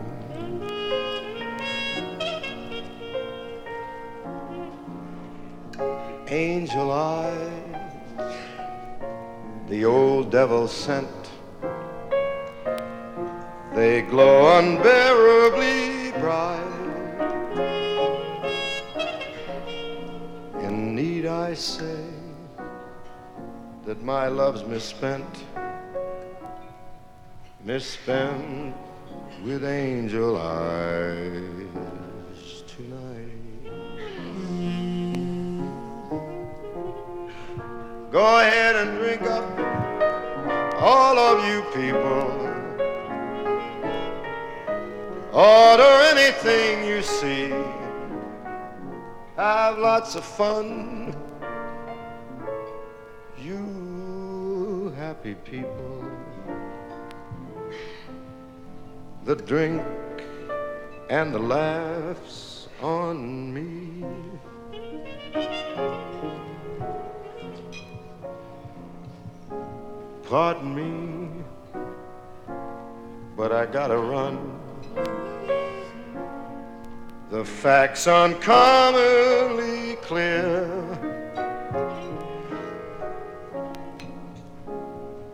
Angel 6.34 6.92
eyes, 6.92 7.60
the 9.70 9.86
old 9.86 10.32
devil 10.32 10.68
sent, 10.68 11.30
they 13.76 14.02
glow 14.02 14.58
unbearably 14.58 16.10
bright. 16.20 16.58
And 20.64 20.96
need 20.96 21.28
I 21.28 21.54
say 21.54 22.04
that 23.86 24.02
my 24.02 24.28
love's 24.28 24.66
misspent, 24.66 25.44
misspent 27.64 28.76
with 29.44 29.64
angel 29.64 30.38
eyes 30.42 31.83
Go 38.14 38.40
ahead 38.40 38.76
and 38.76 38.99
drink 38.99 39.23
up, 39.23 39.44
all 40.80 41.18
of 41.18 41.48
you 41.49 41.64
people. 41.73 42.30
Order 45.34 45.94
anything 46.14 46.88
you 46.88 47.02
see. 47.02 47.52
Have 49.35 49.80
lots 49.80 50.14
of 50.14 50.23
fun. 50.23 51.15
You 53.35 54.94
happy 54.95 55.34
people. 55.34 56.06
The 59.26 59.38
drink 59.38 59.81
and 61.10 61.34
the 61.34 61.40
laughs 61.40 62.68
on 62.80 63.52
me. 63.52 64.06
Pardon 70.30 70.74
me, 70.74 71.44
but 73.36 73.52
I 73.52 73.66
gotta 73.66 73.98
run. 73.98 74.60
The 77.30 77.44
facts 77.44 78.08
uncommonly 78.08 79.95
clear. 79.98 80.70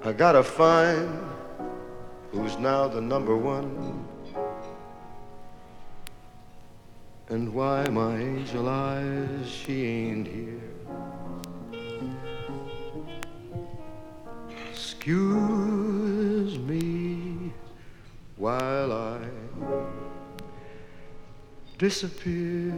I 0.04 0.12
gotta 0.12 0.44
find 0.44 1.20
who's 2.32 2.58
now 2.58 2.88
the 2.88 3.02
number 3.02 3.36
one. 3.36 4.06
And 7.30 7.54
why 7.54 7.88
my 7.90 8.16
angel 8.16 8.68
eyes, 8.68 9.48
she 9.48 9.86
ain't 9.86 10.28
here. 10.28 10.69
Excuse 15.10 16.60
me 16.68 17.52
while 18.38 18.92
I 18.92 19.18
disappear. 21.80 22.76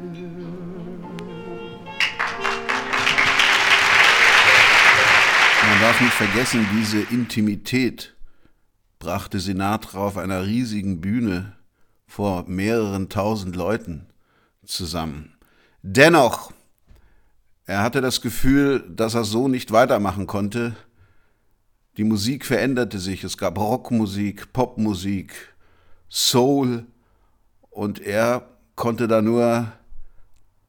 Man 5.68 5.82
darf 5.82 6.00
nicht 6.00 6.14
vergessen, 6.14 6.66
diese 6.72 7.02
Intimität 7.02 8.16
brachte 9.00 9.42
Sinatra 9.42 10.00
auf 10.00 10.18
einer 10.18 10.46
riesigen 10.46 11.02
Bühne 11.02 11.58
vor 12.08 12.46
mehreren 12.48 13.10
tausend 13.10 13.58
Leuten 13.58 14.06
zusammen. 14.66 15.36
Dennoch, 15.82 16.54
er 17.66 17.84
hatte 17.84 18.00
das 18.00 18.22
Gefühl, 18.22 18.90
dass 18.90 19.16
er 19.16 19.26
so 19.26 19.50
nicht 19.50 19.74
weitermachen 19.74 20.28
konnte. 20.28 20.78
Die 22.02 22.06
Musik 22.06 22.48
veränderte 22.48 22.98
sich, 22.98 23.24
es 23.24 23.38
gab 23.38 23.60
Rockmusik, 23.60 24.54
Popmusik, 24.54 25.54
Soul 26.10 26.88
und 27.70 28.00
er 28.00 28.50
konnte 28.74 29.08
da 29.08 29.22
nur 29.22 29.72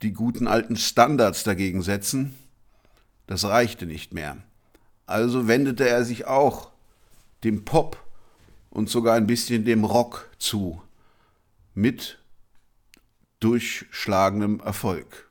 die 0.02 0.12
guten 0.12 0.46
alten 0.46 0.76
Standards 0.76 1.42
dagegen 1.42 1.80
setzen. 1.80 2.34
Das 3.26 3.46
reichte 3.46 3.86
nicht 3.86 4.12
mehr. 4.12 4.36
Also 5.06 5.48
wendete 5.48 5.88
er 5.88 6.04
sich 6.04 6.26
auch 6.26 6.70
dem 7.44 7.64
Pop 7.64 7.96
und 8.68 8.90
sogar 8.90 9.14
ein 9.14 9.26
bisschen 9.26 9.64
dem 9.64 9.84
Rock 9.84 10.28
zu, 10.36 10.82
mit 11.72 12.18
durchschlagendem 13.40 14.60
Erfolg. 14.60 15.30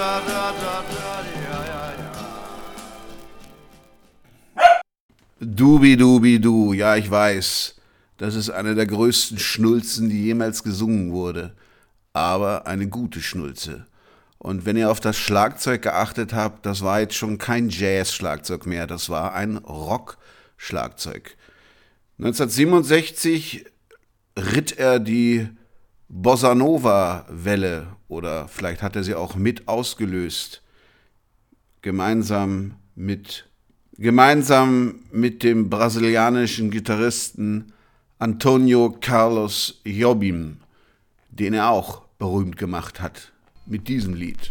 Ya 0.00 0.22
ya 0.26 0.44
ya. 2.00 2.10
Dubi 5.40 5.96
Dubi 5.96 6.38
Du, 6.38 6.72
ja, 6.72 6.96
ich 6.96 7.10
weiß. 7.10 7.74
Das 8.16 8.34
ist 8.34 8.50
einer 8.50 8.74
der 8.74 8.86
größten 8.86 9.38
Schnulzen, 9.38 10.08
die 10.10 10.24
jemals 10.24 10.62
gesungen 10.62 11.12
wurde. 11.12 11.54
Aber 12.12 12.66
eine 12.66 12.88
gute 12.88 13.20
Schnulze. 13.20 13.86
Und 14.38 14.64
wenn 14.66 14.76
ihr 14.76 14.90
auf 14.90 15.00
das 15.00 15.16
Schlagzeug 15.16 15.82
geachtet 15.82 16.32
habt, 16.32 16.64
das 16.66 16.82
war 16.82 17.00
jetzt 17.00 17.14
schon 17.14 17.38
kein 17.38 17.68
Jazz-Schlagzeug 17.68 18.66
mehr, 18.66 18.86
das 18.86 19.10
war 19.10 19.34
ein 19.34 19.58
Rock-Schlagzeug. 19.58 21.36
1967 22.18 23.66
ritt 24.36 24.72
er 24.78 24.98
die 24.98 25.48
Bossa 26.08 26.54
Nova-Welle 26.54 27.86
oder 28.10 28.48
vielleicht 28.48 28.82
hat 28.82 28.96
er 28.96 29.04
sie 29.04 29.14
auch 29.14 29.36
mit 29.36 29.68
ausgelöst, 29.68 30.62
gemeinsam 31.80 32.74
mit, 32.96 33.48
gemeinsam 33.96 34.96
mit 35.12 35.42
dem 35.44 35.70
brasilianischen 35.70 36.70
Gitarristen 36.70 37.72
Antonio 38.18 38.96
Carlos 39.00 39.80
Jobim, 39.84 40.58
den 41.30 41.54
er 41.54 41.70
auch 41.70 42.02
berühmt 42.18 42.56
gemacht 42.56 43.00
hat 43.00 43.32
mit 43.64 43.86
diesem 43.86 44.14
Lied. 44.14 44.50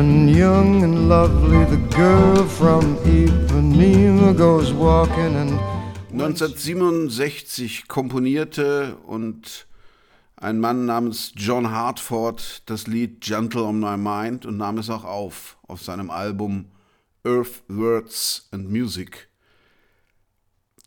and 0.00 0.30
young 0.30 0.82
and 0.82 1.10
lovely, 1.10 1.62
the 1.66 1.76
girl 1.94 2.46
from 2.46 2.96
Ipanema 3.04 4.34
goes 4.34 4.72
walking 4.72 5.36
and 5.36 5.60
1967 6.10 7.86
komponierte 7.86 8.96
und 9.06 9.66
ein 10.36 10.58
Mann 10.58 10.86
namens 10.86 11.32
John 11.36 11.70
Hartford 11.70 12.62
das 12.64 12.86
Lied 12.86 13.20
Gentle 13.20 13.64
on 13.64 13.78
My 13.78 13.98
Mind 13.98 14.46
und 14.46 14.56
nahm 14.56 14.78
es 14.78 14.88
auch 14.88 15.04
auf 15.04 15.58
auf 15.68 15.82
seinem 15.82 16.08
Album 16.08 16.64
Earth, 17.22 17.62
Words 17.68 18.48
and 18.52 18.70
Music. 18.70 19.28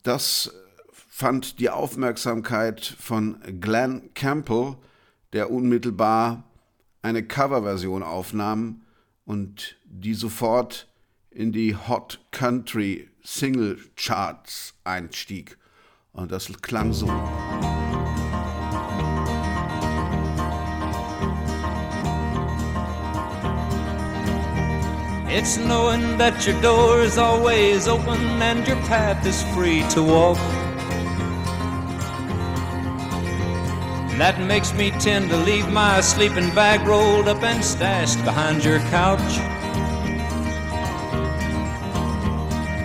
Das 0.02 0.52
fand 0.92 1.60
die 1.60 1.70
Aufmerksamkeit 1.70 2.84
von 2.84 3.38
Glenn 3.62 4.10
Campbell, 4.16 4.76
der 5.34 5.52
unmittelbar 5.52 6.46
eine 7.04 7.22
Coverversion 7.22 8.02
aufnahm 8.02 8.80
und 9.26 9.78
die 9.86 10.14
sofort 10.14 10.88
in 11.30 11.52
die 11.52 11.76
Hot 11.76 12.20
Country 12.32 13.10
Single 13.24 13.80
Charts 13.96 14.74
einstieg. 14.84 15.58
Und 16.12 16.32
das 16.32 16.52
klang 16.62 16.94
so. 16.94 17.08
It's 25.36 25.58
knowing 25.58 26.18
that 26.20 26.46
your 26.46 26.62
door 26.62 27.02
is 27.02 27.18
always 27.18 27.88
open 27.88 28.42
and 28.42 28.68
your 28.68 28.78
path 28.88 29.26
is 29.26 29.42
free 29.56 29.82
to 29.90 30.04
walk. 30.04 30.63
That 34.18 34.40
makes 34.40 34.74
me 34.74 34.92
tend 34.92 35.30
to 35.32 35.38
leave 35.38 35.70
my 35.70 36.00
sleeping 36.00 36.54
bag 36.54 36.88
rolled 36.88 37.28
up 37.28 37.42
and 37.44 37.64
stashed 37.64 38.24
behind 38.24 38.64
your 38.64 38.80
couch. 38.92 39.40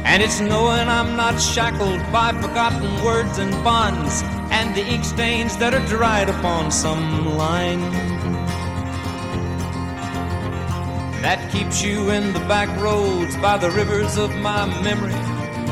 And 0.04 0.22
it's 0.22 0.40
knowing 0.40 0.88
I'm 0.88 1.16
not 1.16 1.38
shackled 1.38 2.00
by 2.10 2.32
forgotten 2.32 3.04
words 3.04 3.38
and 3.38 3.52
bonds 3.62 4.22
and 4.50 4.74
the 4.74 4.84
ink 4.84 5.04
stains 5.04 5.56
that 5.58 5.74
are 5.74 5.86
dried 5.86 6.30
upon 6.30 6.72
some 6.72 7.36
line. 7.36 7.80
That 11.20 11.50
keeps 11.52 11.82
you 11.82 12.10
in 12.10 12.32
the 12.32 12.40
back 12.40 12.68
roads 12.80 13.36
by 13.36 13.58
the 13.58 13.70
rivers 13.70 14.16
of 14.16 14.34
my 14.36 14.64
memory. 14.82 15.12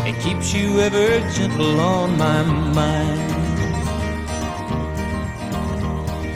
It 0.08 0.20
keeps 0.20 0.52
you 0.52 0.80
ever 0.80 1.20
gentle 1.30 1.80
on 1.80 2.18
my 2.18 2.42
mind. 2.42 3.45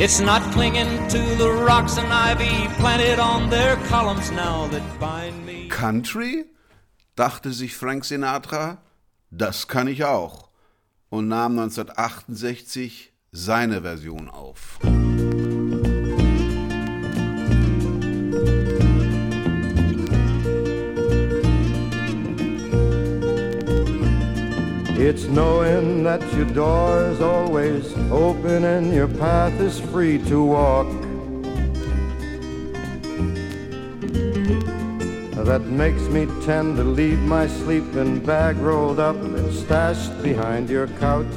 It's 0.02 0.18
not 0.18 0.40
clinging 0.52 1.08
to 1.08 1.18
the 1.36 1.50
rocks 1.50 1.98
and 1.98 2.10
ivy 2.10 2.68
planted 2.78 3.18
on 3.18 3.50
their 3.50 3.76
columns 3.90 4.30
now 4.30 4.66
that 4.68 4.82
bind 4.98 5.44
me. 5.44 5.68
Country? 5.68 6.46
dachte 7.16 7.52
sich 7.52 7.76
Frank 7.76 8.06
Sinatra, 8.06 8.78
das 9.30 9.68
kann 9.68 9.88
ich 9.88 10.04
auch 10.04 10.48
und 11.10 11.28
nahm 11.28 11.58
1968 11.58 13.12
seine 13.30 13.82
Version 13.82 14.30
auf. 14.30 14.78
It's 25.02 25.24
knowing 25.24 26.02
that 26.04 26.20
your 26.34 26.44
door 26.44 27.06
is 27.06 27.22
always 27.22 27.90
open 28.12 28.64
and 28.64 28.92
your 28.92 29.08
path 29.08 29.58
is 29.58 29.80
free 29.80 30.18
to 30.24 30.44
walk. 30.44 30.88
That 35.42 35.62
makes 35.62 36.02
me 36.02 36.26
tend 36.44 36.76
to 36.76 36.84
leave 36.84 37.18
my 37.20 37.46
sleeping 37.46 38.20
bag 38.20 38.58
rolled 38.58 39.00
up 39.00 39.16
and 39.16 39.50
stashed 39.54 40.22
behind 40.22 40.68
your 40.68 40.86
couch. 40.86 41.34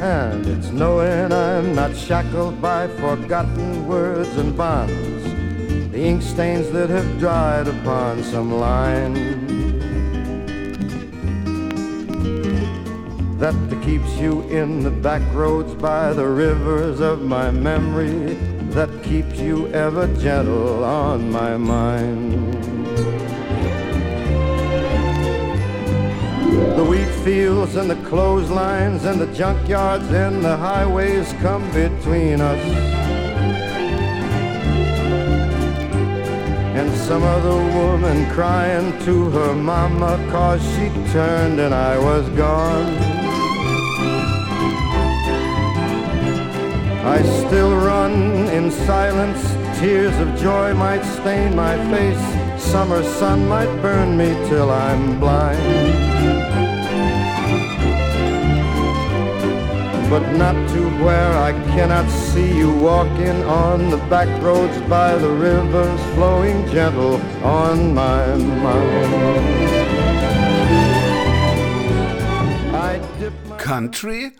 And 0.00 0.44
it's 0.48 0.70
knowing 0.70 1.32
I'm 1.32 1.76
not 1.76 1.96
shackled 1.96 2.60
by 2.60 2.88
forgotten 2.88 3.86
words 3.86 4.36
and 4.36 4.56
bonds 4.56 5.14
the 5.94 6.02
ink 6.02 6.22
stains 6.22 6.72
that 6.72 6.90
have 6.90 7.20
dried 7.20 7.68
upon 7.68 8.20
some 8.24 8.52
line 8.52 9.43
that 13.38 13.82
keeps 13.82 14.16
you 14.16 14.42
in 14.48 14.82
the 14.82 14.90
back 14.90 15.22
roads 15.32 15.74
by 15.74 16.12
the 16.12 16.26
rivers 16.26 17.00
of 17.00 17.22
my 17.22 17.50
memory 17.50 18.34
that 18.70 18.90
keeps 19.02 19.38
you 19.38 19.68
ever 19.68 20.06
gentle 20.16 20.84
on 20.84 21.30
my 21.30 21.56
mind 21.56 22.54
the 26.76 26.84
wheat 26.84 27.08
fields 27.24 27.76
and 27.76 27.88
the 27.88 28.08
clotheslines 28.08 29.04
and 29.04 29.20
the 29.20 29.26
junkyards 29.28 30.10
and 30.10 30.44
the 30.44 30.56
highways 30.56 31.32
come 31.34 31.64
between 31.70 32.40
us. 32.40 32.58
And 36.74 36.92
some 36.96 37.22
other 37.22 37.54
woman 37.78 38.28
crying 38.32 38.98
to 39.04 39.30
her 39.30 39.54
mama 39.54 40.16
cause 40.32 40.62
she 40.74 40.88
turned 41.12 41.60
and 41.60 41.72
I 41.72 41.96
was 41.96 42.28
gone. 42.30 43.03
I 47.06 47.22
still 47.22 47.76
run 47.76 48.12
in 48.48 48.70
silence, 48.70 49.42
tears 49.78 50.16
of 50.18 50.28
joy 50.40 50.74
might 50.74 51.04
stain 51.04 51.54
my 51.54 51.76
face 51.90 52.44
summer 52.74 53.02
sun 53.04 53.46
might 53.46 53.72
burn 53.82 54.16
me 54.16 54.28
till 54.48 54.70
I'm 54.70 55.20
blind. 55.20 55.60
But 60.10 60.32
not 60.32 60.56
to 60.70 60.80
where 61.04 61.32
I 61.48 61.52
cannot 61.74 62.10
see 62.10 62.56
you 62.56 62.70
walking 62.72 63.42
on 63.44 63.90
the 63.90 63.98
back 64.14 64.28
roads 64.42 64.76
by 64.88 65.14
the 65.16 65.30
rivers 65.30 66.00
flowing 66.14 66.66
gentle 66.72 67.20
on 67.44 67.94
my 67.94 68.34
mind. 68.66 69.44
Country? 73.58 74.32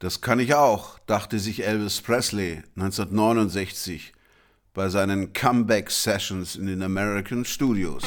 Das 0.00 0.22
kann 0.22 0.40
ich 0.40 0.54
auch, 0.54 0.98
dachte 1.00 1.38
sich 1.38 1.66
Elvis 1.66 2.00
Presley 2.00 2.62
1969 2.74 4.14
bei 4.72 4.88
seinen 4.88 5.34
Comeback 5.34 5.90
Sessions 5.90 6.56
in 6.56 6.68
den 6.68 6.82
American 6.82 7.44
Studios. 7.44 8.02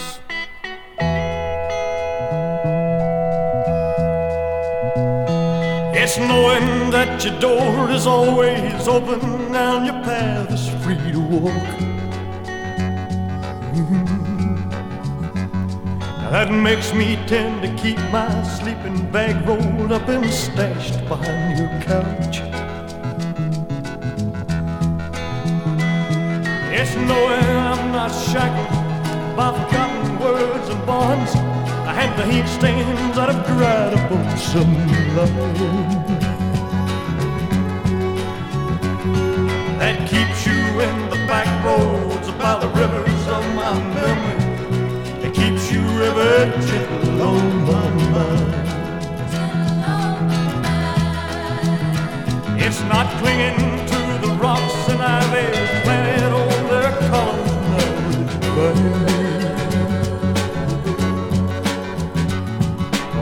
It's 5.93 6.15
knowing 6.17 6.89
that 6.89 7.23
your 7.23 7.39
door 7.39 7.91
is 7.91 8.07
always 8.07 8.87
open 8.87 9.55
and 9.55 9.85
your 9.85 10.01
path 10.01 10.51
is 10.51 10.67
free 10.83 11.11
to 11.11 11.19
walk. 11.19 11.92
That 16.33 16.49
makes 16.49 16.95
me 16.95 17.15
tend 17.27 17.61
to 17.61 17.69
keep 17.79 17.99
my 18.11 18.41
sleeping 18.41 19.05
bag 19.11 19.47
rolled 19.47 19.91
up 19.91 20.07
and 20.09 20.25
stashed 20.33 20.97
behind 21.07 21.59
your 21.59 21.69
couch. 21.81 22.41
It's 26.73 26.95
knowing 26.95 27.45
I'm 27.69 27.91
not 27.91 28.09
shackled 28.09 29.37
by 29.37 29.51
forgotten 29.53 30.17
words 30.17 30.69
and 30.69 30.85
bonds. 30.87 31.35
I 31.35 31.93
had 31.93 32.17
the 32.17 32.25
heat 32.25 32.47
stains 32.47 33.15
out 33.15 33.29
of 33.29 33.45
dried 33.45 33.93
up 33.93 34.11
on 34.11 34.35
some 34.35 34.73
line. 35.15 36.07
That 39.77 40.09
keeps 40.09 40.47
you 40.47 40.81
in 40.81 41.09
the 41.11 41.27
back 41.27 41.63
roads 41.63 42.31
by 42.41 42.59
the 42.59 42.69
rivers 42.69 43.27
of 43.27 43.45
my 43.53 43.79
memory. 43.93 44.42
Ever 46.15 46.45
gentle 46.67 47.21
on 47.23 47.41
oh, 47.41 47.41
my 47.69 47.89
mind. 48.13 48.53
It's 52.61 52.81
not 52.83 53.07
clinging 53.17 53.57
to 53.87 53.99
the 54.21 54.31
rocks 54.39 54.89
and 54.89 55.01
I've 55.01 55.83
planted 55.83 56.33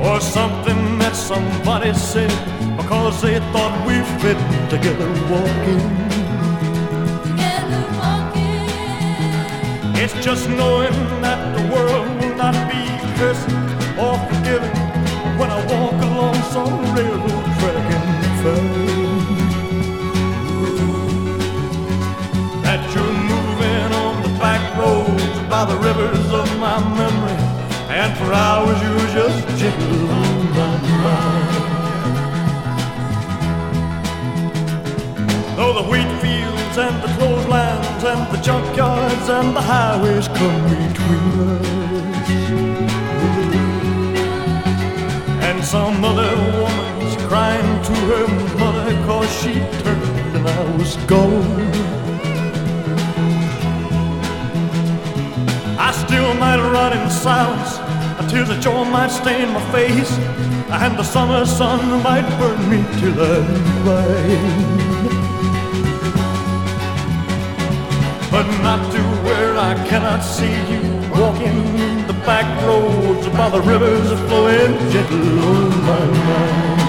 or 0.03 0.19
something 0.19 0.99
that 0.99 1.15
somebody 1.15 1.93
said 1.93 2.29
because 2.75 3.21
they 3.21 3.39
thought 3.53 3.87
we 3.87 4.03
fit 4.19 4.39
together 4.69 5.07
walking. 5.31 5.79
Together 7.23 7.83
walking. 8.01 8.67
It's 9.95 10.13
just 10.25 10.49
knowing 10.49 10.93
that 11.21 11.39
the 11.55 11.63
world 11.73 12.20
not 12.51 12.67
be 12.71 12.83
cursed 13.17 13.49
or 14.03 14.17
forgiving 14.27 14.75
when 15.39 15.49
I 15.49 15.59
walk 15.71 15.97
along 16.09 16.35
some 16.55 16.73
railroad 16.95 17.45
track 17.59 17.87
and 17.97 18.07
find 18.41 18.91
that 22.65 22.81
you're 22.93 23.15
moving 23.31 23.91
on 24.03 24.13
the 24.23 24.29
back 24.39 24.63
roads 24.77 25.35
by 25.49 25.63
the 25.65 25.77
rivers 25.77 26.27
of 26.31 26.47
my 26.59 26.77
memory. 26.99 27.39
And 27.89 28.11
for 28.17 28.33
hours 28.33 28.79
you 28.85 28.93
just 29.13 29.39
gentle 29.59 30.09
on 30.09 30.49
my 30.57 30.73
mind. 31.03 31.61
Though 35.57 35.73
the 35.79 35.85
wheat 35.91 36.11
fields 36.21 36.77
and 36.77 36.95
the 37.03 37.09
clotheslines 37.17 37.90
and 38.03 38.21
the 38.33 38.37
junkyards 38.37 39.27
and 39.29 39.55
the 39.55 39.61
highways 39.61 40.27
come 40.27 40.63
between 40.69 41.31
us. 41.49 41.67
And 45.47 45.63
some 45.63 46.03
other 46.03 46.35
woman's 46.59 47.15
crying 47.27 47.83
to 47.87 47.95
her 48.11 48.27
mother 48.57 48.93
cause 49.05 49.31
she 49.41 49.53
turned 49.83 50.35
and 50.35 50.47
I 50.47 50.77
was 50.77 50.95
gone. 51.07 51.71
I 55.77 55.91
still 55.91 56.33
might 56.35 56.61
run 56.75 56.97
in 56.97 57.09
silence 57.09 57.81
Tears 58.31 58.49
of 58.49 58.61
joy 58.61 58.85
might 58.85 59.11
stain 59.11 59.51
my 59.51 59.59
face, 59.73 60.17
and 60.69 60.97
the 60.97 61.03
summer 61.03 61.45
sun 61.45 62.01
might 62.01 62.25
burn 62.39 62.69
me 62.69 62.81
till 62.97 63.21
I'm 63.21 63.83
blind. 63.83 65.30
But 68.31 68.47
not 68.63 68.91
to 68.93 69.01
where 69.25 69.57
I 69.57 69.75
cannot 69.87 70.21
see 70.21 70.55
you 70.71 70.81
walking 71.19 72.07
the 72.07 72.13
back 72.25 72.47
roads 72.65 73.27
by 73.37 73.49
the 73.49 73.61
rivers 73.61 74.07
flowing 74.27 74.73
gentle 74.89 75.39
on 75.53 75.69
my 75.89 76.05
mind. 76.27 76.81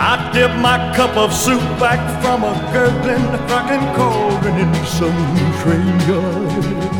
I 0.00 0.30
dip 0.32 0.52
my 0.60 0.78
cup 0.94 1.16
of 1.16 1.32
soup 1.32 1.62
back 1.80 2.00
from 2.22 2.44
a 2.44 2.54
gurgling, 2.72 3.26
cracking 3.48 3.86
cauldron 3.96 4.58
in 4.64 4.72
some 4.86 5.20
train 5.62 5.98
yard. 6.08 6.98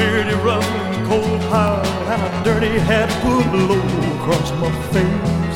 beardy 0.00 0.34
ruffling 0.36 1.06
cold 1.08 1.40
pile 1.50 1.84
and 2.12 2.22
a 2.22 2.44
dirty 2.44 2.78
hat 2.78 3.10
pulled 3.20 3.52
low 3.68 3.78
across 4.16 4.50
my 4.62 4.70
face. 4.92 5.49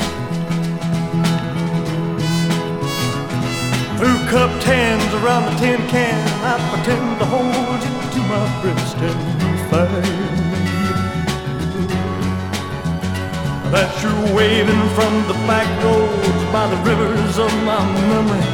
Through 3.99 4.19
cupped 4.29 4.65
hands 4.65 5.13
around 5.15 5.45
the 5.45 5.55
tin 5.59 5.81
can, 5.89 6.19
I 6.43 6.55
pretend 6.71 7.19
to 7.21 7.27
hold 7.27 7.81
you 7.87 7.95
to 8.15 8.21
my 8.33 8.45
breast 8.61 8.97
and 8.99 9.21
fight. 9.71 10.45
That 13.73 13.91
you're 14.03 14.37
waving 14.37 14.85
from 14.97 15.13
the 15.31 15.35
back 15.47 15.69
roads 15.83 16.45
by 16.53 16.67
the 16.67 16.79
rivers 16.89 17.39
of 17.39 17.53
my 17.65 17.81
memory, 18.11 18.45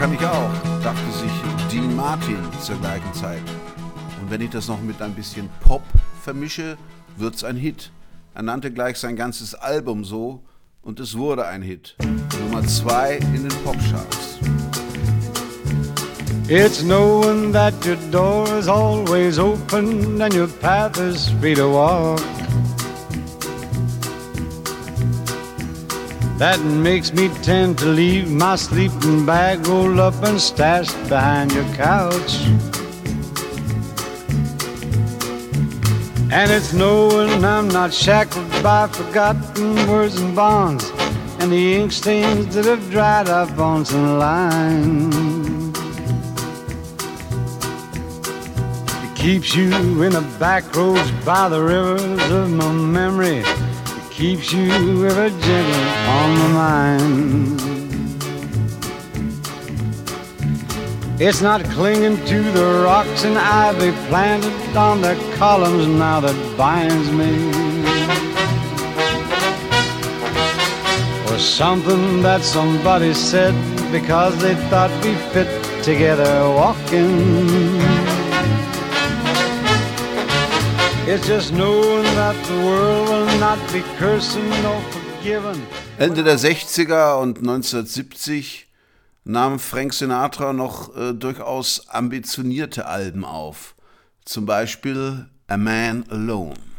kann 0.00 0.14
ich 0.14 0.24
auch, 0.24 0.50
dachte 0.82 1.12
sich 1.12 1.30
Dean 1.70 1.94
Martin 1.94 2.38
zur 2.62 2.76
gleichen 2.76 3.12
Zeit. 3.12 3.42
Wenn 4.30 4.42
ich 4.42 4.50
das 4.50 4.68
noch 4.68 4.80
mit 4.80 5.02
ein 5.02 5.14
bisschen 5.14 5.50
Pop 5.58 5.82
vermische, 6.22 6.78
wird's 7.16 7.42
ein 7.42 7.56
Hit. 7.56 7.90
Er 8.32 8.42
nannte 8.42 8.70
gleich 8.70 8.96
sein 8.96 9.16
ganzes 9.16 9.56
Album 9.56 10.04
so 10.04 10.44
und 10.82 11.00
es 11.00 11.18
wurde 11.18 11.46
ein 11.46 11.62
Hit. 11.62 11.96
Nummer 12.40 12.64
2 12.64 13.16
in 13.16 13.48
den 13.48 13.64
Popcharts. 13.64 14.38
It's 16.46 16.80
knowing 16.80 17.52
that 17.52 17.74
your 17.84 17.96
door 18.12 18.46
is 18.56 18.68
always 18.68 19.36
open 19.36 20.22
and 20.22 20.32
your 20.32 20.46
path 20.46 20.96
is 21.00 21.28
free 21.40 21.56
to 21.56 21.68
walk. 21.68 22.20
That 26.38 26.60
makes 26.60 27.12
me 27.12 27.30
tend 27.42 27.80
to 27.80 27.86
leave 27.86 28.30
my 28.30 28.56
sleeping 28.56 29.26
bag 29.26 29.66
rolled 29.66 29.98
up 29.98 30.22
and 30.22 30.40
stashed 30.40 30.96
behind 31.08 31.52
your 31.52 31.66
couch. 31.74 32.69
And 36.32 36.50
it's 36.52 36.72
knowing 36.72 37.44
I'm 37.44 37.66
not 37.66 37.92
shackled 37.92 38.50
by 38.62 38.86
forgotten 38.86 39.88
words 39.88 40.20
and 40.20 40.34
bonds 40.36 40.92
and 41.40 41.50
the 41.50 41.74
ink 41.74 41.90
stains 41.90 42.54
that 42.54 42.66
have 42.66 42.88
dried 42.88 43.28
up 43.28 43.58
on 43.58 43.84
some 43.84 44.18
lines. 44.18 45.76
It 49.02 49.16
keeps 49.16 49.56
you 49.56 50.02
in 50.04 50.12
the 50.12 50.24
back 50.38 50.76
roads 50.76 51.10
by 51.24 51.48
the 51.48 51.60
rivers 51.60 52.30
of 52.30 52.50
my 52.50 52.70
memory 52.70 53.38
It 53.38 54.10
keeps 54.12 54.52
you 54.52 55.06
ever 55.06 55.30
gentle 55.30 55.88
on 56.08 56.38
the 56.38 56.48
mind. 56.54 57.59
It's 61.22 61.42
not 61.42 61.62
clinging 61.64 62.16
to 62.28 62.42
the 62.50 62.82
rocks 62.82 63.24
and 63.24 63.36
ivy 63.36 63.92
planted 64.08 64.74
on 64.74 65.02
the 65.02 65.14
columns 65.36 65.86
now 65.86 66.18
that 66.18 66.34
binds 66.56 67.10
me. 67.10 67.30
Or 71.30 71.38
something 71.38 72.22
that 72.22 72.40
somebody 72.42 73.12
said 73.12 73.54
because 73.92 74.34
they 74.40 74.54
thought 74.70 74.90
we 75.04 75.14
fit 75.34 75.50
together 75.84 76.48
walking. 76.56 77.12
It's 81.06 81.26
just 81.26 81.52
knowing 81.52 82.04
that 82.16 82.36
the 82.46 82.64
world 82.64 83.08
will 83.10 83.38
not 83.38 83.58
be 83.74 83.82
cursing 83.98 84.48
nor 84.62 84.80
forgiving. 84.90 85.66
Ende 85.98 86.24
der 86.24 86.38
60er 86.38 87.20
und 87.20 87.40
1970 87.40 88.69
nahm 89.24 89.58
Frank 89.58 89.92
Sinatra 89.92 90.52
noch 90.52 90.96
äh, 90.96 91.14
durchaus 91.14 91.88
ambitionierte 91.88 92.86
Alben 92.86 93.24
auf. 93.24 93.74
Zum 94.24 94.46
Beispiel 94.46 95.28
A 95.46 95.56
Man 95.56 96.04
Alone. 96.10 96.69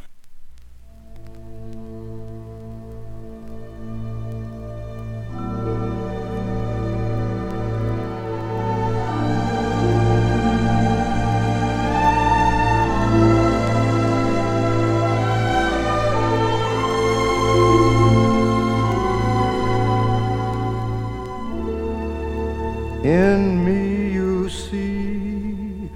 In 23.11 23.65
me 23.65 24.13
you 24.13 24.47
see 24.47 25.89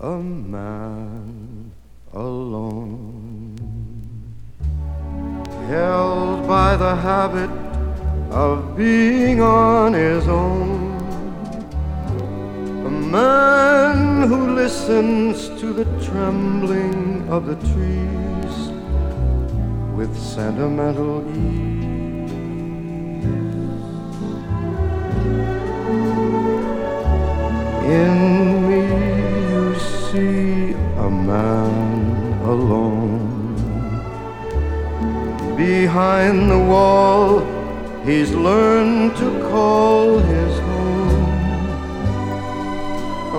a 0.00 0.16
man 0.16 1.70
alone, 2.14 3.54
held 5.68 6.48
by 6.48 6.74
the 6.76 6.96
habit 6.96 7.50
of 8.30 8.74
being 8.78 9.42
on 9.42 9.92
his 9.92 10.26
own. 10.26 10.96
A 12.86 12.90
man 12.90 14.26
who 14.26 14.54
listens 14.54 15.50
to 15.60 15.74
the 15.74 15.84
trembling 16.02 17.28
of 17.28 17.44
the 17.44 17.56
trees 17.72 18.56
with 19.94 20.16
sentimental 20.16 21.22
ease. 21.36 21.73
In 27.84 28.66
me 28.66 28.82
you 29.50 29.78
see 29.78 30.72
a 31.06 31.10
man 31.10 32.40
alone. 32.42 33.54
Behind 35.54 36.50
the 36.50 36.58
wall, 36.58 37.40
he's 38.06 38.30
learned 38.32 39.16
to 39.18 39.28
call 39.50 40.18
his 40.18 40.58
home. 40.60 41.26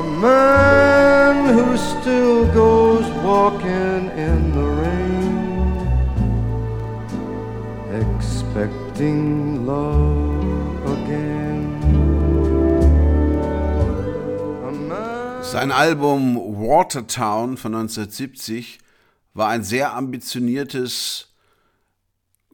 A 0.02 0.04
man 0.22 1.36
who 1.56 1.76
still 1.76 2.46
goes 2.54 3.06
walking 3.24 4.12
in 4.28 4.52
the 4.58 4.68
rain, 4.84 5.74
expecting 8.00 9.66
love 9.66 10.05
Sein 15.56 15.72
Album 15.72 16.36
Watertown 16.36 17.56
von 17.56 17.73
1970 17.76 18.77
war 19.34 19.48
ein 19.48 19.64
sehr 19.64 19.94
ambitioniertes 19.94 21.30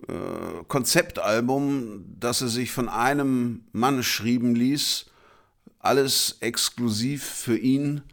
äh, 0.07 0.63
Konzeptalbum, 0.67 2.05
das 2.19 2.41
er 2.41 2.49
sich 2.49 2.71
von 2.71 2.89
einem 2.89 3.65
Mann 3.71 4.03
schrieben 4.03 4.53
ließ, 4.53 5.07
alles 5.79 6.37
exklusiv 6.41 7.23
für 7.23 7.57
ihn, 7.57 8.03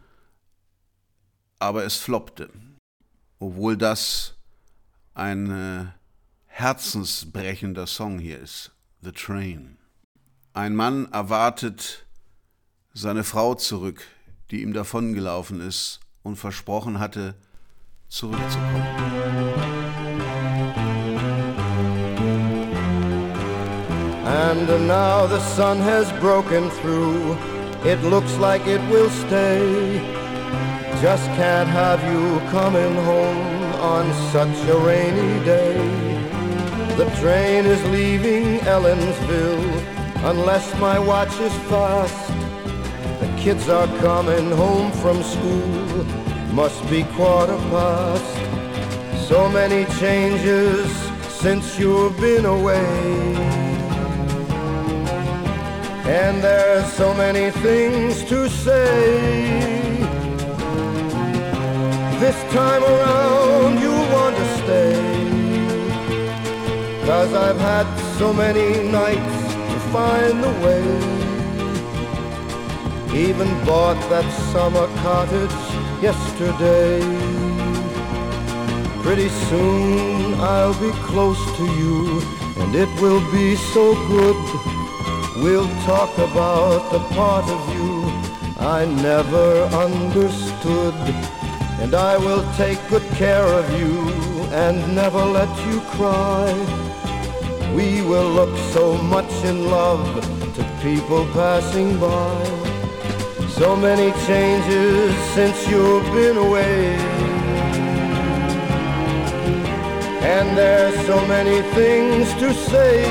aber 1.59 1.83
es 1.83 1.97
floppte, 1.97 2.49
obwohl 3.37 3.77
das 3.77 4.37
ein 5.13 5.51
äh, 5.51 5.85
herzensbrechender 6.47 7.85
Song 7.85 8.17
hier 8.17 8.39
ist, 8.39 8.71
The 9.03 9.11
Train. 9.11 9.77
Ein 10.53 10.75
Mann 10.75 11.11
erwartet 11.11 12.07
seine 12.95 13.23
Frau 13.23 13.53
zurück, 13.53 14.03
die 14.51 14.61
ihm 14.61 14.73
davongelaufen 14.73 15.61
ist 15.61 15.99
und 16.23 16.35
versprochen 16.35 16.99
hatte, 16.99 17.35
zurückzukommen. 18.07 19.19
And 24.25 24.87
now 24.87 25.27
the 25.27 25.39
sun 25.55 25.79
has 25.79 26.11
broken 26.19 26.69
through. 26.81 27.37
It 27.83 28.01
looks 28.03 28.37
like 28.37 28.65
it 28.67 28.81
will 28.89 29.09
stay. 29.09 29.99
Just 31.01 31.25
can't 31.37 31.69
have 31.69 32.03
you 32.11 32.39
coming 32.51 32.95
home 33.05 33.73
on 33.79 34.11
such 34.31 34.57
a 34.67 34.77
rainy 34.77 35.43
day. 35.45 35.77
The 36.97 37.05
train 37.21 37.65
is 37.65 37.83
leaving 37.85 38.59
Ellensville 38.59 39.83
unless 40.25 40.67
my 40.79 40.99
watch 40.99 41.39
is 41.39 41.53
fast. 41.69 42.48
Kids 43.41 43.69
are 43.69 43.87
coming 43.99 44.51
home 44.51 44.91
from 44.91 45.23
school. 45.23 46.03
Must 46.51 46.81
be 46.89 47.03
quarter 47.15 47.55
past. 47.71 49.29
So 49.29 49.47
many 49.47 49.85
changes 49.97 50.91
since 51.29 51.79
you've 51.79 52.19
been 52.19 52.45
away. 52.45 52.85
And 56.05 56.43
there's 56.43 56.91
so 56.91 57.13
many 57.13 57.49
things 57.51 58.25
to 58.25 58.49
say. 58.49 59.39
This 62.19 62.35
time 62.51 62.83
around 62.83 63.79
you 63.79 63.93
want 64.15 64.35
to 64.35 64.47
stay. 64.57 64.99
Cause 67.05 67.33
I've 67.33 67.59
had 67.59 67.87
so 68.17 68.33
many 68.33 68.83
nights 68.91 69.37
to 69.71 69.79
find 69.93 70.43
the 70.43 70.51
way. 70.65 71.28
Even 73.13 73.47
bought 73.65 73.99
that 74.09 74.27
summer 74.51 74.87
cottage 75.01 75.59
yesterday. 76.01 77.01
Pretty 79.01 79.29
soon 79.49 80.35
I'll 80.35 80.79
be 80.79 80.91
close 81.09 81.43
to 81.57 81.65
you, 81.65 82.21
and 82.61 82.75
it 82.75 82.89
will 83.01 83.23
be 83.31 83.55
so 83.55 83.95
good. 84.07 84.39
We'll 85.43 85.69
talk 85.85 86.15
about 86.17 86.91
the 86.91 86.99
part 87.15 87.49
of 87.49 87.75
you 87.75 87.89
I 88.59 88.85
never 88.85 89.63
understood. 89.73 90.93
And 91.81 91.95
I 91.95 92.17
will 92.17 92.43
take 92.57 92.77
good 92.89 93.07
care 93.13 93.45
of 93.45 93.65
you 93.79 94.43
and 94.51 94.93
never 94.93 95.23
let 95.23 95.49
you 95.65 95.79
cry. 95.95 96.53
We 97.73 98.01
will 98.01 98.29
look 98.29 98.55
so 98.73 98.97
much 98.97 99.31
in 99.45 99.71
love 99.71 100.05
to 100.55 100.63
people 100.83 101.25
passing 101.33 101.97
by. 101.99 102.68
So 103.59 103.75
many 103.75 104.13
changes 104.25 105.13
since 105.33 105.67
you've 105.67 106.05
been 106.13 106.37
away. 106.37 106.95
And 110.23 110.57
there's 110.57 110.95
so 111.05 111.19
many 111.27 111.61
things 111.73 112.33
to 112.35 112.53
say. 112.53 113.03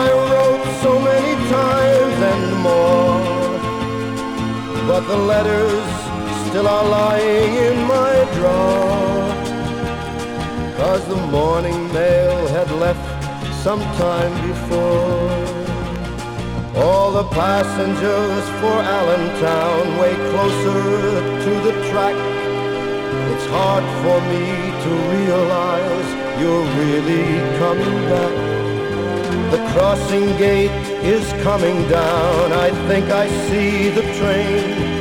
I 0.00 0.10
wrote 0.30 0.66
so 0.82 0.98
many 0.98 1.34
times 1.48 2.16
and 2.32 2.44
more, 2.66 3.22
but 4.88 5.06
the 5.06 5.16
letters 5.16 5.86
still 6.48 6.66
are 6.66 6.88
lying 6.88 7.54
in 7.68 7.86
my 7.86 8.14
drawer. 8.34 9.28
Cause 10.76 11.06
the 11.06 11.24
morning 11.28 11.92
mail 11.92 12.48
had 12.48 12.68
left 12.72 13.06
some 13.62 13.80
time 13.80 14.34
before. 14.48 15.61
All 16.74 17.12
the 17.12 17.24
passengers 17.24 18.44
for 18.60 18.76
Allentown 18.80 19.98
way 19.98 20.14
closer 20.32 21.20
to 21.44 21.52
the 21.66 21.72
track. 21.90 22.16
It's 23.32 23.46
hard 23.46 23.84
for 24.00 24.18
me 24.32 24.46
to 24.84 24.90
realize 25.12 26.08
you're 26.40 26.64
really 26.80 27.28
coming 27.58 27.96
back. 28.08 28.52
The 29.52 29.60
crossing 29.74 30.26
gate 30.38 30.70
is 31.04 31.30
coming 31.42 31.76
down. 31.90 32.52
I 32.52 32.70
think 32.88 33.10
I 33.10 33.28
see 33.48 33.90
the 33.90 34.06
train. 34.16 34.92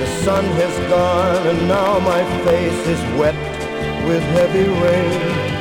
The 0.00 0.08
sun 0.24 0.44
has 0.44 0.76
gone 0.90 1.46
and 1.46 1.68
now 1.68 2.00
my 2.00 2.24
face 2.44 2.86
is 2.88 3.00
wet 3.16 3.38
with 4.08 4.24
heavy 4.34 4.66
rain. 4.66 5.52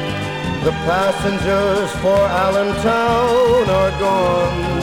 The 0.64 0.72
passengers 0.90 1.92
for 2.02 2.18
Allentown 2.18 3.70
are 3.70 4.00
gone. 4.00 4.81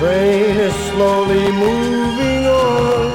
Train 0.00 0.56
is 0.56 0.74
slowly 0.88 1.52
moving 1.52 2.46
on. 2.46 3.08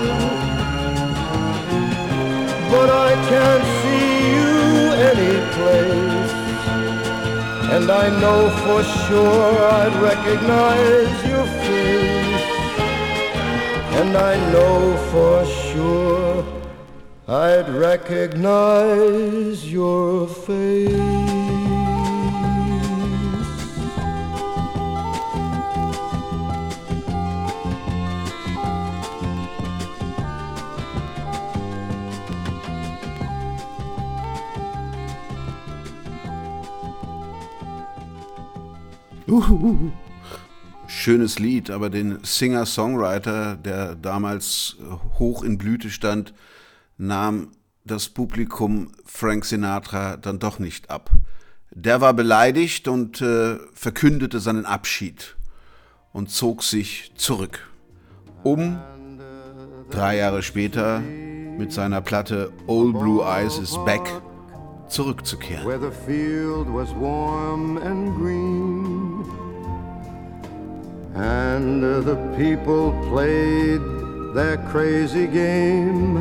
But 2.70 2.90
I 2.92 3.12
can't 3.32 3.66
see 3.82 4.10
you 4.36 4.54
anyplace. 5.12 6.34
And 7.74 7.90
I 7.90 8.06
know 8.22 8.42
for 8.64 8.84
sure 8.84 9.54
I'd 9.80 9.96
recognize 10.10 11.16
your 11.32 11.48
face. 11.66 12.46
And 14.00 14.16
I 14.16 14.36
know 14.52 14.96
for 15.12 15.44
sure 15.44 16.46
I'd 17.28 17.68
recognize 17.68 19.58
your 19.74 20.28
face. 20.28 21.45
Uhuhu. 39.28 39.92
Schönes 40.88 41.40
Lied, 41.40 41.72
aber 41.72 41.90
den 41.90 42.20
Singer-Songwriter, 42.24 43.56
der 43.56 43.96
damals 43.96 44.78
hoch 45.18 45.44
in 45.44 45.58
Blüte 45.58 45.90
stand, 45.90 46.34
nahm 46.98 47.50
das 47.84 48.10
Publikum 48.10 48.92
Frank 49.06 49.46
Sinatra 49.46 50.18
dann 50.18 50.40
doch 50.40 50.60
nicht 50.60 50.90
ab. 50.90 51.10
Der 51.72 52.02
war 52.02 52.14
beleidigt 52.14 52.88
und 52.88 53.22
äh, 53.22 53.58
verkündete 53.74 54.40
seinen 54.40 54.66
Abschied 54.66 55.36
und 56.14 56.30
zog 56.30 56.64
sich 56.64 57.12
zurück, 57.16 57.68
um 58.44 58.80
drei 59.90 60.18
Jahre 60.18 60.44
später 60.44 61.00
mit 61.00 61.74
seiner 61.74 62.02
Platte 62.02 62.52
Old 62.68 62.98
Blue 63.00 63.24
Eyes 63.24 63.58
is 63.58 63.76
Back 63.86 64.10
zurückzukehren. 64.88 65.66
And 71.16 71.82
the 71.82 72.16
people 72.36 72.92
played 73.10 73.82
their 74.34 74.58
crazy 74.70 75.28
game 75.28 76.16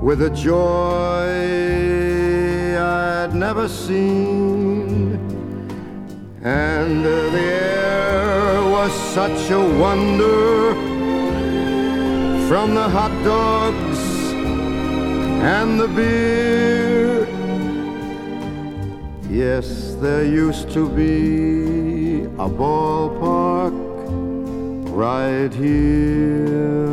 with 0.00 0.22
a 0.22 0.30
joy 0.30 1.74
I'd 2.78 3.34
never 3.34 3.66
seen, 3.68 5.14
and 6.42 7.04
the 7.04 7.40
air 7.40 8.62
was 8.70 8.92
such 8.92 9.50
a 9.50 9.58
wonder 9.58 10.74
from 12.48 12.74
the 12.74 12.88
hot 12.88 13.12
dogs 13.24 13.98
and 15.42 15.80
the 15.80 15.88
beer. 15.88 16.93
Yes, 19.30 19.96
there 20.00 20.24
used 20.24 20.70
to 20.72 20.88
be 20.88 22.24
a 22.38 22.48
ballpark 22.48 23.72
right 24.90 25.52
here. 25.52 26.84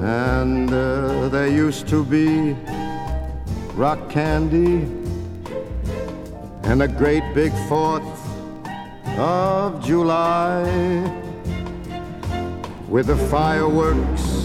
And 0.00 0.72
uh, 0.72 1.28
there 1.28 1.48
used 1.48 1.88
to 1.88 2.04
be 2.04 2.56
rock 3.74 4.08
candy 4.08 4.86
and 6.62 6.82
a 6.82 6.88
great 6.88 7.24
big 7.34 7.52
fourth 7.68 8.04
of 9.18 9.84
July 9.84 10.62
with 12.88 13.08
the 13.08 13.16
fireworks 13.28 14.40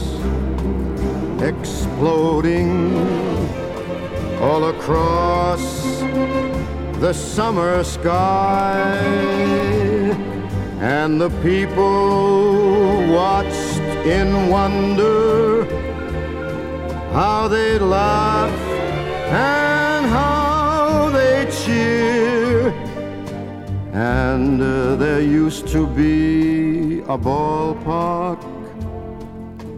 exploding 1.96 2.94
all 4.42 4.66
across 4.66 5.86
the 7.00 7.14
summer 7.14 7.86
sky. 7.86 8.98
And 10.82 11.22
the 11.22 11.30
people 11.42 13.08
watched 13.14 13.80
in 14.06 14.50
wonder 14.50 15.64
how 17.14 17.48
they 17.48 17.80
laugh 17.80 18.60
and 19.32 20.06
how 20.08 21.10
they 21.12 21.50
cheer. 21.64 22.72
And 23.94 24.62
uh, 24.62 24.98
there 24.98 25.22
used 25.22 25.70
to 25.70 25.88
be 25.88 27.00
a 27.08 27.18
ballpark 27.18 28.44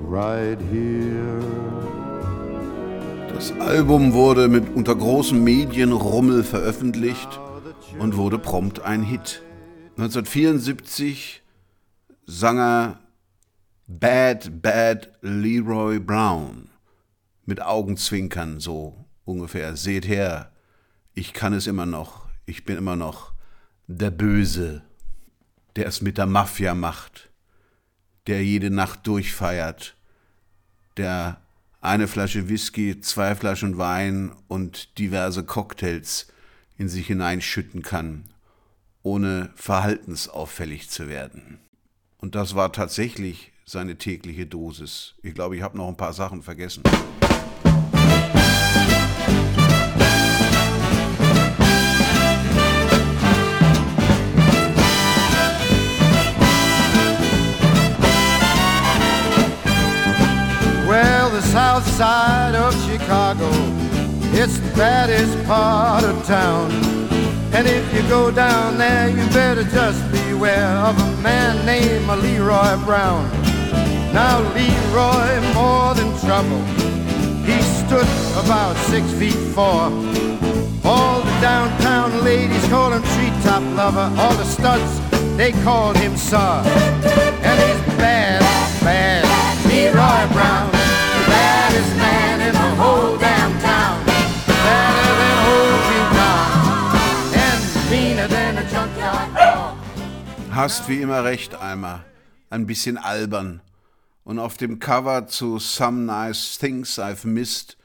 right 0.09 0.59
here. 0.59 1.86
Das 3.37 3.51
Album 3.59 4.13
wurde 4.13 4.47
mit 4.47 4.67
unter 4.73 4.95
großem 4.95 5.43
Medienrummel 5.43 6.43
veröffentlicht 6.43 7.39
und 7.99 8.17
wurde 8.17 8.39
prompt 8.39 8.79
ein 8.79 9.03
Hit. 9.03 9.43
1974 9.91 11.43
sang 12.25 12.57
er 12.57 12.99
Bad 13.85 14.63
Bad 14.63 15.11
Leroy 15.21 15.99
Brown 15.99 16.71
mit 17.45 17.61
Augenzwinkern 17.61 18.59
so 18.59 19.05
ungefähr. 19.23 19.75
Seht 19.75 20.07
her, 20.07 20.51
ich 21.13 21.31
kann 21.31 21.53
es 21.53 21.67
immer 21.67 21.85
noch, 21.85 22.29
ich 22.47 22.65
bin 22.65 22.75
immer 22.75 22.95
noch 22.95 23.33
der 23.85 24.09
Böse, 24.09 24.81
der 25.75 25.85
es 25.85 26.01
mit 26.01 26.17
der 26.17 26.25
Mafia 26.25 26.73
macht, 26.73 27.29
der 28.25 28.43
jede 28.43 28.71
Nacht 28.71 29.05
durchfeiert, 29.05 29.95
der 30.97 31.39
eine 31.87 32.07
Flasche 32.09 32.49
Whisky, 32.49 32.99
zwei 32.99 33.33
Flaschen 33.33 33.77
Wein 33.77 34.33
und 34.49 34.97
diverse 34.99 35.43
Cocktails 35.43 36.27
in 36.77 36.89
sich 36.89 37.07
hineinschütten 37.07 37.81
kann, 37.81 38.25
ohne 39.03 39.51
verhaltensauffällig 39.55 40.89
zu 40.89 41.07
werden. 41.07 41.59
Und 42.17 42.35
das 42.35 42.55
war 42.55 42.73
tatsächlich 42.73 43.53
seine 43.65 43.97
tägliche 43.97 44.45
Dosis. 44.45 45.15
Ich 45.23 45.33
glaube, 45.33 45.55
ich 45.55 45.61
habe 45.61 45.77
noch 45.77 45.87
ein 45.87 45.97
paar 45.97 46.13
Sachen 46.13 46.43
vergessen. 46.43 46.83
South 61.57 61.87
side 61.97 62.53
of 62.53 62.71
Chicago, 62.85 63.49
it's 64.39 64.59
the 64.59 64.71
baddest 64.75 65.35
part 65.47 66.03
of 66.03 66.15
town. 66.23 66.69
And 67.51 67.65
if 67.67 67.83
you 67.95 68.07
go 68.07 68.29
down 68.29 68.77
there, 68.77 69.09
you 69.09 69.25
better 69.33 69.63
just 69.63 69.99
beware 70.11 70.75
of 70.87 70.95
a 70.99 71.21
man 71.23 71.65
named 71.65 72.05
Leroy 72.21 72.77
Brown. 72.85 73.23
Now, 74.13 74.35
Leroy, 74.53 75.29
more 75.55 75.95
than 75.95 76.09
trouble, 76.27 76.61
he 77.49 77.57
stood 77.81 78.09
about 78.45 78.75
six 78.91 79.11
feet 79.13 79.41
four. 79.55 79.89
All 80.85 81.21
the 81.27 81.37
downtown 81.41 82.23
ladies 82.23 82.67
call 82.67 82.91
him 82.93 83.01
treetop 83.13 83.63
lover. 83.75 84.07
All 84.21 84.35
the 84.35 84.45
studs, 84.45 84.91
they 85.35 85.53
called 85.65 85.97
him 85.97 86.15
sir. 86.17 86.61
And 87.49 87.57
he's 87.65 87.81
bad, 87.97 88.41
bad, 88.83 89.23
Leroy 89.65 90.33
Brown. 90.35 90.66
Hast 100.57 100.89
wie 100.89 101.03
immer 101.03 101.23
recht, 101.23 101.53
Alma. 101.53 102.03
Ein 102.49 102.65
bisschen 102.65 102.97
albern. 102.97 103.61
Und 104.23 104.39
auf 104.39 104.57
dem 104.57 104.79
Cover 104.79 105.27
zu 105.27 105.59
Some 105.59 105.99
Nice 105.99 106.57
Things 106.57 106.97
I've 106.97 107.27
Missed 107.27 107.77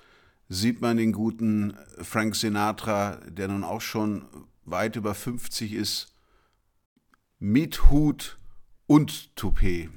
sieht 0.48 0.80
man 0.80 0.96
den 0.96 1.12
guten 1.12 1.76
Frank 2.00 2.34
Sinatra, 2.34 3.18
der 3.28 3.48
nun 3.48 3.62
auch 3.62 3.82
schon 3.82 4.24
weit 4.64 4.96
über 4.96 5.14
50 5.14 5.74
ist, 5.74 6.14
mit 7.38 7.90
Hut 7.90 8.38
und 8.86 9.36
Toupet. 9.36 9.90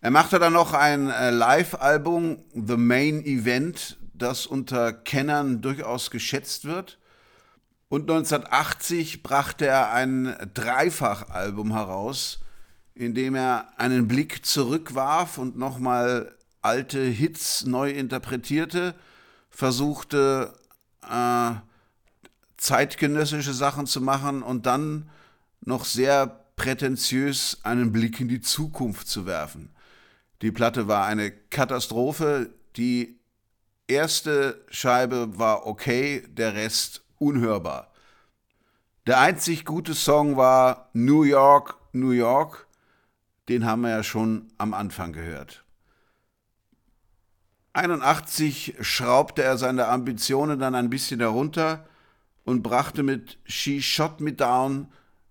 Er 0.00 0.10
machte 0.10 0.38
dann 0.38 0.54
noch 0.54 0.72
ein 0.72 1.10
äh, 1.10 1.28
Live-Album, 1.28 2.42
The 2.54 2.78
Main 2.78 3.22
Event, 3.22 3.98
das 4.14 4.46
unter 4.46 4.94
Kennern 4.94 5.60
durchaus 5.60 6.10
geschätzt 6.10 6.64
wird. 6.64 6.98
Und 7.94 8.10
1980 8.10 9.22
brachte 9.22 9.66
er 9.66 9.92
ein 9.92 10.36
Dreifach-Album 10.52 11.70
heraus, 11.70 12.40
indem 12.92 13.36
er 13.36 13.68
einen 13.76 14.08
Blick 14.08 14.44
zurückwarf 14.44 15.38
und 15.38 15.56
nochmal 15.56 16.34
alte 16.60 17.00
Hits 17.00 17.66
neu 17.66 17.90
interpretierte, 17.92 18.96
versuchte 19.48 20.54
äh, 21.08 21.52
zeitgenössische 22.56 23.54
Sachen 23.54 23.86
zu 23.86 24.00
machen 24.00 24.42
und 24.42 24.66
dann 24.66 25.08
noch 25.60 25.84
sehr 25.84 26.46
prätentiös 26.56 27.58
einen 27.62 27.92
Blick 27.92 28.18
in 28.18 28.26
die 28.26 28.40
Zukunft 28.40 29.06
zu 29.06 29.24
werfen. 29.24 29.72
Die 30.42 30.50
Platte 30.50 30.88
war 30.88 31.06
eine 31.06 31.30
Katastrophe. 31.30 32.50
Die 32.74 33.20
erste 33.86 34.64
Scheibe 34.68 35.38
war 35.38 35.68
okay, 35.68 36.24
der 36.26 36.54
Rest 36.54 37.03
unhörbar. 37.24 37.90
Der 39.06 39.20
einzig 39.20 39.64
gute 39.64 39.94
Song 39.94 40.36
war 40.36 40.88
New 40.92 41.22
York, 41.22 41.76
New 41.92 42.10
York. 42.10 42.66
Den 43.48 43.66
haben 43.66 43.82
wir 43.82 43.90
ja 43.90 44.02
schon 44.02 44.52
am 44.56 44.72
Anfang 44.72 45.12
gehört. 45.12 45.64
81 47.74 48.76
schraubte 48.80 49.42
er 49.42 49.58
seine 49.58 49.88
Ambitionen 49.88 50.58
dann 50.58 50.74
ein 50.74 50.90
bisschen 50.90 51.20
herunter 51.20 51.86
und 52.44 52.62
brachte 52.62 53.02
mit 53.02 53.38
She 53.44 53.82
Shot 53.82 54.20
Me 54.20 54.32
Down 54.32 54.88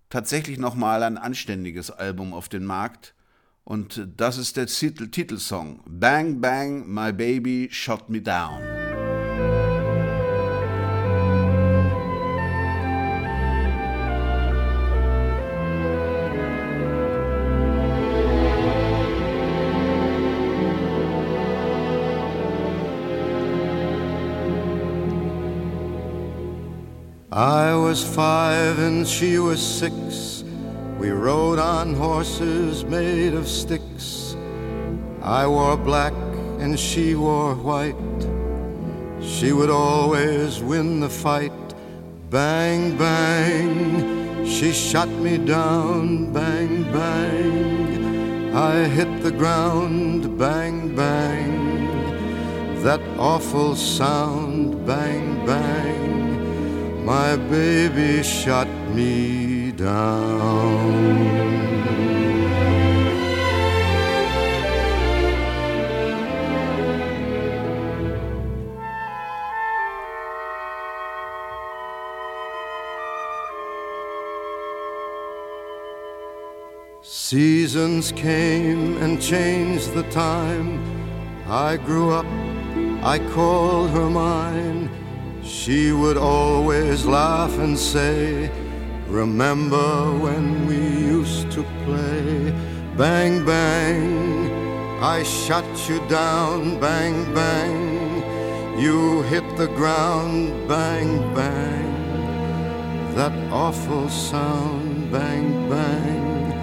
tatsächlich 0.09 0.59
nochmal 0.59 1.03
ein 1.03 1.17
anständiges 1.17 1.89
Album 1.89 2.33
auf 2.33 2.49
den 2.49 2.65
Markt. 2.65 3.15
Und 3.63 4.07
das 4.17 4.37
ist 4.37 4.57
der 4.57 4.67
Titel 4.67 5.07
Titelsong. 5.07 5.79
Bang 5.87 6.41
Bang, 6.41 6.85
My 6.93 7.13
Baby 7.13 7.69
Shot 7.71 8.09
Me 8.09 8.21
Down. 8.21 8.82
I 27.33 27.73
was 27.73 28.03
five 28.03 28.77
and 28.77 29.07
she 29.07 29.39
was 29.39 29.59
six. 29.59 30.43
We 30.99 31.09
rode 31.09 31.57
on 31.57 31.95
horses 31.95 32.85
made 32.85 33.33
of 33.33 33.47
sticks. 33.47 34.35
I 35.19 35.47
wore 35.47 35.75
black 35.75 36.13
and 36.59 36.79
she 36.79 37.15
wore 37.15 37.55
white. 37.55 37.95
She 39.19 39.51
would 39.51 39.71
always 39.71 40.61
win 40.61 40.99
the 40.99 41.09
fight. 41.09 41.51
Bang, 42.29 42.95
bang, 42.99 44.45
she 44.45 44.71
shot 44.71 45.09
me 45.09 45.39
down. 45.39 46.31
Bang, 46.31 46.83
bang, 46.93 48.53
I 48.55 48.87
hit 48.87 49.23
the 49.23 49.31
ground. 49.31 50.37
Bang, 50.37 50.95
bang, 50.95 52.83
that 52.83 53.01
awful 53.17 53.75
sound. 53.75 54.85
Bang, 54.85 55.43
bang 55.47 56.12
my 57.03 57.35
baby 57.35 58.23
shot 58.23 58.67
me 58.95 59.71
down. 59.71 61.33
Seasons 77.01 78.11
came 78.13 78.97
and 78.97 79.21
changed 79.21 79.93
the 79.93 80.03
time. 80.03 80.79
I 81.47 81.77
grew 81.77 82.11
up, 82.11 82.25
I 83.03 83.19
called 83.33 83.89
her 83.89 84.09
mine. 84.09 85.02
She 85.45 85.91
would 85.91 86.17
always 86.17 87.05
laugh 87.05 87.57
and 87.59 87.77
say, 87.77 88.49
Remember 89.07 90.11
when 90.17 90.65
we 90.65 90.77
used 90.77 91.51
to 91.51 91.63
play? 91.83 92.51
Bang, 92.97 93.45
bang, 93.45 95.01
I 95.01 95.23
shot 95.23 95.65
you 95.89 95.99
down. 96.07 96.79
Bang, 96.79 97.33
bang, 97.33 98.79
you 98.79 99.23
hit 99.23 99.43
the 99.57 99.67
ground. 99.67 100.67
Bang, 100.69 101.33
bang, 101.35 103.13
that 103.15 103.33
awful 103.51 104.07
sound. 104.09 105.11
Bang, 105.11 105.69
bang, 105.69 106.53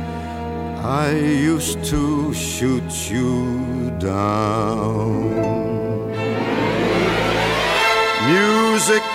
I 0.83 1.13
used 1.13 1.85
to 1.85 2.33
shoot 2.33 3.11
you 3.11 3.91
down. 3.99 5.50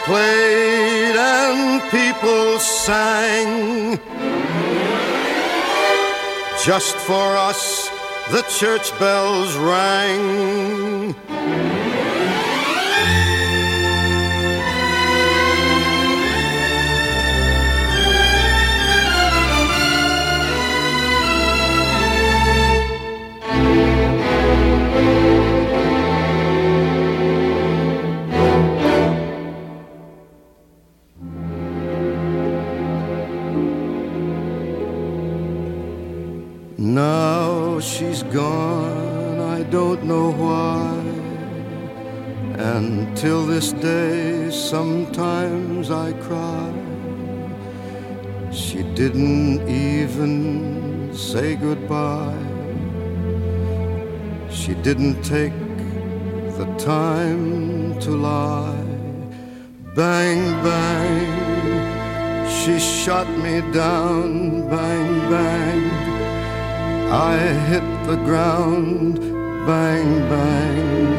Played 0.05 1.15
and 1.15 1.81
people 1.89 2.59
sang. 2.59 3.99
Just 6.63 6.95
for 6.95 7.35
us, 7.49 7.89
the 8.31 8.43
church 8.43 8.97
bells 8.99 9.55
rang. 9.57 11.15
This 43.55 43.71
day, 43.71 44.51
sometimes 44.51 45.89
I 45.89 46.11
cry. 46.27 46.73
She 48.51 48.83
didn't 48.99 49.65
even 49.69 51.15
say 51.15 51.55
goodbye. 51.55 52.47
She 54.49 54.73
didn't 54.87 55.21
take 55.23 55.57
the 56.57 56.67
time 56.95 57.97
to 58.01 58.11
lie. 58.11 58.89
Bang, 59.95 60.41
bang, 60.67 61.31
she 62.57 62.77
shot 62.77 63.29
me 63.45 63.61
down. 63.71 64.67
Bang, 64.69 65.11
bang. 65.31 65.83
I 67.31 67.37
hit 67.69 67.87
the 68.05 68.17
ground, 68.27 69.15
bang, 69.65 70.09
bang, 70.33 71.13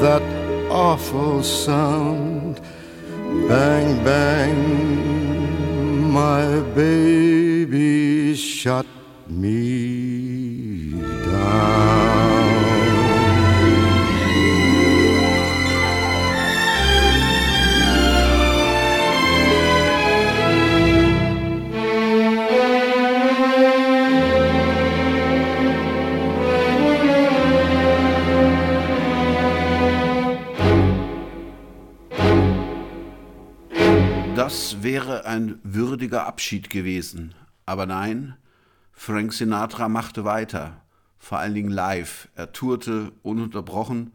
that 0.00 0.37
awful 0.78 1.42
sound, 1.42 2.60
bang, 3.48 3.88
bang, 4.04 4.60
my 6.20 6.60
baby 6.76 8.36
shot 8.36 8.86
me 9.26 9.87
Abschied 36.38 36.70
gewesen. 36.70 37.34
Aber 37.66 37.84
nein, 37.84 38.36
Frank 38.92 39.32
Sinatra 39.32 39.88
machte 39.88 40.24
weiter, 40.24 40.82
vor 41.18 41.38
allen 41.38 41.54
Dingen 41.54 41.68
live. 41.68 42.28
Er 42.36 42.52
tourte 42.52 43.10
ununterbrochen, 43.24 44.12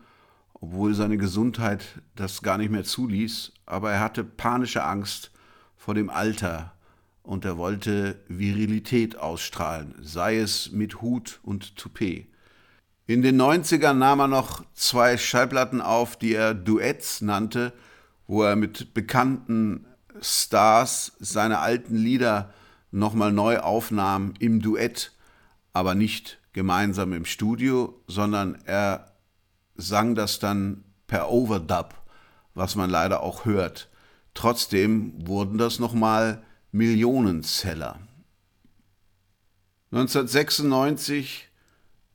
obwohl 0.54 0.94
seine 0.94 1.18
Gesundheit 1.18 2.02
das 2.16 2.42
gar 2.42 2.58
nicht 2.58 2.72
mehr 2.72 2.86
zuließ, 2.86 3.52
aber 3.66 3.92
er 3.92 4.00
hatte 4.00 4.24
panische 4.24 4.86
Angst 4.86 5.32
vor 5.76 5.96
dem 5.96 6.10
Alter 6.10 6.72
und 7.24 7.44
er 7.44 7.58
wollte 7.58 8.24
Virilität 8.30 9.18
ausstrahlen, 9.18 9.94
sei 10.00 10.38
es 10.38 10.72
mit 10.72 11.02
Hut 11.02 11.42
und 11.44 11.76
Toupet. 11.76 12.28
In 13.06 13.22
den 13.22 13.36
90ern 13.36 13.96
nahm 13.96 14.22
er 14.22 14.28
noch 14.30 14.64
zwei 14.74 15.18
Schallplatten 15.18 15.82
auf, 15.82 16.16
die 16.16 16.36
er 16.36 16.54
Duets 16.54 17.20
nannte, 17.20 17.74
wo 18.28 18.44
er 18.44 18.56
mit 18.56 18.94
bekannten 18.94 19.86
Stars 20.24 21.14
seine 21.20 21.60
alten 21.60 21.96
Lieder 21.96 22.54
nochmal 22.92 23.32
neu 23.32 23.60
aufnahm 23.60 24.34
im 24.40 24.62
Duett. 24.62 25.12
aber 25.76 25.96
nicht 25.96 26.40
gemeinsam 26.54 27.14
im 27.14 27.26
Studio, 27.26 28.00
sondern 28.08 28.60
er 28.66 29.14
sang 29.76 30.14
das 30.14 30.38
dann 30.38 30.84
per 31.08 31.32
Overdub, 31.32 31.96
was 32.54 32.76
man 32.76 32.92
leider 32.92 33.24
auch 33.24 33.46
hört. 33.46 33.90
Trotzdem 34.36 35.28
wurden 35.28 35.58
das 35.58 35.80
nochmal 35.80 36.44
Millionenzeller. 36.72 38.00
1996 39.92 41.50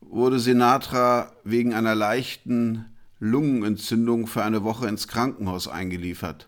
wurde 0.00 0.38
Sinatra 0.38 1.32
wegen 1.44 1.74
einer 1.74 1.94
leichten 1.94 2.96
Lungenentzündung 3.20 4.26
für 4.26 4.44
eine 4.44 4.64
Woche 4.64 4.88
ins 4.88 5.08
Krankenhaus 5.08 5.68
eingeliefert. 5.68 6.47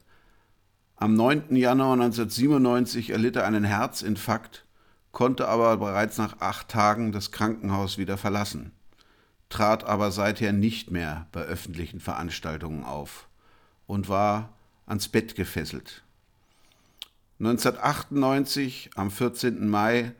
Am 1.02 1.14
9. 1.14 1.56
Januar 1.56 1.94
1997 1.94 3.08
erlitt 3.08 3.36
er 3.36 3.46
einen 3.46 3.64
Herzinfarkt, 3.64 4.66
konnte 5.12 5.48
aber 5.48 5.78
bereits 5.78 6.18
nach 6.18 6.40
acht 6.40 6.68
Tagen 6.68 7.10
das 7.10 7.32
Krankenhaus 7.32 7.96
wieder 7.96 8.18
verlassen, 8.18 8.72
trat 9.48 9.82
aber 9.84 10.10
seither 10.10 10.52
nicht 10.52 10.90
mehr 10.90 11.26
bei 11.32 11.40
öffentlichen 11.40 12.00
Veranstaltungen 12.00 12.84
auf 12.84 13.28
und 13.86 14.10
war 14.10 14.50
ans 14.84 15.08
Bett 15.08 15.36
gefesselt. 15.36 16.02
1998, 17.38 18.90
am 18.94 19.10
14. 19.10 19.70
Mai, 19.70 20.12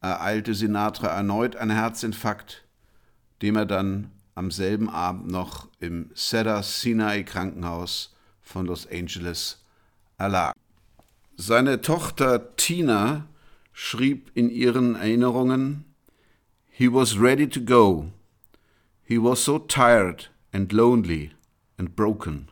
ereilte 0.00 0.54
Sinatra 0.54 1.06
erneut 1.14 1.54
ein 1.54 1.70
Herzinfarkt, 1.70 2.64
dem 3.40 3.54
er 3.54 3.66
dann 3.66 4.10
am 4.34 4.50
selben 4.50 4.90
Abend 4.90 5.28
noch 5.28 5.68
im 5.78 6.10
Cedar 6.16 6.64
Sinai 6.64 7.22
Krankenhaus 7.22 8.16
von 8.42 8.66
Los 8.66 8.88
Angeles 8.90 9.63
erlag. 10.18 10.54
Seine 11.36 11.80
Tochter 11.80 12.56
Tina 12.56 13.26
schrieb 13.72 14.30
in 14.34 14.50
ihren 14.50 14.96
Erinnerungen, 14.96 15.84
He 16.68 16.88
was 16.88 17.18
ready 17.18 17.46
to 17.48 17.60
go. 17.60 18.10
He 19.02 19.18
was 19.18 19.42
so 19.42 19.58
tired 19.58 20.28
and 20.52 20.72
lonely 20.72 21.32
and 21.76 21.94
broken. 21.94 22.48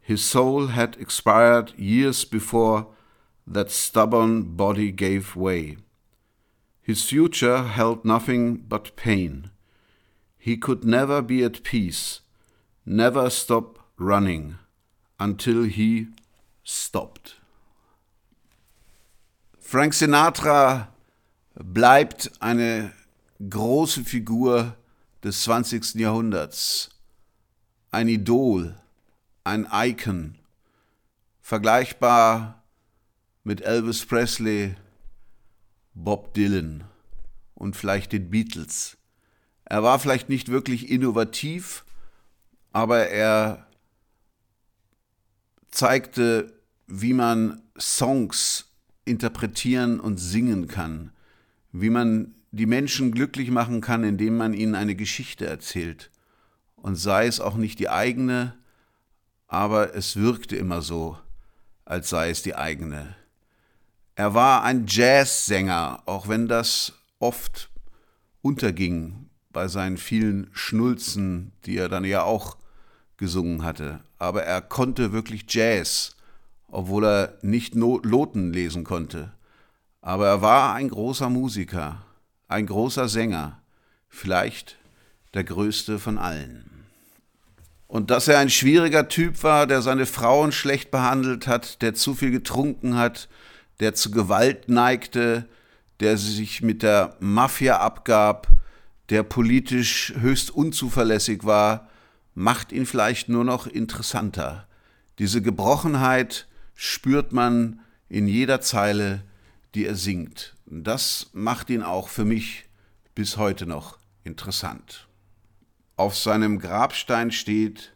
His 0.00 0.24
soul 0.24 0.68
had 0.68 0.96
expired 1.00 1.72
years 1.76 2.24
before 2.24 2.88
that 3.46 3.70
stubborn 3.70 4.56
body 4.56 4.92
gave 4.92 5.36
way. 5.36 5.78
His 6.82 7.02
future 7.02 7.64
held 7.64 8.04
nothing 8.04 8.56
but 8.56 8.94
pain. 8.94 9.50
He 10.38 10.56
could 10.56 10.84
never 10.84 11.22
be 11.22 11.42
at 11.42 11.64
peace, 11.64 12.20
never 12.84 13.30
stop 13.30 13.80
running 13.98 14.56
until 15.18 15.64
he 15.64 16.06
stopped. 16.66 17.40
Frank 19.58 19.94
Sinatra 19.94 20.92
bleibt 21.54 22.30
eine 22.40 22.92
große 23.48 24.04
Figur 24.04 24.76
des 25.22 25.42
20. 25.44 25.94
Jahrhunderts, 25.94 26.90
ein 27.90 28.08
Idol, 28.08 28.76
ein 29.44 29.66
Icon, 29.72 30.36
vergleichbar 31.40 32.62
mit 33.44 33.60
Elvis 33.60 34.04
Presley, 34.04 34.76
Bob 35.94 36.34
Dylan 36.34 36.84
und 37.54 37.76
vielleicht 37.76 38.12
den 38.12 38.30
Beatles. 38.30 38.96
Er 39.64 39.82
war 39.82 39.98
vielleicht 39.98 40.28
nicht 40.28 40.48
wirklich 40.48 40.90
innovativ, 40.90 41.84
aber 42.72 43.08
er 43.08 43.66
zeigte, 45.70 46.55
wie 46.86 47.12
man 47.12 47.62
Songs 47.78 48.70
interpretieren 49.04 50.00
und 50.00 50.18
singen 50.18 50.68
kann, 50.68 51.10
wie 51.72 51.90
man 51.90 52.34
die 52.50 52.66
Menschen 52.66 53.12
glücklich 53.12 53.50
machen 53.50 53.80
kann, 53.80 54.04
indem 54.04 54.36
man 54.36 54.54
ihnen 54.54 54.74
eine 54.74 54.94
Geschichte 54.94 55.46
erzählt. 55.46 56.10
Und 56.76 56.96
sei 56.96 57.26
es 57.26 57.40
auch 57.40 57.56
nicht 57.56 57.78
die 57.78 57.88
eigene, 57.88 58.54
aber 59.46 59.94
es 59.94 60.16
wirkte 60.16 60.56
immer 60.56 60.82
so, 60.82 61.18
als 61.84 62.08
sei 62.08 62.30
es 62.30 62.42
die 62.42 62.54
eigene. 62.54 63.14
Er 64.14 64.34
war 64.34 64.62
ein 64.62 64.86
Jazzsänger, 64.88 66.02
auch 66.06 66.28
wenn 66.28 66.48
das 66.48 66.94
oft 67.18 67.70
unterging 68.42 69.28
bei 69.50 69.68
seinen 69.68 69.98
vielen 69.98 70.48
Schnulzen, 70.52 71.52
die 71.64 71.76
er 71.76 71.88
dann 71.88 72.04
ja 72.04 72.22
auch 72.22 72.56
gesungen 73.16 73.62
hatte. 73.62 74.00
Aber 74.18 74.42
er 74.44 74.62
konnte 74.62 75.12
wirklich 75.12 75.44
Jazz, 75.48 76.15
obwohl 76.68 77.04
er 77.04 77.38
nicht 77.42 77.74
Noten 77.74 78.52
lesen 78.52 78.84
konnte. 78.84 79.32
Aber 80.00 80.26
er 80.28 80.42
war 80.42 80.74
ein 80.74 80.88
großer 80.88 81.30
Musiker, 81.30 82.02
ein 82.48 82.66
großer 82.66 83.08
Sänger, 83.08 83.60
vielleicht 84.08 84.76
der 85.34 85.44
größte 85.44 85.98
von 85.98 86.18
allen. 86.18 86.86
Und 87.88 88.10
dass 88.10 88.28
er 88.28 88.38
ein 88.38 88.50
schwieriger 88.50 89.08
Typ 89.08 89.42
war, 89.42 89.66
der 89.66 89.82
seine 89.82 90.06
Frauen 90.06 90.52
schlecht 90.52 90.90
behandelt 90.90 91.46
hat, 91.46 91.82
der 91.82 91.94
zu 91.94 92.14
viel 92.14 92.30
getrunken 92.30 92.96
hat, 92.96 93.28
der 93.80 93.94
zu 93.94 94.10
Gewalt 94.10 94.68
neigte, 94.68 95.48
der 96.00 96.16
sich 96.16 96.62
mit 96.62 96.82
der 96.82 97.16
Mafia 97.20 97.78
abgab, 97.78 98.48
der 99.08 99.22
politisch 99.22 100.12
höchst 100.18 100.50
unzuverlässig 100.50 101.44
war, 101.44 101.88
macht 102.34 102.72
ihn 102.72 102.86
vielleicht 102.86 103.28
nur 103.28 103.44
noch 103.44 103.66
interessanter. 103.66 104.66
Diese 105.18 105.40
Gebrochenheit 105.40 106.46
spürt 106.76 107.32
man 107.32 107.80
in 108.08 108.28
jeder 108.28 108.60
Zeile, 108.60 109.22
die 109.74 109.86
er 109.86 109.96
singt. 109.96 110.54
Das 110.66 111.30
macht 111.32 111.70
ihn 111.70 111.82
auch 111.82 112.08
für 112.08 112.24
mich 112.24 112.66
bis 113.14 113.36
heute 113.36 113.66
noch 113.66 113.98
interessant. 114.22 115.08
Auf 115.96 116.16
seinem 116.16 116.58
Grabstein 116.58 117.32
steht 117.32 117.92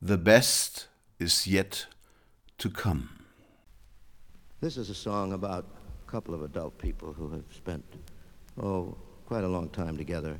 The 0.00 0.16
best 0.16 0.88
is 1.18 1.46
yet 1.46 1.88
to 2.58 2.70
come. 2.70 3.08
This 4.60 4.76
is 4.76 4.88
a 4.90 4.94
song 4.94 5.32
about 5.32 5.64
a 6.06 6.10
couple 6.10 6.34
of 6.34 6.42
adult 6.42 6.78
people 6.78 7.12
who 7.12 7.30
have 7.30 7.44
spent, 7.54 7.84
oh, 8.62 8.96
quite 9.26 9.44
a 9.44 9.48
long 9.48 9.70
time 9.72 9.96
together, 9.96 10.38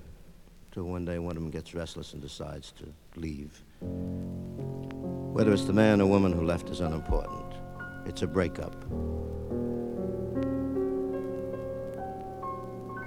till 0.71 0.85
one 0.85 1.05
day 1.05 1.19
one 1.19 1.37
of 1.37 1.43
them 1.43 1.51
gets 1.51 1.75
restless 1.75 2.13
and 2.13 2.23
decides 2.23 2.73
to 2.73 2.87
leave. 3.17 3.63
Whether 3.81 5.53
it's 5.53 5.65
the 5.65 5.73
man 5.73 6.01
or 6.01 6.07
woman 6.07 6.33
who 6.33 6.45
left 6.45 6.71
is 6.71 6.81
unimportant. 6.81 7.64
It's 8.07 8.23
a 8.23 8.27
breakup. 8.27 8.75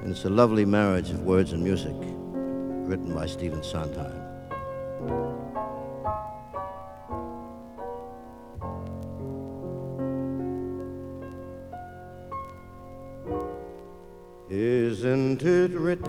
And 0.02 0.12
it's 0.12 0.26
a 0.26 0.30
lovely 0.30 0.66
marriage 0.66 1.10
of 1.12 1.24
words 1.24 1.54
and 1.54 1.64
music, 1.64 1.96
written 2.88 3.14
by 3.14 3.26
Stephen 3.26 3.62
Sondheim. 3.64 4.24
Isn't 14.50 15.44
it 15.44 15.72
rich? 15.72 16.00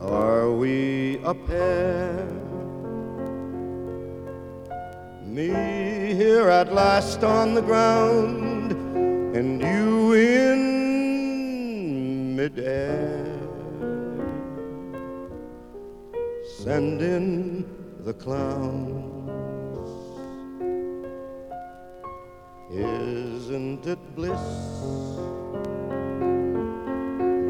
Are 0.00 0.52
we 0.52 1.18
a 1.24 1.34
pair? 1.34 2.49
Me 5.40 6.12
here 6.12 6.50
at 6.50 6.70
last 6.74 7.24
on 7.24 7.54
the 7.54 7.62
ground, 7.62 8.72
and 9.34 9.62
you 9.62 10.12
in 10.12 10.60
midair. 12.36 13.24
Send 16.58 17.00
in 17.00 17.64
the 18.00 18.12
clowns. 18.12 19.88
Isn't 22.70 23.86
it 23.86 24.14
bliss? 24.14 24.46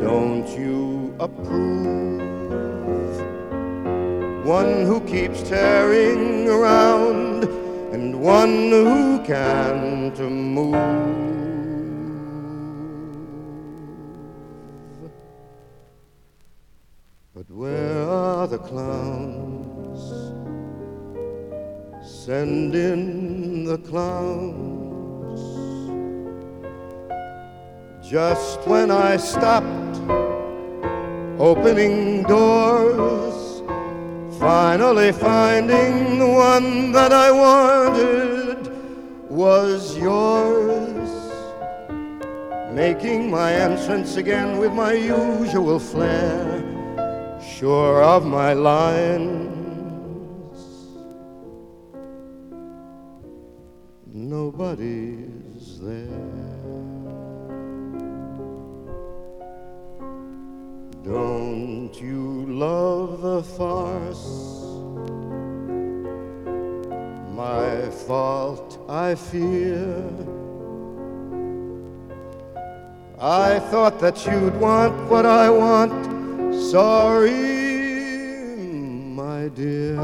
Don't 0.06 0.48
you 0.56 1.12
approve? 1.18 2.20
One 4.46 4.86
who 4.86 5.00
keeps 5.00 5.42
tearing 5.42 6.48
around 6.48 7.29
and 8.00 8.18
one 8.18 8.70
who 8.70 9.22
can't 9.24 10.18
move. 10.18 10.72
But 17.34 17.50
where 17.50 18.08
are 18.08 18.46
the 18.46 18.56
clowns? 18.56 20.00
Send 22.02 22.74
in 22.74 23.64
the 23.64 23.76
clowns. 23.76 25.40
Just 28.10 28.66
when 28.66 28.90
I 28.90 29.18
stopped 29.18 30.00
opening 31.38 32.22
doors, 32.22 33.29
finally 34.70 35.10
finding 35.10 36.20
the 36.20 36.28
one 36.28 36.92
that 36.92 37.12
I 37.12 37.28
wanted 37.32 38.70
was 39.28 39.98
yours. 39.98 41.10
making 42.72 43.28
my 43.28 43.52
entrance 43.52 44.16
again 44.16 44.58
with 44.58 44.72
my 44.72 44.92
usual 44.92 45.80
flair, 45.80 46.62
sure 47.42 48.00
of 48.00 48.24
my 48.24 48.52
lines. 48.52 49.59
That 74.00 74.24
you'd 74.24 74.58
want 74.58 74.94
what 75.10 75.26
I 75.26 75.50
want. 75.50 75.92
Sorry, 76.54 77.30
my 79.14 79.48
dear. 79.48 79.96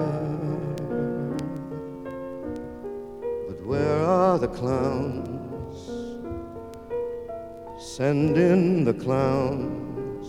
But 3.48 3.59
where 3.64 4.05
are 4.05 4.39
the 4.39 4.48
clowns? 4.48 5.78
Send 7.82 8.36
in 8.36 8.85
the 8.85 8.93
clowns. 8.93 10.28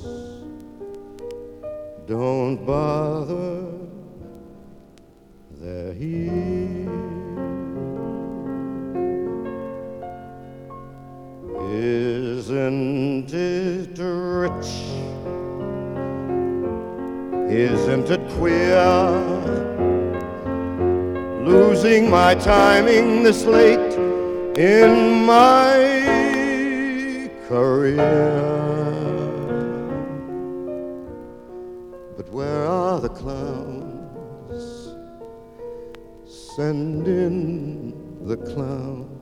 Don't 2.07 2.65
bother, 2.65 3.65
they're 5.59 5.93
here. 5.93 6.47
Isn't 11.69 12.96
it 13.33 13.97
rich? 13.97 14.67
Isn't 17.49 18.09
it 18.09 18.29
queer? 18.31 19.11
Losing 21.43 22.09
my 22.09 22.35
timing 22.35 23.23
this 23.23 23.45
late 23.45 23.93
in 24.57 25.25
my 25.25 27.31
career. 27.47 28.57
But 32.17 32.29
where 32.31 32.65
are 32.65 32.99
the 32.99 33.09
clowns? 33.09 34.93
Send 36.25 37.07
in 37.07 37.93
the 38.25 38.37
clowns. 38.37 39.13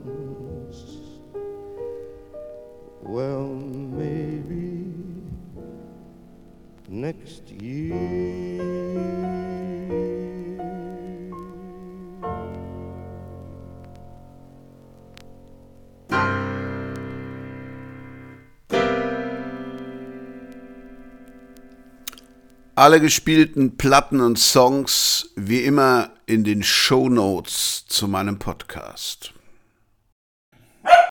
Well, 3.04 3.54
next 6.96 7.52
year. 7.52 7.94
Alle 22.78 23.00
gespielten 23.00 23.78
Platten 23.78 24.20
und 24.20 24.38
Songs 24.38 25.30
wie 25.36 25.62
immer 25.62 26.12
in 26.26 26.44
den 26.44 26.62
Show 26.62 27.10
Notes 27.10 27.86
zu 27.88 28.08
meinem 28.08 28.38
Podcast. 28.38 29.35